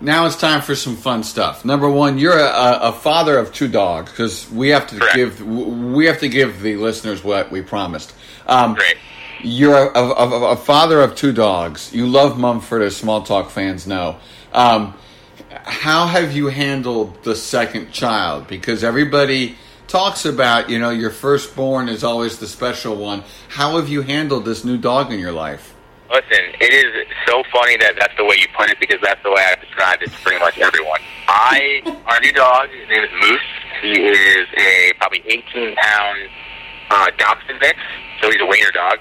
now 0.00 0.26
it's 0.26 0.36
time 0.36 0.60
for 0.60 0.74
some 0.74 0.96
fun 0.96 1.22
stuff. 1.22 1.64
Number 1.64 1.88
one, 1.88 2.18
you're 2.18 2.38
a, 2.38 2.78
a 2.82 2.92
father 2.92 3.38
of 3.38 3.52
two 3.52 3.68
dogs 3.68 4.10
because 4.10 4.50
we 4.50 4.68
have 4.70 4.86
to 4.88 4.98
Correct. 4.98 5.16
give 5.16 5.40
we 5.40 6.06
have 6.06 6.20
to 6.20 6.28
give 6.28 6.60
the 6.60 6.76
listeners 6.76 7.22
what 7.22 7.50
we 7.50 7.62
promised. 7.62 8.14
Um, 8.46 8.74
Great. 8.74 8.96
You're 9.44 9.92
a, 9.92 9.98
a, 9.98 10.52
a, 10.52 10.56
father 10.56 11.02
of 11.02 11.14
two 11.14 11.30
dogs. 11.30 11.92
You 11.92 12.06
love 12.06 12.38
Mumford, 12.38 12.80
as 12.80 12.96
Small 12.96 13.22
Talk 13.22 13.50
fans 13.50 13.86
know. 13.86 14.16
Um, 14.54 14.94
how 15.50 16.06
have 16.06 16.34
you 16.34 16.46
handled 16.46 17.22
the 17.24 17.36
second 17.36 17.92
child? 17.92 18.48
Because 18.48 18.82
everybody 18.82 19.56
talks 19.86 20.24
about, 20.24 20.70
you 20.70 20.78
know, 20.78 20.88
your 20.88 21.10
firstborn 21.10 21.90
is 21.90 22.02
always 22.02 22.38
the 22.38 22.46
special 22.46 22.96
one. 22.96 23.22
How 23.48 23.76
have 23.76 23.90
you 23.90 24.00
handled 24.00 24.46
this 24.46 24.64
new 24.64 24.78
dog 24.78 25.12
in 25.12 25.18
your 25.18 25.32
life? 25.32 25.74
Listen, 26.08 26.44
it 26.58 26.72
is 26.72 27.06
so 27.26 27.42
funny 27.52 27.76
that 27.76 27.96
that's 27.98 28.16
the 28.16 28.24
way 28.24 28.36
you 28.38 28.46
put 28.56 28.70
it 28.70 28.80
because 28.80 28.98
that's 29.02 29.22
the 29.22 29.30
way 29.30 29.44
I've 29.46 29.60
described 29.60 30.02
it 30.02 30.10
to 30.10 30.18
pretty 30.22 30.40
much 30.40 30.56
everyone. 30.58 31.00
I, 31.28 31.82
our 32.06 32.18
new 32.20 32.32
dog, 32.32 32.70
his 32.70 32.88
name 32.88 33.04
is 33.04 33.10
Moose. 33.20 33.40
He 33.82 33.92
is 34.06 34.48
a 34.56 34.92
probably 34.96 35.22
18 35.26 35.76
pound 35.76 36.18
uh, 36.90 37.10
mix, 37.60 37.78
so 38.22 38.30
he's 38.30 38.40
a 38.40 38.46
wiener 38.46 38.70
dog. 38.70 39.00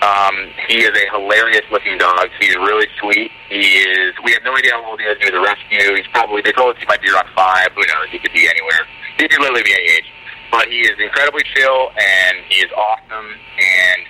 Um, 0.00 0.34
he 0.68 0.80
is 0.80 0.96
a 0.96 1.06
hilarious 1.12 1.64
looking 1.70 1.98
dog. 1.98 2.28
He's 2.40 2.56
really 2.56 2.88
sweet. 2.98 3.30
He 3.48 3.84
is. 3.84 4.14
We 4.24 4.32
have 4.32 4.42
no 4.44 4.56
idea 4.56 4.72
how 4.72 4.88
old 4.88 5.00
he 5.00 5.06
is. 5.06 5.18
He 5.20 5.28
was 5.28 5.36
a 5.36 5.44
rescue. 5.44 5.96
He's 5.96 6.08
probably. 6.08 6.40
They 6.40 6.52
told 6.52 6.74
us 6.74 6.80
he 6.80 6.86
might 6.86 7.02
be 7.02 7.10
around 7.10 7.28
five. 7.36 7.68
Who 7.76 7.84
knows? 7.84 8.08
He 8.10 8.18
could 8.18 8.32
be 8.32 8.48
anywhere. 8.48 8.88
He 9.18 9.28
could 9.28 9.40
literally 9.40 9.62
be 9.62 9.74
any 9.74 10.00
age. 10.00 10.08
But 10.50 10.68
he 10.68 10.80
is 10.80 10.96
incredibly 10.98 11.44
chill 11.54 11.92
and 11.94 12.38
he 12.48 12.64
is 12.64 12.72
awesome 12.72 13.28
and 13.28 14.00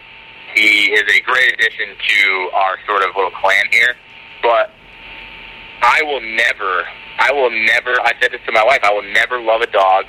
he 0.55 0.91
is 0.95 1.05
a 1.11 1.21
great 1.21 1.53
addition 1.53 1.95
to 1.99 2.51
our 2.55 2.79
sort 2.87 3.03
of 3.03 3.15
little 3.15 3.31
clan 3.43 3.65
here. 3.71 3.95
But 4.43 4.71
I 5.83 6.03
will 6.05 6.21
never, 6.21 6.87
I 7.19 7.33
will 7.33 7.51
never. 7.51 8.01
I 8.01 8.13
said 8.21 8.33
this 8.33 8.41
to 8.47 8.53
my 8.53 8.65
wife. 8.65 8.81
I 8.85 8.93
will 8.93 9.07
never 9.13 9.41
love 9.41 9.61
a 9.61 9.71
dog 9.71 10.07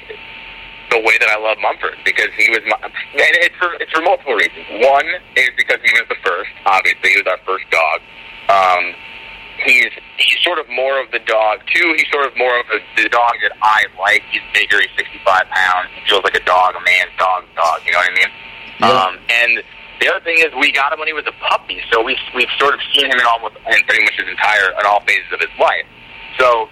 the 0.92 1.00
way 1.00 1.16
that 1.24 1.32
I 1.32 1.40
love 1.40 1.58
Mumford 1.64 1.96
because 2.04 2.30
he 2.36 2.52
was 2.52 2.60
my. 2.68 2.78
And 2.84 3.34
it's 3.40 3.56
for 3.56 3.74
it's 3.80 3.92
for 3.92 4.04
multiple 4.04 4.36
reasons. 4.36 4.68
One 4.84 5.08
is 5.40 5.50
because 5.56 5.80
he 5.80 5.92
was 5.96 6.06
the 6.12 6.20
first. 6.20 6.52
Obviously, 6.68 7.16
he 7.16 7.18
was 7.24 7.28
our 7.32 7.40
first 7.48 7.66
dog. 7.72 7.98
Um, 8.52 8.84
he's 9.64 9.96
he's 10.20 10.40
sort 10.44 10.60
of 10.60 10.68
more 10.68 11.00
of 11.00 11.10
the 11.16 11.24
dog. 11.24 11.64
Two, 11.72 11.96
he's 11.96 12.12
sort 12.12 12.28
of 12.28 12.36
more 12.36 12.60
of 12.60 12.68
a, 12.76 12.80
the 13.00 13.08
dog 13.08 13.40
that 13.42 13.56
I 13.64 13.88
like. 13.96 14.22
He's 14.36 14.44
bigger. 14.54 14.84
He's 14.84 14.92
65 15.00 15.24
pounds. 15.48 15.88
He 15.96 16.04
feels 16.12 16.28
like 16.28 16.36
a 16.36 16.44
dog, 16.44 16.76
a 16.76 16.84
man's 16.84 17.16
dog, 17.18 17.48
dog. 17.56 17.80
You 17.88 17.96
know 17.96 18.04
what 18.04 18.12
I 18.12 18.20
mean? 18.20 18.32
Yeah. 18.84 18.92
Um, 18.92 19.14
and 19.32 19.52
the 20.04 20.12
other 20.12 20.24
thing 20.28 20.44
is, 20.44 20.52
we 20.60 20.76
got 20.76 20.92
him 20.92 21.00
when 21.00 21.08
he 21.08 21.16
was 21.16 21.26
a 21.26 21.36
puppy, 21.40 21.80
so 21.88 22.04
we 22.04 22.20
we've 22.36 22.52
sort 22.60 22.76
of 22.76 22.84
seen 22.92 23.08
him 23.08 23.16
in 23.16 23.26
almost 23.26 23.56
in 23.64 23.80
pretty 23.88 24.04
much 24.04 24.20
his 24.20 24.28
entire 24.28 24.76
in 24.76 24.84
all 24.84 25.00
phases 25.08 25.32
of 25.32 25.40
his 25.40 25.56
life. 25.56 25.88
So 26.36 26.68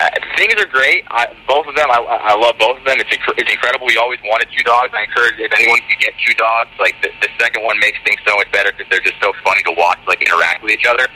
uh, 0.00 0.10
things 0.36 0.54
are 0.54 0.66
great. 0.70 1.04
I, 1.10 1.26
both 1.46 1.66
of 1.66 1.74
them, 1.74 1.90
I, 1.90 1.98
I 1.98 2.34
love 2.38 2.54
both 2.58 2.78
of 2.78 2.84
them. 2.84 3.02
It's 3.02 3.10
inc- 3.10 3.34
it's 3.36 3.50
incredible. 3.50 3.86
We 3.86 3.98
always 3.98 4.20
wanted 4.22 4.48
two 4.56 4.62
dogs. 4.62 4.94
I 4.94 5.04
encourage 5.10 5.38
if 5.38 5.50
anyone 5.50 5.80
can 5.90 5.98
get 5.98 6.14
two 6.22 6.34
dogs. 6.34 6.70
Like 6.78 6.94
the, 7.02 7.10
the 7.20 7.28
second 7.38 7.64
one 7.64 7.78
makes 7.80 7.98
things 8.06 8.20
so 8.26 8.34
much 8.36 8.50
better 8.52 8.70
because 8.70 8.86
they're 8.90 9.02
just 9.02 9.18
so 9.20 9.32
funny 9.42 9.62
to 9.66 9.74
watch, 9.74 9.98
like 10.06 10.22
interact 10.22 10.62
with 10.62 10.72
each 10.72 10.86
other. 10.86 11.06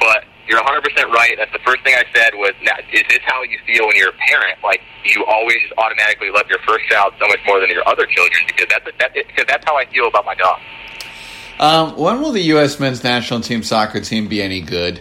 But 0.00 0.26
You're 0.48 0.58
100 0.58 0.82
percent 0.82 1.08
right. 1.14 1.34
That's 1.38 1.52
the 1.52 1.62
first 1.62 1.84
thing 1.84 1.94
I 1.94 2.02
said 2.10 2.34
was, 2.34 2.50
now, 2.62 2.74
is 2.92 3.06
this 3.08 3.22
how 3.24 3.42
you 3.46 3.58
feel 3.66 3.86
when 3.86 3.94
you're 3.96 4.10
a 4.10 4.20
parent? 4.26 4.58
Like 4.62 4.82
you 5.04 5.24
always 5.26 5.62
automatically 5.78 6.30
love 6.30 6.46
your 6.50 6.58
first 6.66 6.86
child 6.90 7.14
so 7.20 7.26
much 7.28 7.38
more 7.46 7.60
than 7.60 7.70
your 7.70 7.86
other 7.86 8.06
children 8.06 8.42
because 8.46 8.66
that's 8.68 8.86
that, 8.98 9.14
because 9.14 9.46
that's 9.46 9.64
how 9.64 9.76
I 9.78 9.86
feel 9.86 10.08
about 10.08 10.26
my 10.26 10.34
dog. 10.34 10.58
Um, 11.60 11.96
when 11.96 12.20
will 12.20 12.32
the 12.32 12.42
U.S. 12.58 12.80
men's 12.80 13.04
national 13.04 13.40
team 13.40 13.62
soccer 13.62 14.00
team 14.00 14.26
be 14.26 14.42
any 14.42 14.60
good? 14.60 15.00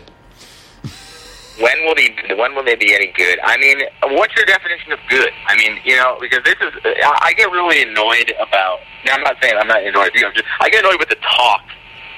When 1.62 1.78
will 1.86 1.95
they 1.95 2.10
when 2.36 2.56
will 2.56 2.63
they 2.63 2.76
be 2.76 2.93
any 2.93 3.13
good? 3.13 3.39
I 3.43 3.58
mean, 3.58 3.82
what's 4.17 4.36
your 4.36 4.45
definition 4.45 4.91
of 4.91 5.00
good? 5.10 5.32
I 5.47 5.56
mean, 5.56 5.78
you 5.86 5.95
know, 5.95 6.17
because 6.19 6.43
this 6.43 6.58
is 6.60 6.74
I 6.84 7.34
get 7.38 7.50
really 7.52 7.84
annoyed 7.84 8.34
about. 8.41 8.80
Now, 9.06 9.15
I'm 9.15 9.24
not 9.24 9.38
saying 9.41 9.56
I'm 9.58 9.67
not 9.67 9.84
annoyed. 9.84 10.12
You 10.13 10.21
know, 10.21 10.32
just 10.34 10.45
I 10.60 10.69
get 10.69 10.84
annoyed 10.84 11.00
with 11.00 11.10
the 11.10 11.21
talk 11.21 11.62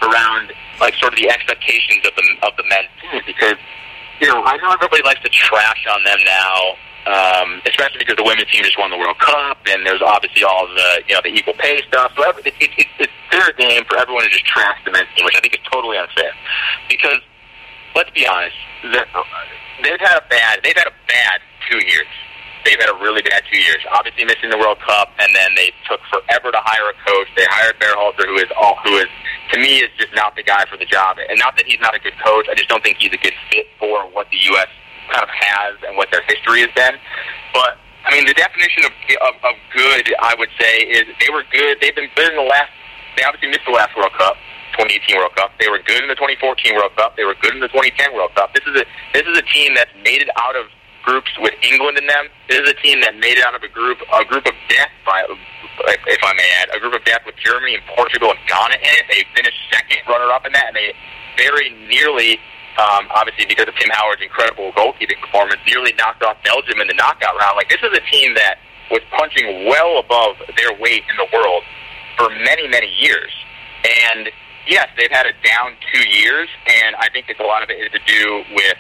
around 0.01 0.51
like 0.79 0.95
sort 0.95 1.13
of 1.13 1.19
the 1.19 1.29
expectations 1.29 2.07
of 2.07 2.15
the 2.15 2.25
of 2.47 2.55
the 2.57 2.63
men's 2.67 2.89
team 3.03 3.21
because 3.25 3.59
you 4.19 4.27
know 4.27 4.43
I 4.43 4.57
know 4.57 4.71
everybody 4.71 5.03
likes 5.03 5.21
to 5.21 5.29
trash 5.29 5.85
on 5.91 6.03
them 6.03 6.19
now. 6.25 6.75
Um, 7.03 7.59
especially 7.67 7.99
because 7.99 8.15
the 8.15 8.23
women's 8.23 8.47
team 8.47 8.63
just 8.63 8.79
won 8.79 8.89
the 8.89 8.95
World 8.95 9.19
Cup, 9.19 9.59
and 9.67 9.85
there's 9.85 10.01
obviously 10.01 10.45
all 10.45 10.65
the 10.71 11.03
you 11.05 11.13
know 11.13 11.19
the 11.19 11.35
equal 11.35 11.53
pay 11.59 11.83
stuff. 11.83 12.13
So 12.15 12.23
it, 12.23 12.47
it, 12.47 12.71
it, 12.79 12.87
it's 12.97 13.11
fair 13.27 13.51
game 13.59 13.83
for 13.83 13.99
everyone 13.99 14.23
to 14.23 14.29
just 14.29 14.45
trash 14.45 14.79
the 14.85 14.91
men's 14.91 15.11
team, 15.13 15.25
which 15.25 15.35
I 15.35 15.41
think 15.41 15.53
is 15.53 15.59
totally 15.69 15.97
unfair. 15.97 16.31
Because 16.87 17.19
let's 17.95 18.09
be 18.11 18.25
honest, 18.27 18.55
they've 18.83 19.99
had 19.99 20.17
a 20.17 20.25
bad 20.29 20.59
they've 20.63 20.77
had 20.77 20.87
a 20.87 20.97
bad 21.07 21.41
two 21.69 21.79
years. 21.85 22.09
They've 22.65 22.79
had 22.79 22.87
a 22.87 22.95
really 23.03 23.21
bad 23.21 23.43
two 23.51 23.59
years. 23.59 23.83
Obviously 23.91 24.23
missing 24.23 24.47
the 24.49 24.57
World 24.57 24.79
Cup, 24.79 25.11
and 25.19 25.35
then 25.35 25.51
they 25.55 25.75
took 25.83 25.99
forever 26.07 26.47
to 26.51 26.61
hire 26.63 26.87
a 26.87 26.95
coach. 27.03 27.27
They 27.35 27.43
hired 27.43 27.75
Berhalter, 27.75 28.23
who 28.23 28.39
is 28.39 28.47
all 28.55 28.79
who 28.83 29.03
is 29.03 29.11
to 29.51 29.59
me 29.59 29.83
is 29.83 29.91
just 29.99 30.15
not 30.15 30.35
the 30.35 30.43
guy 30.43 30.63
for 30.71 30.77
the 30.77 30.87
job. 30.87 31.17
And 31.19 31.37
not 31.39 31.57
that 31.57 31.67
he's 31.67 31.81
not 31.81 31.95
a 31.95 31.99
good 31.99 32.15
coach, 32.23 32.47
I 32.49 32.55
just 32.55 32.69
don't 32.69 32.83
think 32.83 32.97
he's 32.97 33.11
a 33.11 33.19
good 33.19 33.35
fit 33.51 33.67
for 33.79 34.07
what 34.15 34.31
the 34.31 34.39
U.S. 34.55 34.71
kind 35.11 35.23
of 35.23 35.29
has 35.29 35.75
and 35.83 35.97
what 35.97 36.07
their 36.11 36.23
history 36.23 36.63
has 36.63 36.71
been. 36.71 36.95
But 37.51 37.77
I 38.07 38.15
mean, 38.15 38.25
the 38.25 38.33
definition 38.33 38.87
of 38.87 38.93
of, 39.27 39.35
of 39.43 39.55
good, 39.75 40.07
I 40.23 40.35
would 40.39 40.51
say, 40.59 40.87
is 40.87 41.03
they 41.19 41.31
were 41.35 41.43
good. 41.51 41.83
They've 41.83 41.95
been 41.95 42.11
good 42.15 42.31
in 42.31 42.39
the 42.39 42.47
last. 42.47 42.71
They 43.19 43.23
obviously 43.27 43.51
missed 43.51 43.67
the 43.67 43.75
last 43.75 43.91
World 43.95 44.15
Cup. 44.17 44.39
2018 44.73 45.17
World 45.17 45.35
Cup. 45.35 45.51
They 45.59 45.69
were 45.69 45.79
good 45.85 46.01
in 46.01 46.09
the 46.09 46.17
2014 46.17 46.75
World 46.75 46.93
Cup. 46.97 47.15
They 47.15 47.23
were 47.23 47.37
good 47.41 47.53
in 47.53 47.61
the 47.61 47.69
2010 47.69 48.13
World 48.13 48.33
Cup. 48.35 48.53
This 48.53 48.65
is 48.65 48.75
a 48.75 48.85
this 49.13 49.25
is 49.25 49.37
a 49.37 49.45
team 49.53 49.73
that's 49.73 49.93
made 50.03 50.21
it 50.21 50.29
out 50.37 50.55
of 50.55 50.67
groups 51.03 51.31
with 51.39 51.53
England 51.61 51.97
in 51.97 52.07
them. 52.07 52.31
This 52.47 52.59
is 52.63 52.69
a 52.69 52.77
team 52.81 53.01
that 53.01 53.15
made 53.19 53.37
it 53.37 53.45
out 53.45 53.55
of 53.55 53.61
a 53.61 53.71
group 53.71 53.99
a 54.01 54.25
group 54.25 54.45
of 54.45 54.55
death 54.69 54.91
by 55.05 55.23
if 55.87 56.21
I 56.23 56.33
may 56.33 56.49
add, 56.61 56.69
a 56.75 56.79
group 56.79 56.93
of 56.93 57.03
death 57.03 57.25
with 57.25 57.35
Germany 57.37 57.75
and 57.75 57.83
Portugal 57.95 58.29
and 58.29 58.39
Ghana 58.47 58.77
in 58.77 58.93
it. 59.01 59.05
They 59.09 59.21
finished 59.35 59.57
second 59.71 60.05
runner 60.07 60.29
up 60.31 60.45
in 60.45 60.53
that 60.53 60.73
and 60.73 60.75
they 60.75 60.93
very 61.37 61.73
nearly 61.89 62.39
um, 62.77 63.05
obviously 63.13 63.45
because 63.45 63.67
of 63.67 63.75
Tim 63.77 63.89
Howard's 63.93 64.21
incredible 64.21 64.73
goalkeeping 64.73 65.21
performance, 65.21 65.61
nearly 65.67 65.93
knocked 65.93 66.23
off 66.23 66.37
Belgium 66.43 66.81
in 66.81 66.87
the 66.87 66.97
knockout 66.97 67.37
round. 67.37 67.55
Like 67.55 67.69
this 67.69 67.81
is 67.83 67.93
a 67.93 68.01
team 68.09 68.33
that 68.33 68.57
was 68.89 69.01
punching 69.13 69.67
well 69.69 69.99
above 69.99 70.37
their 70.57 70.73
weight 70.79 71.03
in 71.09 71.15
the 71.17 71.29
world 71.33 71.63
for 72.17 72.29
many, 72.29 72.67
many 72.67 72.87
years. 72.87 73.31
And 74.13 74.29
yes, 74.67 74.87
they've 74.97 75.11
had 75.11 75.25
a 75.25 75.33
down 75.43 75.75
two 75.93 76.03
years, 76.09 76.49
and 76.67 76.95
I 76.97 77.09
think 77.09 77.27
it's 77.29 77.39
a 77.39 77.47
lot 77.47 77.63
of 77.63 77.69
it 77.69 77.79
is 77.79 77.91
to 77.91 78.01
do 78.05 78.43
with 78.55 78.77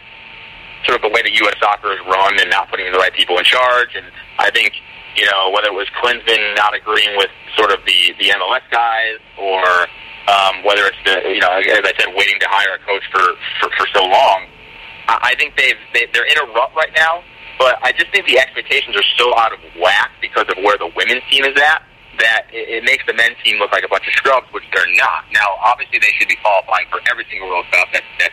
sort 0.85 0.97
of 0.97 1.01
the 1.01 1.09
way 1.09 1.21
the 1.23 1.33
U.S. 1.47 1.55
soccer 1.59 1.93
is 1.93 1.99
run 2.07 2.39
and 2.39 2.49
not 2.49 2.69
putting 2.69 2.91
the 2.91 2.97
right 2.97 3.13
people 3.13 3.37
in 3.37 3.43
charge. 3.43 3.95
And 3.95 4.05
I 4.39 4.51
think 4.51 4.73
you 5.15 5.25
know 5.25 5.51
whether 5.51 5.67
it 5.67 5.75
was 5.75 5.87
Klinsmann 6.01 6.55
not 6.55 6.75
agreeing 6.75 7.17
with 7.17 7.29
sort 7.55 7.71
of 7.71 7.79
the 7.85 8.13
the 8.19 8.29
MLS 8.35 8.65
guys, 8.71 9.19
or 9.39 9.63
um, 10.27 10.63
whether 10.63 10.87
it's 10.87 11.01
the 11.05 11.29
you 11.29 11.39
know 11.39 11.51
as 11.51 11.83
I 11.83 11.93
said, 11.97 12.13
waiting 12.15 12.39
to 12.39 12.47
hire 12.49 12.75
a 12.75 12.81
coach 12.85 13.03
for 13.11 13.23
for, 13.59 13.69
for 13.77 13.87
so 13.93 14.03
long. 14.03 14.47
I, 15.07 15.33
I 15.33 15.35
think 15.35 15.55
they've 15.57 15.79
they, 15.93 16.07
they're 16.13 16.27
in 16.27 16.37
a 16.37 16.47
rut 16.53 16.71
right 16.75 16.91
now. 16.95 17.23
But 17.59 17.77
I 17.83 17.91
just 17.93 18.11
think 18.11 18.25
the 18.25 18.39
expectations 18.39 18.95
are 18.97 19.05
so 19.15 19.37
out 19.37 19.53
of 19.53 19.59
whack 19.79 20.11
because 20.19 20.45
of 20.49 20.57
where 20.63 20.75
the 20.75 20.91
women's 20.97 21.21
team 21.29 21.45
is 21.45 21.55
at 21.61 21.83
that 22.19 22.47
it, 22.51 22.81
it 22.81 22.83
makes 22.83 23.05
the 23.05 23.13
men's 23.13 23.37
team 23.43 23.57
look 23.57 23.71
like 23.71 23.83
a 23.83 23.91
bunch 23.91 24.07
of 24.07 24.13
scrubs, 24.13 24.47
which 24.53 24.65
they're 24.73 24.89
not. 24.97 25.25
Now, 25.33 25.57
obviously, 25.63 25.99
they 25.99 26.11
should 26.19 26.27
be 26.27 26.37
qualifying 26.41 26.85
for 26.89 27.01
every 27.09 27.25
single 27.29 27.49
World 27.49 27.65
Cup. 27.71 27.89
That, 27.93 28.03
that, 28.19 28.31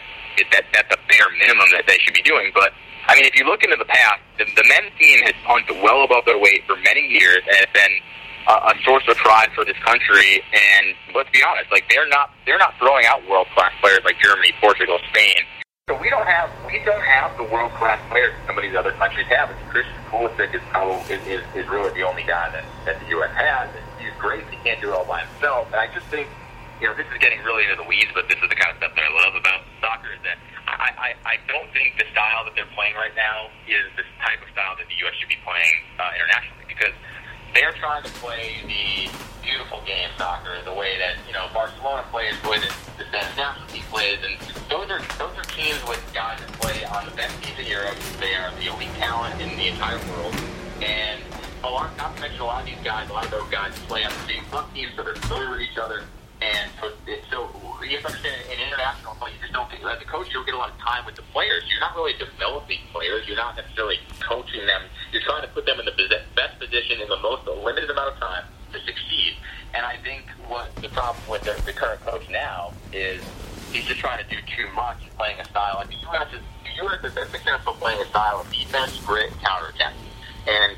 that, 0.52 0.64
that's 0.72 0.92
a 0.92 1.00
bare 1.08 1.30
minimum 1.38 1.68
that 1.72 1.84
they 1.86 1.98
should 2.00 2.14
be 2.14 2.22
doing. 2.22 2.52
But, 2.54 2.72
I 3.08 3.16
mean, 3.16 3.24
if 3.24 3.36
you 3.36 3.44
look 3.44 3.62
into 3.62 3.76
the 3.76 3.88
past, 3.88 4.20
the, 4.38 4.44
the 4.56 4.66
men's 4.68 4.92
team 4.98 5.24
has 5.24 5.36
punched 5.44 5.70
well 5.82 6.04
above 6.04 6.24
their 6.24 6.38
weight 6.38 6.64
for 6.66 6.76
many 6.84 7.04
years 7.06 7.40
and 7.46 7.56
has 7.56 7.72
been 7.72 7.94
a, 8.48 8.72
a 8.72 8.74
source 8.84 9.04
of 9.08 9.16
pride 9.16 9.50
for 9.54 9.64
this 9.64 9.78
country. 9.84 10.42
And 10.52 10.94
let's 11.14 11.30
be 11.30 11.42
honest, 11.44 11.70
like 11.70 11.84
they're 11.90 12.08
not 12.08 12.30
they're 12.46 12.58
not 12.58 12.74
throwing 12.78 13.04
out 13.06 13.22
world 13.28 13.46
class 13.54 13.72
players 13.80 14.00
like 14.04 14.18
Germany, 14.20 14.52
Portugal, 14.60 14.98
Spain. 15.10 15.44
So 15.90 15.98
we 15.98 16.07
don't 16.07 16.22
have 16.22 16.46
we 16.70 16.79
don't 16.87 17.03
have 17.03 17.35
the 17.35 17.42
world 17.50 17.74
class 17.74 17.98
players 18.14 18.31
some 18.46 18.55
of 18.55 18.62
these 18.62 18.79
other 18.79 18.94
countries 18.94 19.26
have. 19.26 19.50
It's 19.50 19.59
Christian 19.74 19.98
Pulisic 20.07 20.55
is 20.55 20.62
probably 20.70 21.03
is, 21.11 21.18
is, 21.26 21.42
is 21.59 21.66
really 21.66 21.90
the 21.98 22.07
only 22.07 22.22
guy 22.22 22.46
that, 22.55 22.62
that 22.87 23.03
the 23.03 23.11
U.S. 23.18 23.35
has. 23.35 23.66
And 23.74 23.83
he's 23.98 24.14
great. 24.14 24.46
He 24.55 24.57
can't 24.62 24.79
do 24.79 24.87
it 24.87 24.94
all 24.94 25.03
by 25.03 25.26
himself. 25.26 25.66
And 25.74 25.83
I 25.83 25.90
just 25.90 26.07
think 26.07 26.31
you 26.79 26.87
know 26.87 26.94
this 26.94 27.11
is 27.11 27.18
getting 27.18 27.42
really 27.42 27.66
into 27.66 27.74
the 27.74 27.88
weeds, 27.90 28.07
but 28.14 28.31
this 28.31 28.38
is 28.38 28.46
the 28.46 28.55
kind 28.55 28.70
of 28.70 28.79
stuff 28.79 28.94
that 28.94 29.03
I 29.03 29.11
love 29.18 29.35
about 29.35 29.66
soccer. 29.83 30.14
Is 30.14 30.22
that 30.22 30.38
I, 30.70 31.11
I, 31.11 31.11
I 31.26 31.35
don't 31.50 31.66
think 31.74 31.98
the 31.98 32.07
style 32.14 32.46
that 32.46 32.55
they're 32.55 32.70
playing 32.79 32.94
right 32.94 33.16
now 33.18 33.50
is 33.66 33.90
the 33.98 34.07
type 34.22 34.38
of 34.46 34.48
style 34.55 34.79
that 34.79 34.87
the 34.87 34.94
U.S. 34.94 35.18
should 35.18 35.35
be 35.35 35.42
playing 35.42 35.74
uh, 35.98 36.14
internationally 36.14 36.70
because 36.70 36.94
they're 37.54 37.72
trying 37.72 38.02
to 38.02 38.10
play 38.22 38.56
the 38.66 39.10
beautiful 39.42 39.80
game 39.86 40.08
soccer 40.18 40.62
the 40.64 40.72
way 40.72 40.98
that 40.98 41.16
you 41.26 41.32
know 41.32 41.48
Barcelona 41.52 42.04
plays, 42.10 42.34
the 42.42 42.50
way 42.50 42.58
that 42.58 42.74
the 42.98 43.04
team 43.72 43.82
plays, 43.90 44.18
and 44.22 44.36
those 44.68 44.90
are 44.90 45.00
those 45.18 45.36
are 45.36 45.44
teams 45.50 45.80
with 45.88 46.02
guys 46.14 46.38
that 46.40 46.52
play 46.60 46.84
on 46.84 47.04
the 47.06 47.14
best 47.16 47.34
teams 47.42 47.58
in 47.58 47.66
Europe. 47.66 47.96
They 48.20 48.34
are 48.34 48.50
the 48.56 48.72
elite 48.72 48.94
talent 48.98 49.40
in 49.40 49.48
the 49.56 49.68
entire 49.68 49.98
world, 50.12 50.34
and 50.82 51.20
a 51.64 51.68
lot, 51.68 51.96
not 51.96 52.14
to 52.16 52.22
mention 52.22 52.40
a 52.40 52.44
lot 52.44 52.62
of 52.62 52.66
these 52.66 52.84
guys, 52.84 53.08
a 53.10 53.12
lot 53.12 53.24
of 53.24 53.30
those 53.30 53.50
guys 53.50 53.72
play 53.88 54.04
on 54.04 54.12
the 54.12 54.32
same 54.32 54.44
club 54.44 54.72
teams, 54.74 54.92
so 54.96 55.02
they're 55.02 55.14
familiar 55.16 55.50
with 55.50 55.60
each 55.60 55.78
other. 55.78 56.04
And 56.40 56.70
so, 56.81 56.88
so 57.31 57.50
you 57.85 58.00
have 58.00 58.00
to 58.00 58.09
understand, 58.09 58.40
in 58.48 58.59
international 58.59 59.14
play, 59.20 59.33
you 59.33 59.40
just 59.40 59.53
don't 59.53 59.70
get, 59.70 59.85
as 59.85 60.00
a 60.00 60.09
coach, 60.09 60.29
you 60.29 60.40
don't 60.40 60.46
get 60.46 60.55
a 60.55 60.59
lot 60.59 60.70
of 60.70 60.79
time 60.79 61.05
with 61.05 61.16
the 61.16 61.26
players. 61.37 61.64
You're 61.68 61.81
not 61.81 61.94
really 61.94 62.14
developing 62.16 62.81
players. 62.92 63.29
You're 63.29 63.37
not 63.37 63.57
necessarily 63.57 63.98
coaching 64.20 64.64
them. 64.64 64.83
You're 65.12 65.22
trying 65.22 65.42
to 65.42 65.48
put 65.48 65.66
them 65.66 65.81
in 65.81 65.87
the 65.87 65.92
best 66.35 66.59
position 66.59 67.00
in 67.00 67.09
the 67.09 67.20
most 67.20 67.46
limited 67.46 67.90
amount 67.90 68.14
of 68.14 68.20
time 68.20 68.44
to 68.72 68.79
succeed. 68.81 69.37
And 69.74 69.85
I 69.85 69.96
think 69.98 70.24
what 70.48 70.74
the 70.76 70.88
problem 70.88 71.22
with 71.29 71.42
the, 71.42 71.61
the 71.64 71.72
current 71.72 72.00
coach 72.00 72.29
now 72.31 72.72
is 72.92 73.22
he's 73.72 73.85
just 73.85 74.00
trying 74.00 74.24
to 74.24 74.29
do 74.29 74.40
too 74.57 74.68
much, 74.74 74.98
playing 75.16 75.38
a 75.40 75.44
style. 75.44 75.76
Like 75.76 75.88
the 75.88 76.00
U.S. 76.11 76.29
is 76.33 76.40
the 76.64 76.85
U.S. 76.85 77.05
is 77.05 77.31
successful 77.31 77.74
playing 77.74 78.00
a 78.00 78.07
style 78.07 78.40
of 78.40 78.50
defense, 78.50 78.98
grit, 79.05 79.33
counterattack, 79.42 79.94
and 80.48 80.76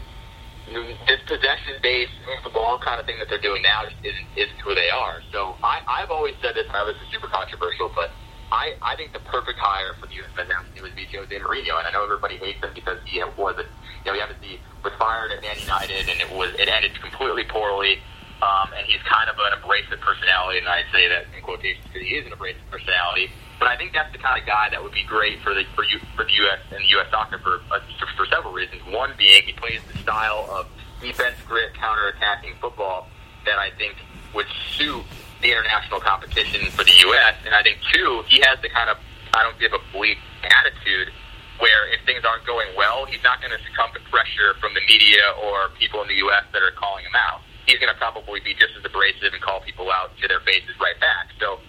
this 0.70 1.20
possession-based 1.26 2.12
move 2.26 2.42
the 2.44 2.50
ball 2.50 2.78
kind 2.78 3.00
of 3.00 3.06
thing 3.06 3.18
that 3.18 3.28
they're 3.28 3.42
doing 3.42 3.62
now 3.62 3.84
isn't, 3.84 4.28
isn't 4.36 4.58
who 4.62 4.74
they 4.74 4.90
are. 4.90 5.20
So 5.32 5.56
I, 5.62 5.82
I've 5.86 6.10
always 6.10 6.34
said 6.40 6.54
this, 6.54 6.66
and 6.66 6.76
I 6.76 6.82
was 6.84 6.94
super 7.10 7.26
controversial, 7.26 7.90
but 7.94 8.10
I, 8.52 8.76
I 8.82 8.96
think 8.96 9.12
the 9.12 9.24
perfect 9.24 9.58
hire 9.58 9.94
for 9.98 10.06
the 10.06 10.14
U.S. 10.20 10.30
men's 10.36 10.50
national 10.50 10.72
team 10.74 10.82
would 10.84 10.94
be 10.96 11.08
Jose 11.08 11.32
Mourinho, 11.32 11.80
and 11.80 11.88
I 11.88 11.90
know 11.90 12.04
everybody 12.04 12.36
hates 12.36 12.60
him 12.60 12.70
because 12.74 12.98
he 13.04 13.18
was 13.36 13.56
a, 13.56 13.64
you 13.64 14.06
know, 14.06 14.14
he 14.14 14.20
obviously 14.20 14.60
was 14.84 14.92
fired 14.98 15.32
at 15.32 15.40
Man 15.40 15.56
United, 15.58 16.08
and 16.08 16.20
it 16.20 16.30
was 16.30 16.52
it 16.60 16.68
ended 16.68 16.92
completely 17.00 17.44
poorly. 17.44 17.98
Um, 18.42 18.74
and 18.74 18.84
he's 18.90 19.00
kind 19.06 19.30
of 19.30 19.38
an 19.38 19.54
abrasive 19.54 20.02
personality, 20.02 20.58
and 20.58 20.66
I 20.66 20.82
say 20.90 21.06
that 21.06 21.30
in 21.30 21.46
quotations 21.46 21.86
because 21.86 22.02
he 22.02 22.18
is 22.18 22.26
an 22.26 22.32
abrasive 22.34 22.66
personality. 22.74 23.30
But 23.62 23.70
I 23.70 23.76
think 23.78 23.94
that's 23.94 24.10
the 24.10 24.18
kind 24.18 24.34
of 24.34 24.42
guy 24.42 24.74
that 24.74 24.82
would 24.82 24.90
be 24.90 25.06
great 25.06 25.38
for 25.38 25.54
the 25.54 25.62
for 25.78 25.86
you 25.86 26.02
for 26.18 26.26
the 26.26 26.34
U.S. 26.50 26.58
and 26.74 26.82
the 26.82 26.90
U.S. 26.98 27.06
soccer 27.14 27.38
for 27.38 27.62
uh, 27.70 27.78
for, 27.94 28.10
for 28.18 28.26
several 28.26 28.50
reasons. 28.50 28.82
One 28.90 29.14
being 29.14 29.46
he 29.46 29.54
plays 29.54 29.78
the 29.86 29.96
style 30.02 30.50
of 30.50 30.66
defense, 30.98 31.38
grit, 31.46 31.70
counter-attacking 31.78 32.58
football 32.58 33.06
that 33.46 33.62
I 33.62 33.70
think 33.78 33.94
would 34.34 34.50
suit 34.74 35.06
the 35.46 35.54
international 35.54 36.02
competition 36.02 36.74
for 36.74 36.82
the 36.82 36.90
U.S. 37.06 37.38
And 37.46 37.54
I 37.54 37.62
think 37.62 37.78
two, 37.94 38.26
he 38.26 38.42
has 38.42 38.58
the 38.66 38.68
kind 38.68 38.90
of 38.90 38.98
I 39.30 39.46
don't 39.46 39.54
give 39.62 39.70
a 39.70 39.82
bleep 39.94 40.18
attitude 40.42 41.14
where 41.62 41.86
if 41.94 42.02
things 42.02 42.26
aren't 42.26 42.42
going 42.42 42.66
well, 42.74 43.06
he's 43.06 43.22
not 43.22 43.38
going 43.38 43.54
to 43.54 43.62
succumb 43.62 43.94
to 43.94 44.02
pressure 44.10 44.58
from 44.58 44.74
the 44.74 44.82
media 44.90 45.22
or 45.38 45.70
people 45.78 46.02
in 46.02 46.10
the 46.10 46.18
U.S. 46.26 46.42
that 46.50 46.66
are 46.66 46.74
calling 46.74 47.06
him 47.06 47.14
out. 47.14 47.46
He's 47.70 47.78
going 47.78 47.94
to 47.94 47.98
probably 48.02 48.42
be 48.42 48.58
just 48.58 48.74
as 48.74 48.82
abrasive 48.82 49.30
and 49.30 49.38
call 49.38 49.62
people 49.62 49.86
out 49.94 50.10
to 50.18 50.26
their 50.26 50.42
faces 50.42 50.74
right 50.82 50.98
back. 50.98 51.30
So 51.38 51.62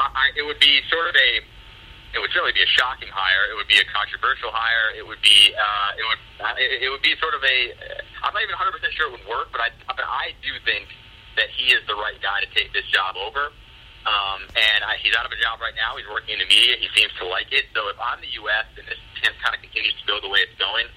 I, 0.00 0.32
it 0.36 0.44
would 0.44 0.60
be 0.60 0.80
sort 0.88 1.08
of 1.08 1.16
a 1.16 1.30
it 2.10 2.18
would 2.18 2.34
certainly 2.34 2.54
be 2.54 2.62
a 2.66 2.72
shocking 2.74 3.06
hire. 3.06 3.46
It 3.46 3.54
would 3.54 3.70
be 3.70 3.78
a 3.78 3.86
controversial 3.86 4.50
hire. 4.50 4.90
It 4.98 5.06
would 5.06 5.22
be 5.22 5.54
uh, 5.54 6.00
it 6.00 6.04
would 6.06 6.20
it 6.58 6.90
would 6.90 7.04
be 7.04 7.14
sort 7.22 7.34
of 7.34 7.42
a 7.44 7.56
I'm 8.26 8.34
not 8.34 8.42
even 8.42 8.56
100 8.58 8.74
percent 8.74 8.92
sure 8.94 9.06
it 9.10 9.14
would 9.14 9.28
work, 9.30 9.54
but 9.54 9.62
I 9.62 9.68
but 9.86 10.02
I 10.02 10.34
do 10.42 10.50
think 10.66 10.90
that 11.38 11.48
he 11.54 11.70
is 11.70 11.86
the 11.86 11.94
right 11.94 12.18
guy 12.18 12.42
to 12.42 12.50
take 12.50 12.74
this 12.74 12.86
job 12.90 13.14
over. 13.14 13.54
Um, 14.00 14.48
and 14.56 14.80
I, 14.80 14.96
he's 14.96 15.12
out 15.12 15.28
of 15.28 15.32
a 15.32 15.36
job 15.36 15.60
right 15.60 15.76
now. 15.76 15.92
He's 16.00 16.08
working 16.08 16.40
in 16.40 16.40
the 16.40 16.48
media. 16.48 16.80
He 16.80 16.88
seems 16.96 17.12
to 17.20 17.28
like 17.28 17.52
it. 17.52 17.68
So 17.76 17.84
if 17.92 18.00
I'm 18.00 18.16
the 18.24 18.32
U.S. 18.48 18.64
and 18.80 18.88
this 18.88 18.96
kind 19.44 19.52
of 19.52 19.60
continues 19.60 19.92
to 20.00 20.04
go 20.08 20.16
the 20.24 20.32
way 20.32 20.40
it's 20.40 20.56
going, 20.56 20.88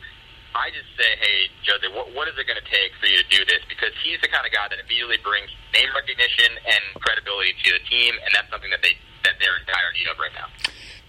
I 0.54 0.70
just 0.70 0.90
say, 0.94 1.18
hey, 1.18 1.50
Jose, 1.66 1.86
what, 1.98 2.14
what 2.14 2.30
is 2.30 2.38
it 2.38 2.46
going 2.46 2.62
to 2.62 2.70
take 2.70 2.94
for 3.02 3.10
you 3.10 3.18
to 3.18 3.28
do 3.30 3.42
this? 3.46 3.66
Because 3.66 3.90
he's 4.06 4.22
the 4.22 4.30
kind 4.30 4.46
of 4.46 4.54
guy 4.54 4.70
that 4.70 4.78
immediately 4.78 5.18
brings 5.26 5.50
name 5.74 5.90
recognition 5.98 6.54
and 6.62 6.82
credibility 7.02 7.58
to 7.66 7.70
the 7.74 7.84
team, 7.90 8.14
and 8.22 8.30
that's 8.38 8.50
something 8.54 8.70
that 8.70 8.86
they 8.86 8.94
that 9.26 9.40
they're 9.40 9.58
in 9.58 9.66
dire 9.66 9.90
need 9.98 10.06
of 10.06 10.20
right 10.20 10.34
now. 10.38 10.48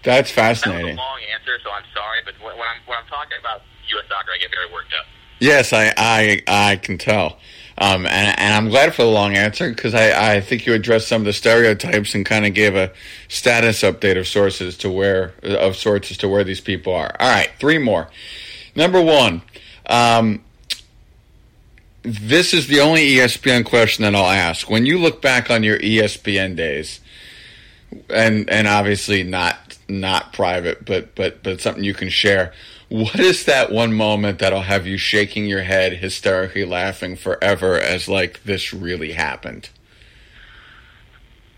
That's 0.01 0.31
fascinating. 0.31 0.97
That 0.97 0.97
was 0.97 1.01
a 1.01 1.13
long 1.13 1.21
answer, 1.33 1.53
so 1.61 1.69
I'm 1.69 1.85
sorry, 1.93 2.25
but 2.25 2.33
when 2.41 2.57
I'm 2.57 2.81
when 2.89 2.97
I'm 2.97 3.09
talking 3.09 3.37
about 3.37 3.61
U.S. 3.93 4.05
soccer, 4.09 4.33
I 4.33 4.41
get 4.41 4.49
very 4.49 4.71
worked 4.73 4.93
up. 4.97 5.05
Yes, 5.39 5.73
I 5.73 5.93
I 5.97 6.41
I 6.47 6.75
can 6.77 6.97
tell. 6.97 7.37
Um, 7.77 8.05
and, 8.05 8.39
and 8.39 8.53
I'm 8.53 8.69
glad 8.69 8.95
for 8.95 9.03
the 9.03 9.09
long 9.09 9.35
answer 9.35 9.67
because 9.69 9.93
I, 9.93 10.35
I 10.35 10.41
think 10.41 10.65
you 10.65 10.73
addressed 10.73 11.09
some 11.09 11.23
of 11.23 11.25
the 11.25 11.33
stereotypes 11.33 12.15
and 12.15 12.25
kind 12.25 12.45
of 12.45 12.53
gave 12.53 12.73
a 12.73 12.93
status 13.27 13.81
update 13.81 14.17
of 14.17 14.27
sources 14.27 14.77
to 14.77 14.89
where 14.89 15.33
of 15.43 15.75
sorts 15.75 16.09
as 16.09 16.17
to 16.19 16.29
where 16.29 16.45
these 16.45 16.61
people 16.61 16.93
are. 16.93 17.13
All 17.19 17.29
right, 17.29 17.51
three 17.59 17.77
more. 17.77 18.09
Number 18.75 19.01
one, 19.01 19.41
um, 19.87 20.43
this 22.03 22.53
is 22.53 22.67
the 22.67 22.81
only 22.81 23.15
ESPN 23.15 23.65
question 23.65 24.03
that 24.03 24.13
I'll 24.13 24.25
ask. 24.29 24.69
When 24.69 24.85
you 24.85 24.97
look 24.99 25.21
back 25.21 25.49
on 25.49 25.63
your 25.63 25.79
ESPN 25.79 26.55
days, 26.55 26.99
and 28.09 28.49
and 28.49 28.67
obviously 28.67 29.23
not 29.23 29.77
not 29.87 30.33
private, 30.33 30.85
but 30.85 31.15
but 31.15 31.43
but 31.43 31.61
something 31.61 31.83
you 31.83 31.93
can 31.93 32.09
share. 32.09 32.53
What 32.89 33.19
is 33.19 33.45
that 33.45 33.71
one 33.71 33.93
moment 33.93 34.39
that'll 34.39 34.61
have 34.61 34.85
you 34.85 34.97
shaking 34.97 35.45
your 35.47 35.63
head, 35.63 35.93
hysterically 35.93 36.65
laughing 36.65 37.15
forever 37.15 37.79
as 37.79 38.07
like 38.07 38.43
this 38.43 38.73
really 38.73 39.13
happened? 39.13 39.69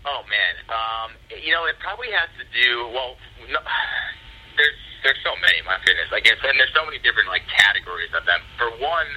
Oh 0.06 0.22
man, 0.28 0.54
um, 0.70 1.10
you 1.44 1.52
know 1.52 1.66
it 1.66 1.76
probably 1.80 2.08
has 2.12 2.28
to 2.38 2.62
do. 2.62 2.88
Well, 2.92 3.16
no, 3.50 3.58
there's 5.02 5.20
so 5.24 5.34
many. 5.40 5.62
My 5.64 5.78
goodness, 5.84 6.10
I 6.10 6.20
guess, 6.20 6.38
and 6.42 6.58
there's 6.58 6.74
so 6.74 6.84
many 6.84 6.98
different 7.00 7.28
like 7.28 7.46
categories 7.50 8.10
of 8.16 8.24
them. 8.26 8.40
For 8.56 8.70
one, 8.78 9.08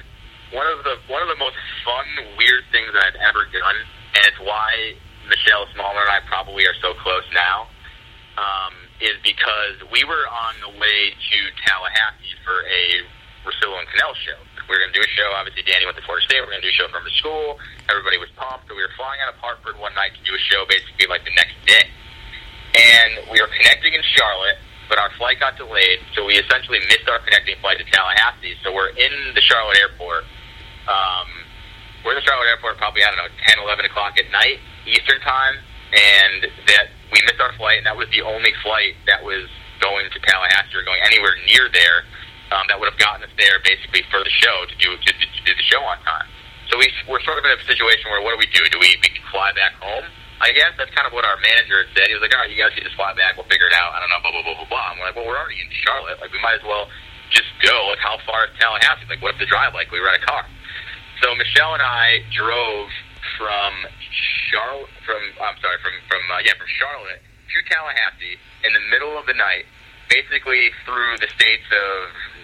one 0.52 0.68
of 0.68 0.84
the 0.84 1.00
one 1.08 1.22
of 1.22 1.28
the 1.28 1.40
most 1.40 1.56
fun, 1.84 2.06
weird 2.36 2.64
things 2.70 2.90
that 2.92 3.02
I've 3.02 3.20
ever 3.20 3.46
done, 3.50 3.76
and 4.18 4.22
it's 4.26 4.40
why 4.42 4.96
Michelle 5.28 5.66
Smallmon 5.74 6.02
and 6.02 6.12
I 6.12 6.20
probably 6.26 6.66
are 6.66 6.76
so 6.80 6.94
close 7.00 7.26
now. 7.32 7.68
Um, 8.32 8.72
is 9.02 9.18
because 9.26 9.82
we 9.90 10.06
were 10.06 10.24
on 10.30 10.54
the 10.62 10.72
way 10.78 11.10
to 11.10 11.38
Tallahassee 11.66 12.38
for 12.46 12.62
a 12.64 13.02
Russillo 13.42 13.74
and 13.82 13.88
Kanell 13.90 14.14
show. 14.22 14.38
We 14.70 14.78
were 14.78 14.80
going 14.86 14.94
to 14.94 14.98
do 14.98 15.02
a 15.02 15.12
show. 15.18 15.26
Obviously, 15.34 15.66
Danny 15.66 15.84
went 15.84 15.98
to 15.98 16.06
Florida 16.06 16.22
State. 16.22 16.38
We 16.38 16.46
are 16.46 16.54
going 16.54 16.62
to 16.62 16.68
do 16.70 16.72
a 16.72 16.78
show 16.78 16.86
from 16.86 17.02
the 17.02 17.14
school. 17.18 17.58
Everybody 17.90 18.22
was 18.22 18.30
pumped. 18.38 18.70
So 18.70 18.78
we 18.78 18.86
were 18.86 18.94
flying 18.94 19.18
out 19.26 19.34
of 19.34 19.42
Hartford 19.42 19.74
one 19.82 19.90
night 19.98 20.14
to 20.14 20.22
do 20.22 20.32
a 20.32 20.42
show 20.46 20.62
basically 20.70 21.10
like 21.10 21.26
the 21.26 21.34
next 21.34 21.58
day. 21.66 21.90
And 22.78 23.26
we 23.28 23.42
were 23.42 23.50
connecting 23.50 23.92
in 23.92 24.00
Charlotte, 24.14 24.62
but 24.92 25.00
our 25.00 25.08
flight 25.16 25.40
got 25.40 25.56
delayed. 25.56 26.04
So 26.12 26.28
we 26.28 26.36
essentially 26.36 26.76
missed 26.92 27.08
our 27.08 27.16
connecting 27.24 27.56
flight 27.64 27.80
to 27.80 27.86
Tallahassee. 27.88 28.60
So 28.60 28.76
we're 28.76 28.92
in 28.92 29.32
the 29.32 29.40
Charlotte 29.40 29.80
airport. 29.80 30.28
Um, 30.84 31.28
we're 32.04 32.12
in 32.12 32.20
the 32.20 32.28
Charlotte 32.28 32.52
airport 32.52 32.76
probably, 32.76 33.00
I 33.00 33.08
don't 33.08 33.16
know, 33.24 33.32
10, 33.48 33.56
11 33.64 33.88
o'clock 33.88 34.20
at 34.20 34.28
night, 34.28 34.60
Eastern 34.84 35.16
time. 35.24 35.56
And 35.96 36.44
that 36.68 36.92
we 37.08 37.24
missed 37.24 37.40
our 37.40 37.56
flight, 37.56 37.80
and 37.80 37.88
that 37.88 37.96
was 37.96 38.04
the 38.12 38.20
only 38.20 38.52
flight 38.60 39.00
that 39.08 39.24
was 39.24 39.48
going 39.80 40.12
to 40.12 40.18
Tallahassee 40.28 40.76
or 40.76 40.84
going 40.84 41.00
anywhere 41.08 41.40
near 41.48 41.72
there 41.72 42.04
um, 42.52 42.68
that 42.68 42.76
would 42.76 42.92
have 42.92 43.00
gotten 43.00 43.24
us 43.24 43.32
there 43.40 43.64
basically 43.64 44.04
for 44.12 44.20
the 44.20 44.32
show 44.44 44.68
to 44.68 44.76
do 44.76 44.92
to, 44.92 45.10
to, 45.16 45.40
do 45.40 45.52
the 45.56 45.66
show 45.72 45.80
on 45.80 45.96
time. 46.04 46.28
So 46.68 46.76
we 46.76 46.92
we're 47.08 47.24
sort 47.24 47.40
of 47.40 47.48
in 47.48 47.56
a 47.56 47.60
situation 47.64 48.12
where 48.12 48.20
what 48.20 48.36
do 48.36 48.40
we 48.40 48.48
do? 48.52 48.60
Do 48.68 48.76
we, 48.76 48.92
we 49.00 49.08
fly 49.32 49.56
back 49.56 49.72
home? 49.80 50.04
I 50.42 50.50
guess 50.50 50.74
that's 50.74 50.90
kind 50.90 51.06
of 51.06 51.14
what 51.14 51.22
our 51.22 51.38
manager 51.38 51.86
had 51.86 51.90
said. 51.94 52.10
He 52.10 52.18
was 52.18 52.22
like, 52.26 52.34
"All 52.34 52.42
right, 52.42 52.50
you 52.50 52.58
guys 52.58 52.74
can 52.74 52.82
just 52.82 52.98
fly 52.98 53.14
back. 53.14 53.38
We'll 53.38 53.46
figure 53.46 53.70
it 53.70 53.76
out." 53.78 53.94
I 53.94 54.02
don't 54.02 54.10
know, 54.10 54.18
blah 54.18 54.34
blah 54.34 54.42
blah 54.42 54.58
blah 54.58 54.66
blah. 54.66 54.86
I'm 54.90 54.98
like, 54.98 55.14
"Well, 55.14 55.22
we're 55.22 55.38
already 55.38 55.62
in 55.62 55.70
Charlotte. 55.86 56.18
Like, 56.18 56.34
we 56.34 56.42
might 56.42 56.58
as 56.58 56.66
well 56.66 56.90
just 57.30 57.46
go. 57.62 57.94
Like, 57.94 58.02
how 58.02 58.18
far 58.26 58.50
is 58.50 58.52
Tallahassee? 58.58 59.06
Like, 59.06 59.22
what's 59.22 59.38
the 59.38 59.46
drive 59.46 59.70
like? 59.70 59.94
We 59.94 60.02
rent 60.02 60.18
a 60.18 60.24
car." 60.26 60.42
So 61.22 61.30
Michelle 61.38 61.78
and 61.78 61.86
I 61.86 62.26
drove 62.34 62.90
from 63.38 63.70
Charlotte, 64.50 64.90
from 65.06 65.22
I'm 65.38 65.54
sorry, 65.62 65.78
from 65.78 65.94
from 66.10 66.22
uh, 66.26 66.42
yeah, 66.42 66.58
from 66.58 66.66
Charlotte 66.74 67.22
to 67.22 67.58
Tallahassee 67.70 68.34
in 68.66 68.74
the 68.74 68.82
middle 68.90 69.14
of 69.14 69.30
the 69.30 69.38
night, 69.38 69.70
basically 70.10 70.74
through 70.82 71.22
the 71.22 71.30
states 71.38 71.70
of 71.70 71.96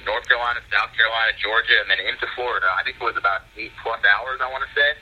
North 0.07 0.23
Carolina, 0.31 0.63
South 0.71 0.95
Carolina, 0.95 1.35
Georgia, 1.43 1.83
and 1.83 1.91
then 1.91 1.99
into 2.07 2.31
Florida. 2.39 2.71
I 2.71 2.87
think 2.87 3.03
it 3.03 3.05
was 3.05 3.19
about 3.19 3.43
eight 3.59 3.75
plus 3.83 3.99
hours. 4.07 4.39
I 4.39 4.47
want 4.55 4.63
to 4.63 4.73
say. 4.79 4.95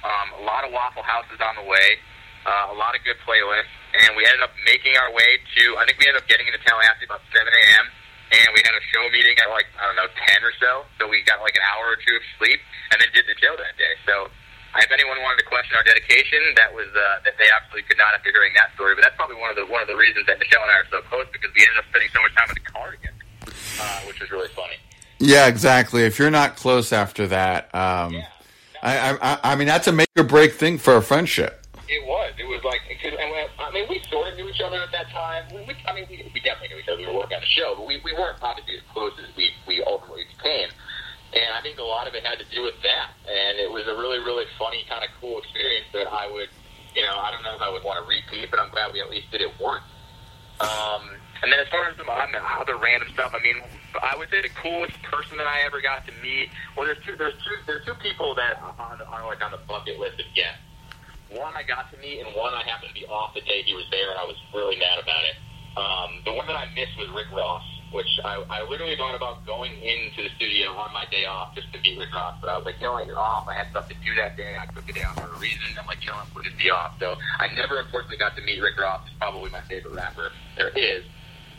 Um, 0.00 0.40
a 0.40 0.42
lot 0.48 0.64
of 0.64 0.72
Waffle 0.72 1.04
Houses 1.04 1.36
on 1.44 1.60
the 1.60 1.66
way, 1.68 2.00
uh, 2.46 2.72
a 2.72 2.76
lot 2.76 2.96
of 2.96 3.04
good 3.04 3.18
playlists, 3.26 3.72
and 3.96 4.16
we 4.16 4.24
ended 4.24 4.40
up 4.40 4.54
making 4.64 4.96
our 4.96 5.12
way 5.12 5.40
to. 5.56 5.76
I 5.76 5.84
think 5.84 6.00
we 6.00 6.08
ended 6.08 6.22
up 6.22 6.28
getting 6.28 6.46
into 6.48 6.60
Tallahassee 6.64 7.04
about 7.04 7.20
7 7.32 7.44
a.m. 7.44 7.86
And 8.30 8.46
we 8.54 8.62
had 8.62 8.78
a 8.78 8.84
show 8.94 9.02
meeting 9.10 9.34
at 9.42 9.50
like 9.50 9.66
I 9.74 9.90
don't 9.90 9.98
know 9.98 10.06
10 10.06 10.46
or 10.46 10.54
so, 10.62 10.86
so 11.02 11.10
we 11.10 11.18
got 11.26 11.42
like 11.42 11.58
an 11.58 11.66
hour 11.74 11.90
or 11.90 11.98
two 11.98 12.14
of 12.14 12.22
sleep, 12.38 12.62
and 12.94 13.02
then 13.02 13.10
did 13.10 13.26
the 13.26 13.34
show 13.42 13.50
that 13.58 13.74
day. 13.74 13.98
So 14.06 14.30
if 14.78 14.90
anyone 14.94 15.18
wanted 15.18 15.42
to 15.42 15.48
question 15.50 15.74
our 15.74 15.82
dedication, 15.82 16.38
that 16.54 16.70
was 16.70 16.86
uh, 16.94 17.26
that 17.26 17.34
they 17.42 17.50
absolutely 17.50 17.90
could 17.90 17.98
not 17.98 18.14
after 18.14 18.30
hearing 18.30 18.54
that 18.54 18.70
story. 18.78 18.94
But 18.94 19.02
that's 19.02 19.18
probably 19.18 19.42
one 19.42 19.50
of 19.50 19.58
the 19.58 19.66
one 19.66 19.82
of 19.82 19.90
the 19.90 19.98
reasons 19.98 20.30
that 20.30 20.38
Michelle 20.38 20.62
and 20.62 20.70
I 20.70 20.86
are 20.86 20.90
so 20.94 21.02
close 21.10 21.26
because 21.34 21.50
we 21.58 21.66
ended 21.66 21.82
up 21.82 21.90
spending 21.90 22.10
so 22.14 22.22
much 22.22 22.34
time 22.38 22.48
in 22.54 22.56
the 22.62 22.66
car 22.70 22.86
together, 22.94 23.22
uh, 23.82 24.00
which 24.06 24.22
was 24.22 24.30
really 24.30 24.52
funny. 24.54 24.78
Yeah, 25.18 25.50
exactly. 25.50 26.02
If 26.06 26.18
you're 26.18 26.30
not 26.30 26.56
close 26.56 26.92
after 26.92 27.26
that, 27.28 27.74
um, 27.74 28.14
yeah. 28.14 28.26
I, 28.82 29.18
I, 29.20 29.52
I 29.52 29.56
mean, 29.56 29.68
that's 29.68 29.86
a 29.88 29.92
make 29.92 30.08
or 30.16 30.24
break 30.24 30.54
thing 30.54 30.78
for 30.78 30.96
a 30.96 31.02
friendship. 31.02 31.59
It 31.90 32.06
was. 32.06 32.30
It 32.38 32.46
was 32.46 32.62
like, 32.62 32.86
cause, 33.02 33.18
and 33.18 33.28
we, 33.34 33.38
I 33.58 33.68
mean, 33.74 33.90
we 33.90 33.98
sort 34.06 34.30
of 34.30 34.38
knew 34.38 34.46
each 34.46 34.62
other 34.62 34.78
at 34.78 34.94
that 34.94 35.10
time. 35.10 35.50
We, 35.50 35.74
I 35.82 35.90
mean, 35.90 36.06
we, 36.06 36.22
we 36.30 36.38
definitely 36.38 36.70
knew 36.70 36.78
each 36.78 36.86
other. 36.86 37.02
We 37.02 37.10
were 37.10 37.26
working 37.26 37.34
on 37.34 37.42
the 37.42 37.50
show, 37.50 37.74
but 37.74 37.82
we, 37.90 37.98
we 38.06 38.14
weren't 38.14 38.38
obviously 38.38 38.78
as 38.78 38.86
close 38.94 39.10
as 39.18 39.26
we, 39.34 39.50
we 39.66 39.82
ultimately 39.82 40.22
became. 40.30 40.70
And 41.34 41.50
I 41.50 41.58
think 41.66 41.82
a 41.82 41.86
lot 41.86 42.06
of 42.06 42.14
it 42.14 42.22
had 42.22 42.38
to 42.38 42.46
do 42.54 42.62
with 42.62 42.78
that. 42.86 43.10
And 43.26 43.58
it 43.58 43.66
was 43.66 43.90
a 43.90 43.94
really, 43.98 44.22
really 44.22 44.46
funny, 44.54 44.86
kind 44.86 45.02
of 45.02 45.10
cool 45.18 45.42
experience 45.42 45.90
that 45.92 46.06
I 46.06 46.30
would, 46.30 46.46
you 46.94 47.02
know, 47.02 47.18
I 47.18 47.34
don't 47.34 47.42
know 47.42 47.58
if 47.58 47.62
I 47.62 47.70
would 47.70 47.82
want 47.82 47.98
to 47.98 48.06
repeat, 48.06 48.50
but 48.54 48.62
I'm 48.62 48.70
glad 48.70 48.94
we 48.94 49.02
at 49.02 49.10
least 49.10 49.30
did 49.34 49.42
it 49.42 49.50
once. 49.58 49.82
Um, 50.62 51.10
and 51.42 51.50
then 51.50 51.58
as 51.58 51.68
far 51.68 51.88
as 51.88 51.96
some 51.96 52.06
other 52.06 52.76
random 52.76 53.08
stuff, 53.14 53.34
I 53.34 53.42
mean, 53.42 53.58
I 54.02 54.14
would 54.16 54.28
say 54.30 54.42
the 54.42 54.52
coolest 54.62 54.94
person 55.02 55.38
that 55.38 55.46
I 55.46 55.62
ever 55.66 55.80
got 55.80 56.06
to 56.06 56.12
meet. 56.22 56.50
Well, 56.76 56.86
there's 56.86 57.02
two. 57.04 57.16
There's 57.16 57.34
two. 57.34 57.56
There's 57.66 57.84
two 57.86 57.94
people 57.94 58.34
that 58.34 58.60
are, 58.60 58.74
are 58.78 59.26
like 59.26 59.42
on 59.42 59.50
the 59.50 59.60
bucket 59.66 59.98
list 59.98 60.20
of 60.20 60.26
guests. 60.34 60.59
I 61.60 61.62
got 61.68 61.92
to 61.92 61.96
meet, 62.00 62.24
and 62.24 62.32
one 62.32 62.56
I 62.56 62.64
happened 62.64 62.88
to 62.88 62.96
be 62.96 63.04
off 63.04 63.36
the 63.36 63.44
day 63.44 63.60
he 63.60 63.76
was 63.76 63.84
there, 63.92 64.08
and 64.10 64.18
I 64.18 64.24
was 64.24 64.36
really 64.56 64.80
mad 64.80 64.96
about 64.96 65.24
it. 65.28 65.36
Um, 65.76 66.10
the 66.24 66.32
one 66.32 66.48
that 66.48 66.56
I 66.56 66.72
missed 66.72 66.96
was 66.96 67.12
Rick 67.12 67.28
Ross 67.30 67.62
which 67.92 68.20
I, 68.24 68.42
I 68.48 68.62
literally 68.68 68.96
thought 68.96 69.14
about 69.14 69.44
going 69.46 69.72
into 69.82 70.22
the 70.22 70.30
studio 70.36 70.70
on 70.78 70.92
my 70.92 71.04
day 71.10 71.26
off 71.26 71.54
just 71.54 71.72
to 71.72 71.80
meet 71.80 71.98
Rick 71.98 72.14
Ross. 72.14 72.38
But 72.40 72.50
I 72.50 72.56
was 72.56 72.64
like, 72.64 72.76
you 72.78 72.86
know 72.86 72.94
what, 72.94 73.06
you're 73.06 73.18
off. 73.18 73.48
I 73.48 73.54
had 73.54 73.70
stuff 73.70 73.88
to 73.88 73.94
do 73.94 74.14
that 74.16 74.36
day. 74.36 74.56
I 74.58 74.66
took 74.66 74.86
day 74.86 75.02
off 75.02 75.18
for 75.18 75.34
a 75.34 75.38
reason. 75.38 75.74
I'm 75.78 75.86
like, 75.86 76.02
you 76.02 76.10
know 76.10 76.22
what, 76.22 76.34
we'll 76.34 76.44
be 76.56 76.70
off. 76.70 76.94
So 77.00 77.16
I 77.38 77.48
never, 77.54 77.80
unfortunately, 77.80 78.18
got 78.18 78.36
to 78.36 78.42
meet 78.42 78.60
Rick 78.62 78.78
Ross. 78.78 79.02
He's 79.08 79.18
probably 79.18 79.50
my 79.50 79.60
favorite 79.62 79.94
rapper 79.94 80.30
there 80.56 80.70
is. 80.70 81.04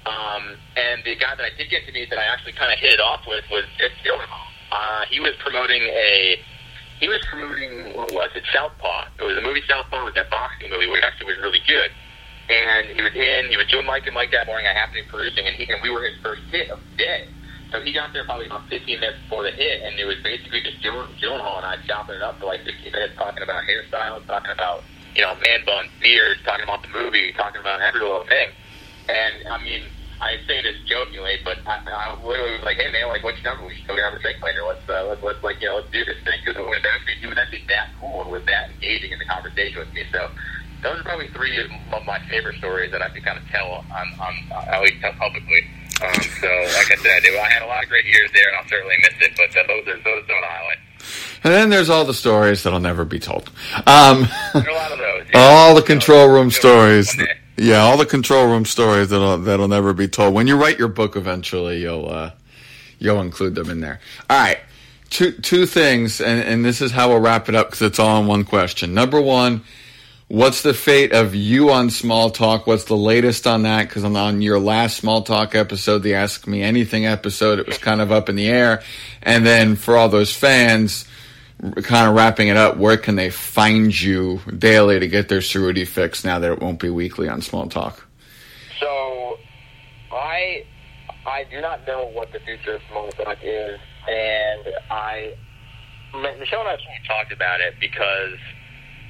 Um, 0.06 0.56
and 0.78 1.04
the 1.04 1.16
guy 1.16 1.36
that 1.36 1.44
I 1.44 1.52
did 1.58 1.70
get 1.70 1.86
to 1.86 1.92
meet 1.92 2.10
that 2.10 2.20
I 2.20 2.26
actually 2.26 2.54
kind 2.54 2.72
of 2.72 2.80
hit 2.80 2.94
it 2.94 3.00
off 3.00 3.22
with 3.28 3.44
was 3.52 3.66
Dick 3.78 3.92
Gyllenhaal. 4.04 4.48
Uh, 4.72 5.04
he 5.12 5.20
was 5.20 5.36
promoting 5.44 5.84
a, 5.84 6.40
he 7.02 7.10
was 7.10 7.20
promoting, 7.28 7.98
what 7.98 8.14
was 8.14 8.30
it, 8.38 8.44
Southpaw. 8.54 9.10
It 9.20 9.26
was 9.26 9.36
a 9.38 9.42
movie 9.42 9.66
Southpaw, 9.68 10.06
was 10.06 10.14
that 10.14 10.30
boxing 10.30 10.70
movie, 10.70 10.88
which 10.88 11.04
actually 11.04 11.34
was 11.34 11.42
really 11.42 11.60
good 11.68 11.92
and 12.52 12.92
he 12.92 13.02
was 13.02 13.16
in. 13.16 13.48
He 13.48 13.56
was 13.56 13.68
doing 13.68 13.86
Mike 13.86 14.06
and 14.06 14.14
Mike 14.16 14.32
that 14.32 14.46
morning. 14.46 14.68
I 14.68 14.76
happened 14.76 15.00
to 15.00 15.04
be 15.04 15.10
producing, 15.10 15.48
and, 15.48 15.56
he, 15.56 15.72
and 15.72 15.80
we 15.82 15.90
were 15.90 16.04
his 16.04 16.20
first 16.20 16.44
hit 16.52 16.70
of 16.70 16.80
the 16.92 16.98
day. 16.98 17.24
So 17.72 17.80
he 17.80 17.94
got 17.96 18.12
there 18.12 18.26
probably 18.26 18.48
about 18.48 18.68
15 18.68 19.00
minutes 19.00 19.20
before 19.24 19.44
the 19.48 19.56
hit, 19.56 19.80
and 19.88 19.96
it 19.96 20.04
was 20.04 20.20
basically 20.24 20.60
just 20.60 20.84
Gyllenhaal 20.84 21.64
and 21.64 21.66
I 21.66 21.80
chopping 21.88 22.20
it 22.20 22.22
up 22.22 22.40
for 22.40 22.52
like 22.52 22.68
15 22.68 22.92
minutes, 22.92 23.16
talking 23.16 23.44
about 23.44 23.64
hairstyles, 23.64 24.28
talking 24.28 24.52
about 24.52 24.84
you 25.16 25.24
know 25.24 25.36
man 25.40 25.64
buns, 25.66 25.88
beards, 26.02 26.44
talking 26.44 26.64
about 26.64 26.84
the 26.84 26.92
movie, 26.92 27.32
talking 27.34 27.62
about 27.62 27.80
every 27.80 28.02
little 28.02 28.28
thing. 28.28 28.52
And 29.08 29.48
I 29.48 29.64
mean, 29.64 29.88
I 30.22 30.38
say 30.46 30.62
this 30.62 30.78
jokingly, 30.86 31.42
but 31.44 31.58
I, 31.66 31.82
I 31.82 32.14
literally 32.22 32.54
was 32.54 32.64
like, 32.64 32.78
"Hey 32.78 32.92
man, 32.92 33.10
like, 33.10 33.24
what's 33.24 33.42
your 33.42 33.52
number? 33.52 33.68
We 33.68 33.76
should 33.76 33.88
go 33.88 33.96
grab 33.96 34.14
a 34.14 34.20
drink 34.20 34.38
later. 34.42 34.62
Let's 34.62 34.88
uh, 34.88 35.10
let's, 35.10 35.24
let's 35.24 35.44
like 35.44 35.60
you 35.60 35.68
know 35.68 35.82
let's 35.82 35.90
do 35.90 36.06
this 36.06 36.22
thing." 36.24 36.38
Because 36.46 36.62
it 36.62 36.66
was 36.66 36.78
actually 36.86 37.16
he 37.20 37.26
was 37.26 37.38
actually 37.38 37.66
that 37.68 37.90
cool 38.00 38.22
and 38.22 38.32
was 38.32 38.46
that 38.46 38.70
engaging 38.70 39.12
in 39.12 39.20
the 39.20 39.26
conversation 39.26 39.80
with 39.80 39.92
me. 39.94 40.06
So 40.14 40.30
those 40.86 41.00
are 41.00 41.04
probably 41.04 41.28
three 41.30 41.58
of 41.58 42.06
my 42.06 42.20
favorite 42.30 42.58
stories 42.58 42.92
that 42.92 43.02
I 43.02 43.10
can 43.10 43.24
kind 43.24 43.38
of 43.38 43.46
tell 43.50 43.86
on, 43.90 44.08
on 44.22 44.34
at 44.70 44.82
least 44.82 45.02
tell 45.02 45.14
publicly. 45.14 45.66
Um, 46.02 46.22
so, 46.42 46.48
like 46.78 46.90
I 46.92 46.98
said, 47.02 47.22
I 47.26 47.50
had 47.50 47.62
a 47.62 47.68
lot 47.68 47.84
of 47.84 47.90
great 47.90 48.06
years 48.06 48.30
there, 48.34 48.48
and 48.50 48.58
I'll 48.58 48.68
certainly 48.68 48.96
miss 49.02 49.14
it. 49.22 49.34
But 49.38 49.58
uh, 49.58 49.68
those 49.68 49.88
are 49.88 49.98
those 50.04 50.24
are 50.24 50.28
the 50.28 50.48
highlights. 50.48 50.82
And 51.44 51.54
then 51.54 51.70
there's 51.70 51.90
all 51.90 52.06
the 52.06 52.14
stories 52.14 52.64
that'll 52.64 52.80
never 52.80 53.06
be 53.06 53.20
told. 53.20 53.50
Um, 53.88 54.28
a 54.54 54.66
lot 54.70 54.92
of 54.92 55.00
those. 55.00 55.26
Yeah. 55.34 55.40
All 55.40 55.76
the 55.76 55.82
control 55.82 56.28
room 56.28 56.52
stories. 56.52 57.16
Yeah, 57.62 57.82
all 57.82 57.98
the 57.98 58.06
control 58.06 58.48
room 58.48 58.66
stories 58.66 59.10
that'll 59.10 59.38
that'll 59.38 59.68
never 59.68 59.94
be 59.94 60.08
told. 60.08 60.34
When 60.34 60.48
you 60.48 60.56
write 60.58 60.80
your 60.80 60.88
book, 60.88 61.16
eventually 61.16 61.82
you'll 61.82 62.10
uh, 62.10 62.32
you'll 63.00 63.22
include 63.22 63.56
them 63.56 63.70
in 63.70 63.82
there. 63.82 64.00
All 64.30 64.40
right, 64.40 64.60
two 65.10 65.32
two 65.32 65.66
things, 65.66 66.22
and, 66.22 66.42
and 66.42 66.66
this 66.66 66.82
is 66.82 66.92
how 66.92 67.10
we'll 67.10 67.20
wrap 67.20 67.50
it 67.50 67.56
up 67.56 67.68
because 67.68 67.84
it's 67.84 68.00
all 68.00 68.20
in 68.22 68.28
one 68.28 68.44
question. 68.46 68.94
Number 68.94 69.22
one 69.22 69.64
What's 70.32 70.62
the 70.62 70.74
fate 70.74 71.12
of 71.12 71.36
you 71.36 71.72
on 71.72 71.90
Small 71.90 72.30
Talk? 72.30 72.66
What's 72.66 72.86
the 72.86 72.96
latest 72.96 73.46
on 73.46 73.64
that? 73.64 73.90
Because 73.90 74.06
on 74.06 74.42
your 74.42 74.60
last 74.60 74.96
Small 74.96 75.24
Talk 75.24 75.56
episode, 75.56 76.04
the 76.04 76.14
Ask 76.14 76.48
Me 76.48 76.62
Anything 76.64 77.06
episode, 77.06 77.60
it 77.60 77.68
was 77.68 77.78
kind 77.78 78.00
of 78.00 78.14
up 78.14 78.30
in 78.30 78.38
the 78.38 78.48
air. 78.48 78.82
And 79.22 79.46
then 79.46 79.76
for 79.76 79.98
all 79.98 80.08
those 80.08 80.34
fans, 80.34 81.04
kind 81.84 82.10
of 82.10 82.16
wrapping 82.16 82.48
it 82.48 82.58
up, 82.58 82.78
where 82.78 82.98
can 82.98 83.16
they 83.16 83.30
find 83.30 84.00
you 84.00 84.42
daily 84.58 85.00
to 85.00 85.08
get 85.08 85.30
their 85.30 85.40
Cerruti 85.40 85.88
fix 85.88 86.24
now 86.24 86.40
that 86.40 86.52
it 86.52 86.60
won't 86.60 86.80
be 86.80 86.90
weekly 86.90 87.30
on 87.30 87.42
Small 87.42 87.68
Talk? 87.68 88.08
So 88.80 89.38
I 90.12 90.66
I 91.26 91.46
do 91.52 91.62
not 91.62 91.86
know 91.86 92.08
what 92.08 92.32
the 92.32 92.40
future 92.40 92.76
of 92.76 92.82
Small 92.90 93.12
Talk 93.12 93.38
is, 93.44 93.80
and 94.10 94.68
I 94.90 95.36
Michelle 96.14 96.62
and 96.62 96.70
I 96.70 96.78
talked 97.08 97.32
about 97.32 97.62
it 97.62 97.76
because 97.80 98.38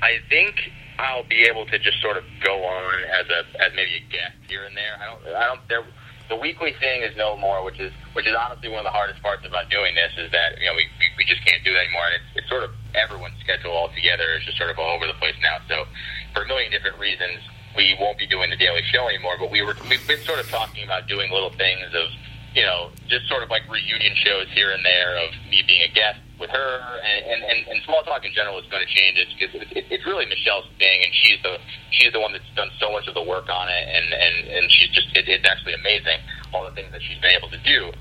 I 0.02 0.18
think 0.30 0.56
I'll 1.00 1.24
be 1.24 1.44
able 1.44 1.66
to 1.68 1.80
just 1.80 2.02
sort 2.02 2.18
of 2.18 2.24
go 2.44 2.64
on 2.66 3.04
as 3.20 3.28
a 3.30 3.64
as 3.64 3.72
maybe 3.76 3.96
a 3.96 4.12
guest 4.12 4.36
here 4.48 4.66
and 4.66 4.76
there. 4.76 4.98
I 5.02 5.06
don't 5.06 5.36
I 5.36 5.48
don't 5.48 5.62
there 5.70 5.84
the 6.32 6.40
weekly 6.40 6.72
thing 6.80 7.04
is 7.04 7.12
no 7.20 7.36
more, 7.36 7.60
which 7.62 7.78
is 7.78 7.92
which 8.16 8.26
is 8.26 8.32
honestly 8.32 8.72
one 8.72 8.80
of 8.80 8.88
the 8.88 8.96
hardest 8.96 9.22
parts 9.22 9.44
about 9.44 9.68
doing 9.70 9.94
this 9.94 10.16
is 10.16 10.32
that 10.32 10.56
you 10.64 10.66
know 10.66 10.72
we 10.74 10.88
we, 10.96 11.06
we 11.20 11.26
just 11.28 11.44
can't 11.44 11.60
do 11.68 11.76
that 11.76 11.84
anymore, 11.84 12.08
and 12.08 12.16
it's, 12.16 12.40
it's 12.40 12.50
sort 12.50 12.64
of 12.64 12.72
everyone's 12.96 13.36
schedule 13.44 13.76
altogether 13.76 14.40
is 14.40 14.48
just 14.48 14.58
sort 14.58 14.72
of 14.72 14.80
all 14.80 14.96
over 14.96 15.06
the 15.06 15.20
place 15.20 15.36
now. 15.44 15.60
So 15.68 15.84
for 16.32 16.44
a 16.44 16.48
million 16.48 16.72
different 16.72 16.96
reasons, 17.04 17.44
we 17.76 18.00
won't 18.00 18.16
be 18.18 18.26
doing 18.32 18.50
the 18.50 18.56
daily 18.56 18.80
show 18.96 19.12
anymore. 19.12 19.36
But 19.36 19.52
we 19.52 19.60
were 19.62 19.76
we've 19.92 20.08
been 20.08 20.24
sort 20.24 20.40
of 20.40 20.48
talking 20.48 20.88
about 20.88 21.12
doing 21.12 21.28
little 21.36 21.52
things 21.52 21.92
of 21.92 22.08
you 22.54 22.64
know 22.64 22.92
just 23.08 23.28
sort 23.28 23.44
of 23.44 23.50
like 23.50 23.64
reunion 23.70 24.14
shows 24.16 24.48
here 24.54 24.72
and 24.72 24.84
there 24.84 25.18
of 25.18 25.32
me 25.50 25.64
being 25.68 25.82
a 25.84 25.92
guest 25.94 26.20
with 26.40 26.50
her 26.50 26.72
and 27.06 27.44
and, 27.44 27.68
and, 27.70 27.78
small 27.86 28.02
talk 28.04 28.26
in 28.26 28.34
general 28.34 28.58
is 28.58 28.66
going 28.74 28.82
to 28.82 28.90
change. 28.90 29.18
It's 29.22 29.34
because 29.38 29.54
it, 29.78 29.86
it's 29.94 30.06
really 30.06 30.26
Michelle's 30.26 30.66
thing, 30.82 31.06
and 31.06 31.14
she's 31.22 31.38
the 31.46 31.62
she's 31.94 32.12
the 32.12 32.20
one 32.20 32.34
that's 32.34 32.50
done 32.56 32.74
so 32.82 32.92
much 32.92 33.08
of 33.08 33.14
the 33.14 33.22
work 33.22 33.48
on 33.48 33.70
it, 33.70 33.86
and 33.88 34.10
and 34.12 34.36
and 34.50 34.64
she's 34.72 34.90
just 34.90 35.08
it, 35.16 35.30
it's 35.30 35.46
actually 35.46 35.78
amazing 35.78 36.18
all 36.52 36.66
the 36.66 36.74
things 36.74 36.92
that 36.92 37.02
she's 37.06 37.22
been 37.22 37.38
able 37.38 37.50
to 37.50 37.62
do. 37.62 37.94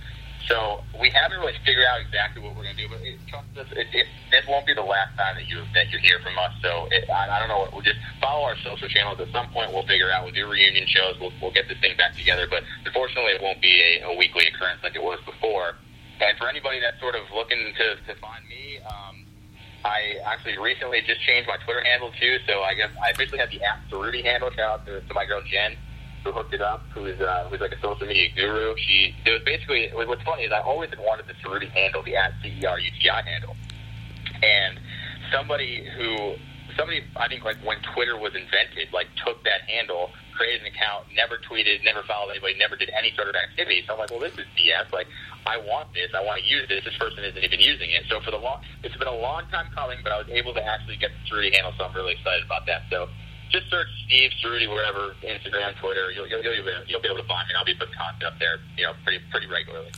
So 0.49 0.83
we 0.99 1.11
haven't 1.11 1.39
really 1.39 1.57
figured 1.65 1.87
out 1.87 2.01
exactly 2.01 2.43
what 2.43 2.57
we're 2.57 2.65
going 2.65 2.77
to 2.77 2.83
do, 2.83 2.89
but 2.89 3.01
it, 3.03 3.19
trust 3.29 3.49
us, 3.57 3.67
it, 3.73 3.87
it, 3.93 4.07
this 4.31 4.45
won't 4.49 4.67
be 4.67 4.75
the 4.75 4.83
last 4.83 5.17
time 5.17 5.37
that 5.37 5.47
you 5.47 5.63
that 5.75 5.91
you 5.91 5.99
hear 5.99 6.19
from 6.21 6.39
us. 6.39 6.53
So 6.63 6.89
it, 6.91 7.09
I, 7.09 7.37
I 7.37 7.39
don't 7.39 7.49
know. 7.49 7.69
We'll 7.73 7.85
just 7.85 7.99
follow 8.21 8.45
our 8.45 8.57
social 8.65 8.89
channels. 8.89 9.21
At 9.21 9.31
some 9.33 9.49
point, 9.51 9.73
we'll 9.73 9.87
figure 9.87 10.11
out. 10.11 10.25
We'll 10.25 10.35
do 10.35 10.49
reunion 10.49 10.87
shows. 10.87 11.17
We'll, 11.21 11.33
we'll 11.41 11.53
get 11.53 11.69
this 11.69 11.79
thing 11.79 11.97
back 11.97 12.17
together. 12.17 12.47
But 12.49 12.65
unfortunately, 12.85 13.33
it 13.33 13.43
won't 13.43 13.61
be 13.61 13.75
a, 13.81 14.11
a 14.11 14.17
weekly 14.17 14.47
occurrence 14.47 14.83
like 14.83 14.97
it 14.97 15.03
was 15.03 15.21
before. 15.25 15.77
And 16.21 16.37
for 16.37 16.49
anybody 16.49 16.81
that's 16.81 17.01
sort 17.01 17.15
of 17.15 17.23
looking 17.35 17.73
to, 17.79 17.97
to 17.97 18.21
find 18.21 18.45
me, 18.49 18.79
um, 18.85 19.25
I 19.85 20.21
actually 20.27 20.59
recently 20.59 21.01
just 21.01 21.21
changed 21.23 21.49
my 21.49 21.57
Twitter 21.65 21.83
handle 21.83 22.13
too. 22.21 22.39
So 22.47 22.61
I 22.61 22.75
guess 22.75 22.91
I 23.03 23.11
officially 23.11 23.39
have 23.39 23.51
the 23.51 23.63
at 23.63 23.81
Rudy 23.91 24.23
handle. 24.23 24.51
Shout 24.51 24.81
out 24.81 24.87
to, 24.87 25.01
to 25.01 25.15
my 25.15 25.25
girl 25.25 25.43
Jen 25.47 25.77
who 26.25 26.33
hooked 26.33 26.55
it 26.55 26.61
up, 26.61 26.83
who's 26.93 27.21
uh, 27.21 27.49
who's 27.49 27.61
like 27.61 27.73
a 27.73 27.81
social 27.81 28.07
media 28.07 28.29
guru. 28.35 28.75
She 28.77 29.15
it 29.25 29.31
was 29.31 29.43
basically 29.45 29.91
what's 29.95 30.23
funny 30.23 30.45
is 30.45 30.53
I 30.53 30.61
always 30.61 30.91
wanted 30.99 31.27
the 31.27 31.35
Cerruti 31.41 31.71
handle, 31.71 32.03
the 32.03 32.17
at 32.17 32.33
CERUTI 32.43 33.25
handle, 33.25 33.57
and 34.43 34.81
somebody 35.33 35.87
who 35.97 36.35
somebody 36.77 37.03
I 37.17 37.29
think 37.29 37.45
like 37.45 37.57
when 37.65 37.79
Twitter 37.95 38.17
was 38.17 38.35
invented, 38.35 38.93
like 38.93 39.09
took 39.25 39.43
that 39.45 39.63
handle, 39.69 40.11
created 40.37 40.65
an 40.65 40.73
account, 40.73 41.07
never 41.15 41.39
tweeted, 41.45 41.85
never 41.85 42.03
followed 42.05 42.31
anybody, 42.31 42.57
never 42.59 42.77
did 42.77 42.91
any 42.97 43.13
sort 43.17 43.29
of 43.29 43.35
activity. 43.35 43.85
So 43.87 43.95
I'm 43.95 44.01
like, 44.01 44.11
well, 44.11 44.21
this 44.21 44.33
is 44.35 44.49
BS. 44.57 44.93
Like, 44.93 45.07
I 45.47 45.57
want 45.57 45.93
this. 45.93 46.11
I 46.17 46.25
want 46.25 46.41
to 46.41 46.47
use 46.47 46.69
this. 46.69 46.85
This 46.85 46.97
person 46.97 47.25
isn't 47.25 47.45
even 47.45 47.61
using 47.61 47.91
it. 47.91 48.05
So 48.09 48.21
for 48.21 48.31
the 48.31 48.41
long, 48.41 48.61
it's 48.83 48.97
been 48.97 49.09
a 49.09 49.21
long 49.21 49.45
time 49.51 49.69
coming, 49.75 49.99
but 50.03 50.13
I 50.13 50.19
was 50.19 50.29
able 50.29 50.55
to 50.55 50.65
actually 50.65 50.97
get 50.97 51.11
the 51.13 51.21
Cerruti 51.29 51.53
handle, 51.53 51.73
so 51.77 51.85
I'm 51.85 51.95
really 51.95 52.13
excited 52.13 52.45
about 52.45 52.67
that. 52.67 52.89
So 52.89 53.09
just 53.51 53.69
search 53.71 53.89
Steve 54.07 54.31
Cerruti 54.43 54.69
wherever, 54.69 55.15
Instagram, 55.23 55.77
Twitter. 55.81 56.11
You'll, 56.13 56.27
you'll, 56.29 56.43
you'll, 56.43 56.65
be, 56.65 56.73
you'll 56.87 57.01
be 57.01 57.09
able 57.09 57.21
to 57.21 57.29
find 57.29 57.47
me. 57.49 57.55
I'll 57.59 57.65
be 57.65 57.75
putting 57.75 57.95
content 57.95 58.25
up 58.25 58.39
there, 58.39 58.59
you 58.77 58.85
know, 58.85 58.93
pretty 59.05 59.23
pretty 59.31 59.47
regularly. 59.47 59.91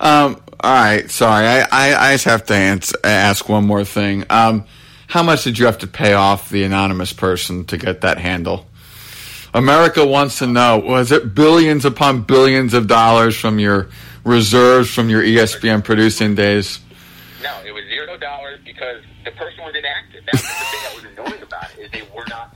Um, 0.00 0.42
all 0.60 0.72
right, 0.72 1.10
sorry, 1.10 1.46
I, 1.46 1.60
I, 1.70 2.08
I 2.08 2.12
just 2.12 2.24
have 2.24 2.46
to 2.46 2.54
answer, 2.54 2.96
ask 3.04 3.48
one 3.48 3.66
more 3.66 3.84
thing. 3.84 4.24
Um, 4.30 4.64
how 5.08 5.22
much 5.22 5.44
did 5.44 5.58
you 5.58 5.66
have 5.66 5.78
to 5.78 5.86
pay 5.86 6.14
off 6.14 6.50
the 6.50 6.62
anonymous 6.62 7.12
person 7.12 7.64
to 7.66 7.76
get 7.76 8.02
that 8.02 8.18
handle? 8.18 8.66
America 9.52 10.06
wants 10.06 10.38
to 10.38 10.46
know: 10.46 10.78
was 10.78 11.10
it 11.10 11.34
billions 11.34 11.84
upon 11.84 12.22
billions 12.22 12.74
of 12.74 12.86
dollars 12.86 13.36
from 13.36 13.58
your 13.58 13.88
reserves 14.24 14.92
from 14.92 15.10
your 15.10 15.22
ESPN 15.22 15.82
producing 15.82 16.34
days? 16.34 16.80
No, 17.42 17.60
it 17.64 17.72
was 17.72 17.84
zero 17.86 18.16
dollars 18.18 18.60
because 18.64 19.02
the 19.24 19.32
person 19.32 19.64
was 19.64 19.74
inactive. 19.74 20.24
That's 20.30 20.42
the 20.42 20.48
thing 20.48 20.80
that 20.84 20.94
was 20.94 21.04
annoying 21.04 21.42
about 21.42 21.70
it 21.74 21.80
is 21.80 21.90
they 21.90 22.02
were 22.14 22.26
not 22.28 22.54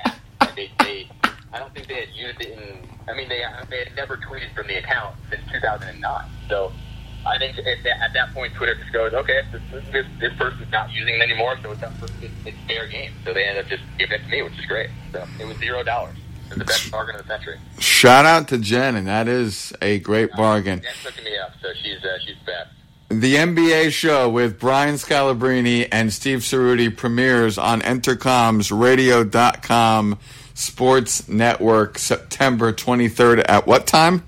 they, 0.54 0.70
they 0.80 1.08
I 1.52 1.58
don't 1.58 1.72
think 1.72 1.86
they 1.86 2.00
had 2.00 2.08
used 2.14 2.40
it 2.40 2.58
in. 2.58 2.88
I 3.08 3.14
mean, 3.14 3.28
they 3.28 3.42
they 3.70 3.84
had 3.84 3.96
never 3.96 4.16
tweeted 4.16 4.54
from 4.54 4.66
the 4.66 4.76
account 4.76 5.16
since 5.30 5.42
2009. 5.52 6.24
So 6.48 6.72
I 7.26 7.38
think 7.38 7.56
at 7.58 7.64
that, 7.64 8.02
at 8.02 8.12
that 8.12 8.34
point, 8.34 8.52
Twitter 8.54 8.74
just 8.74 8.92
goes, 8.92 9.14
okay, 9.14 9.40
this, 9.50 9.62
this, 9.90 10.04
this 10.20 10.34
person's 10.36 10.70
not 10.70 10.92
using 10.92 11.14
it 11.14 11.22
anymore, 11.22 11.56
so 11.62 11.72
it's, 11.72 11.82
it's, 12.20 12.34
it's 12.44 12.58
fair 12.66 12.86
game. 12.86 13.14
So 13.24 13.32
they 13.32 13.44
ended 13.44 13.64
up 13.64 13.70
just 13.70 13.82
giving 13.98 14.20
it 14.20 14.24
to 14.24 14.28
me, 14.28 14.42
which 14.42 14.58
is 14.58 14.66
great. 14.66 14.90
So 15.12 15.26
it 15.40 15.46
was 15.46 15.56
zero 15.58 15.82
dollars. 15.82 16.18
The 16.50 16.62
best 16.64 16.90
bargain 16.90 17.14
of 17.16 17.22
the 17.22 17.28
century. 17.28 17.58
Shout 17.78 18.26
out 18.26 18.48
to 18.48 18.58
Jen, 18.58 18.96
and 18.96 19.06
that 19.06 19.28
is 19.28 19.72
a 19.80 20.00
great 20.00 20.30
bargain. 20.32 20.82
Jen's 20.82 20.96
hooking 20.96 21.24
me 21.24 21.38
up, 21.38 21.52
so 21.60 21.68
she's 21.82 22.04
uh, 22.04 22.18
she's 22.24 22.36
best. 22.44 22.68
The 23.08 23.36
NBA 23.36 23.92
show 23.92 24.28
with 24.28 24.60
Brian 24.60 24.96
Scalabrine 24.96 25.88
and 25.90 26.12
Steve 26.12 26.40
Cerruti 26.40 26.94
premieres 26.94 27.56
on 27.58 27.80
entercomsradio.com 27.80 30.18
Sports 30.54 31.28
Network 31.28 31.98
September 31.98 32.72
23rd 32.72 33.44
at 33.48 33.66
what 33.66 33.86
time? 33.86 34.22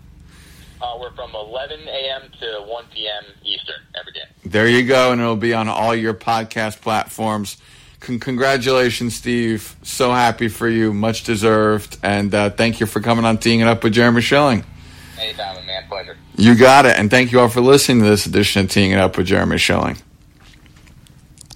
Uh, 0.83 0.99
we're 1.01 1.12
from 1.14 1.35
11 1.35 1.81
a.m. 1.89 2.22
to 2.41 2.64
1 2.66 2.85
p.m. 2.93 3.24
Eastern 3.45 3.77
every 3.99 4.12
day. 4.12 4.20
There 4.45 4.68
you 4.68 4.87
go, 4.87 5.12
and 5.12 5.20
it'll 5.20 5.37
be 5.37 5.55
on 5.55 5.68
all 5.68 5.95
your 5.95 6.14
podcast 6.14 6.81
platforms. 6.81 7.57
Con- 8.01 8.20
congratulations, 8.20 9.14
Steve. 9.14 9.74
So 9.83 10.12
happy 10.12 10.49
for 10.49 10.68
you. 10.68 10.93
Much 10.93 11.24
deserved. 11.24 11.97
And 12.03 12.35
uh, 12.35 12.51
thank 12.51 12.81
you 12.81 12.87
for 12.87 13.01
coming 13.01 13.24
on 13.24 13.39
Teeing 13.39 13.61
It 13.61 13.68
Up 13.68 13.83
with 13.83 13.95
Jeremy 13.95 14.20
Schilling. 14.20 14.64
Anytime, 15.18 15.64
man. 15.64 15.85
Pleasure. 15.89 16.16
You 16.37 16.55
got 16.57 16.85
it. 16.87 16.99
And 16.99 17.11
thank 17.11 17.33
you 17.33 17.41
all 17.41 17.49
for 17.49 17.61
listening 17.62 18.03
to 18.03 18.11
this 18.11 18.27
edition 18.27 18.64
of 18.64 18.70
Teeing 18.70 18.91
It 18.91 18.99
Up 18.99 19.16
with 19.16 19.27
Jeremy 19.27 19.59
Schilling. 19.59 19.97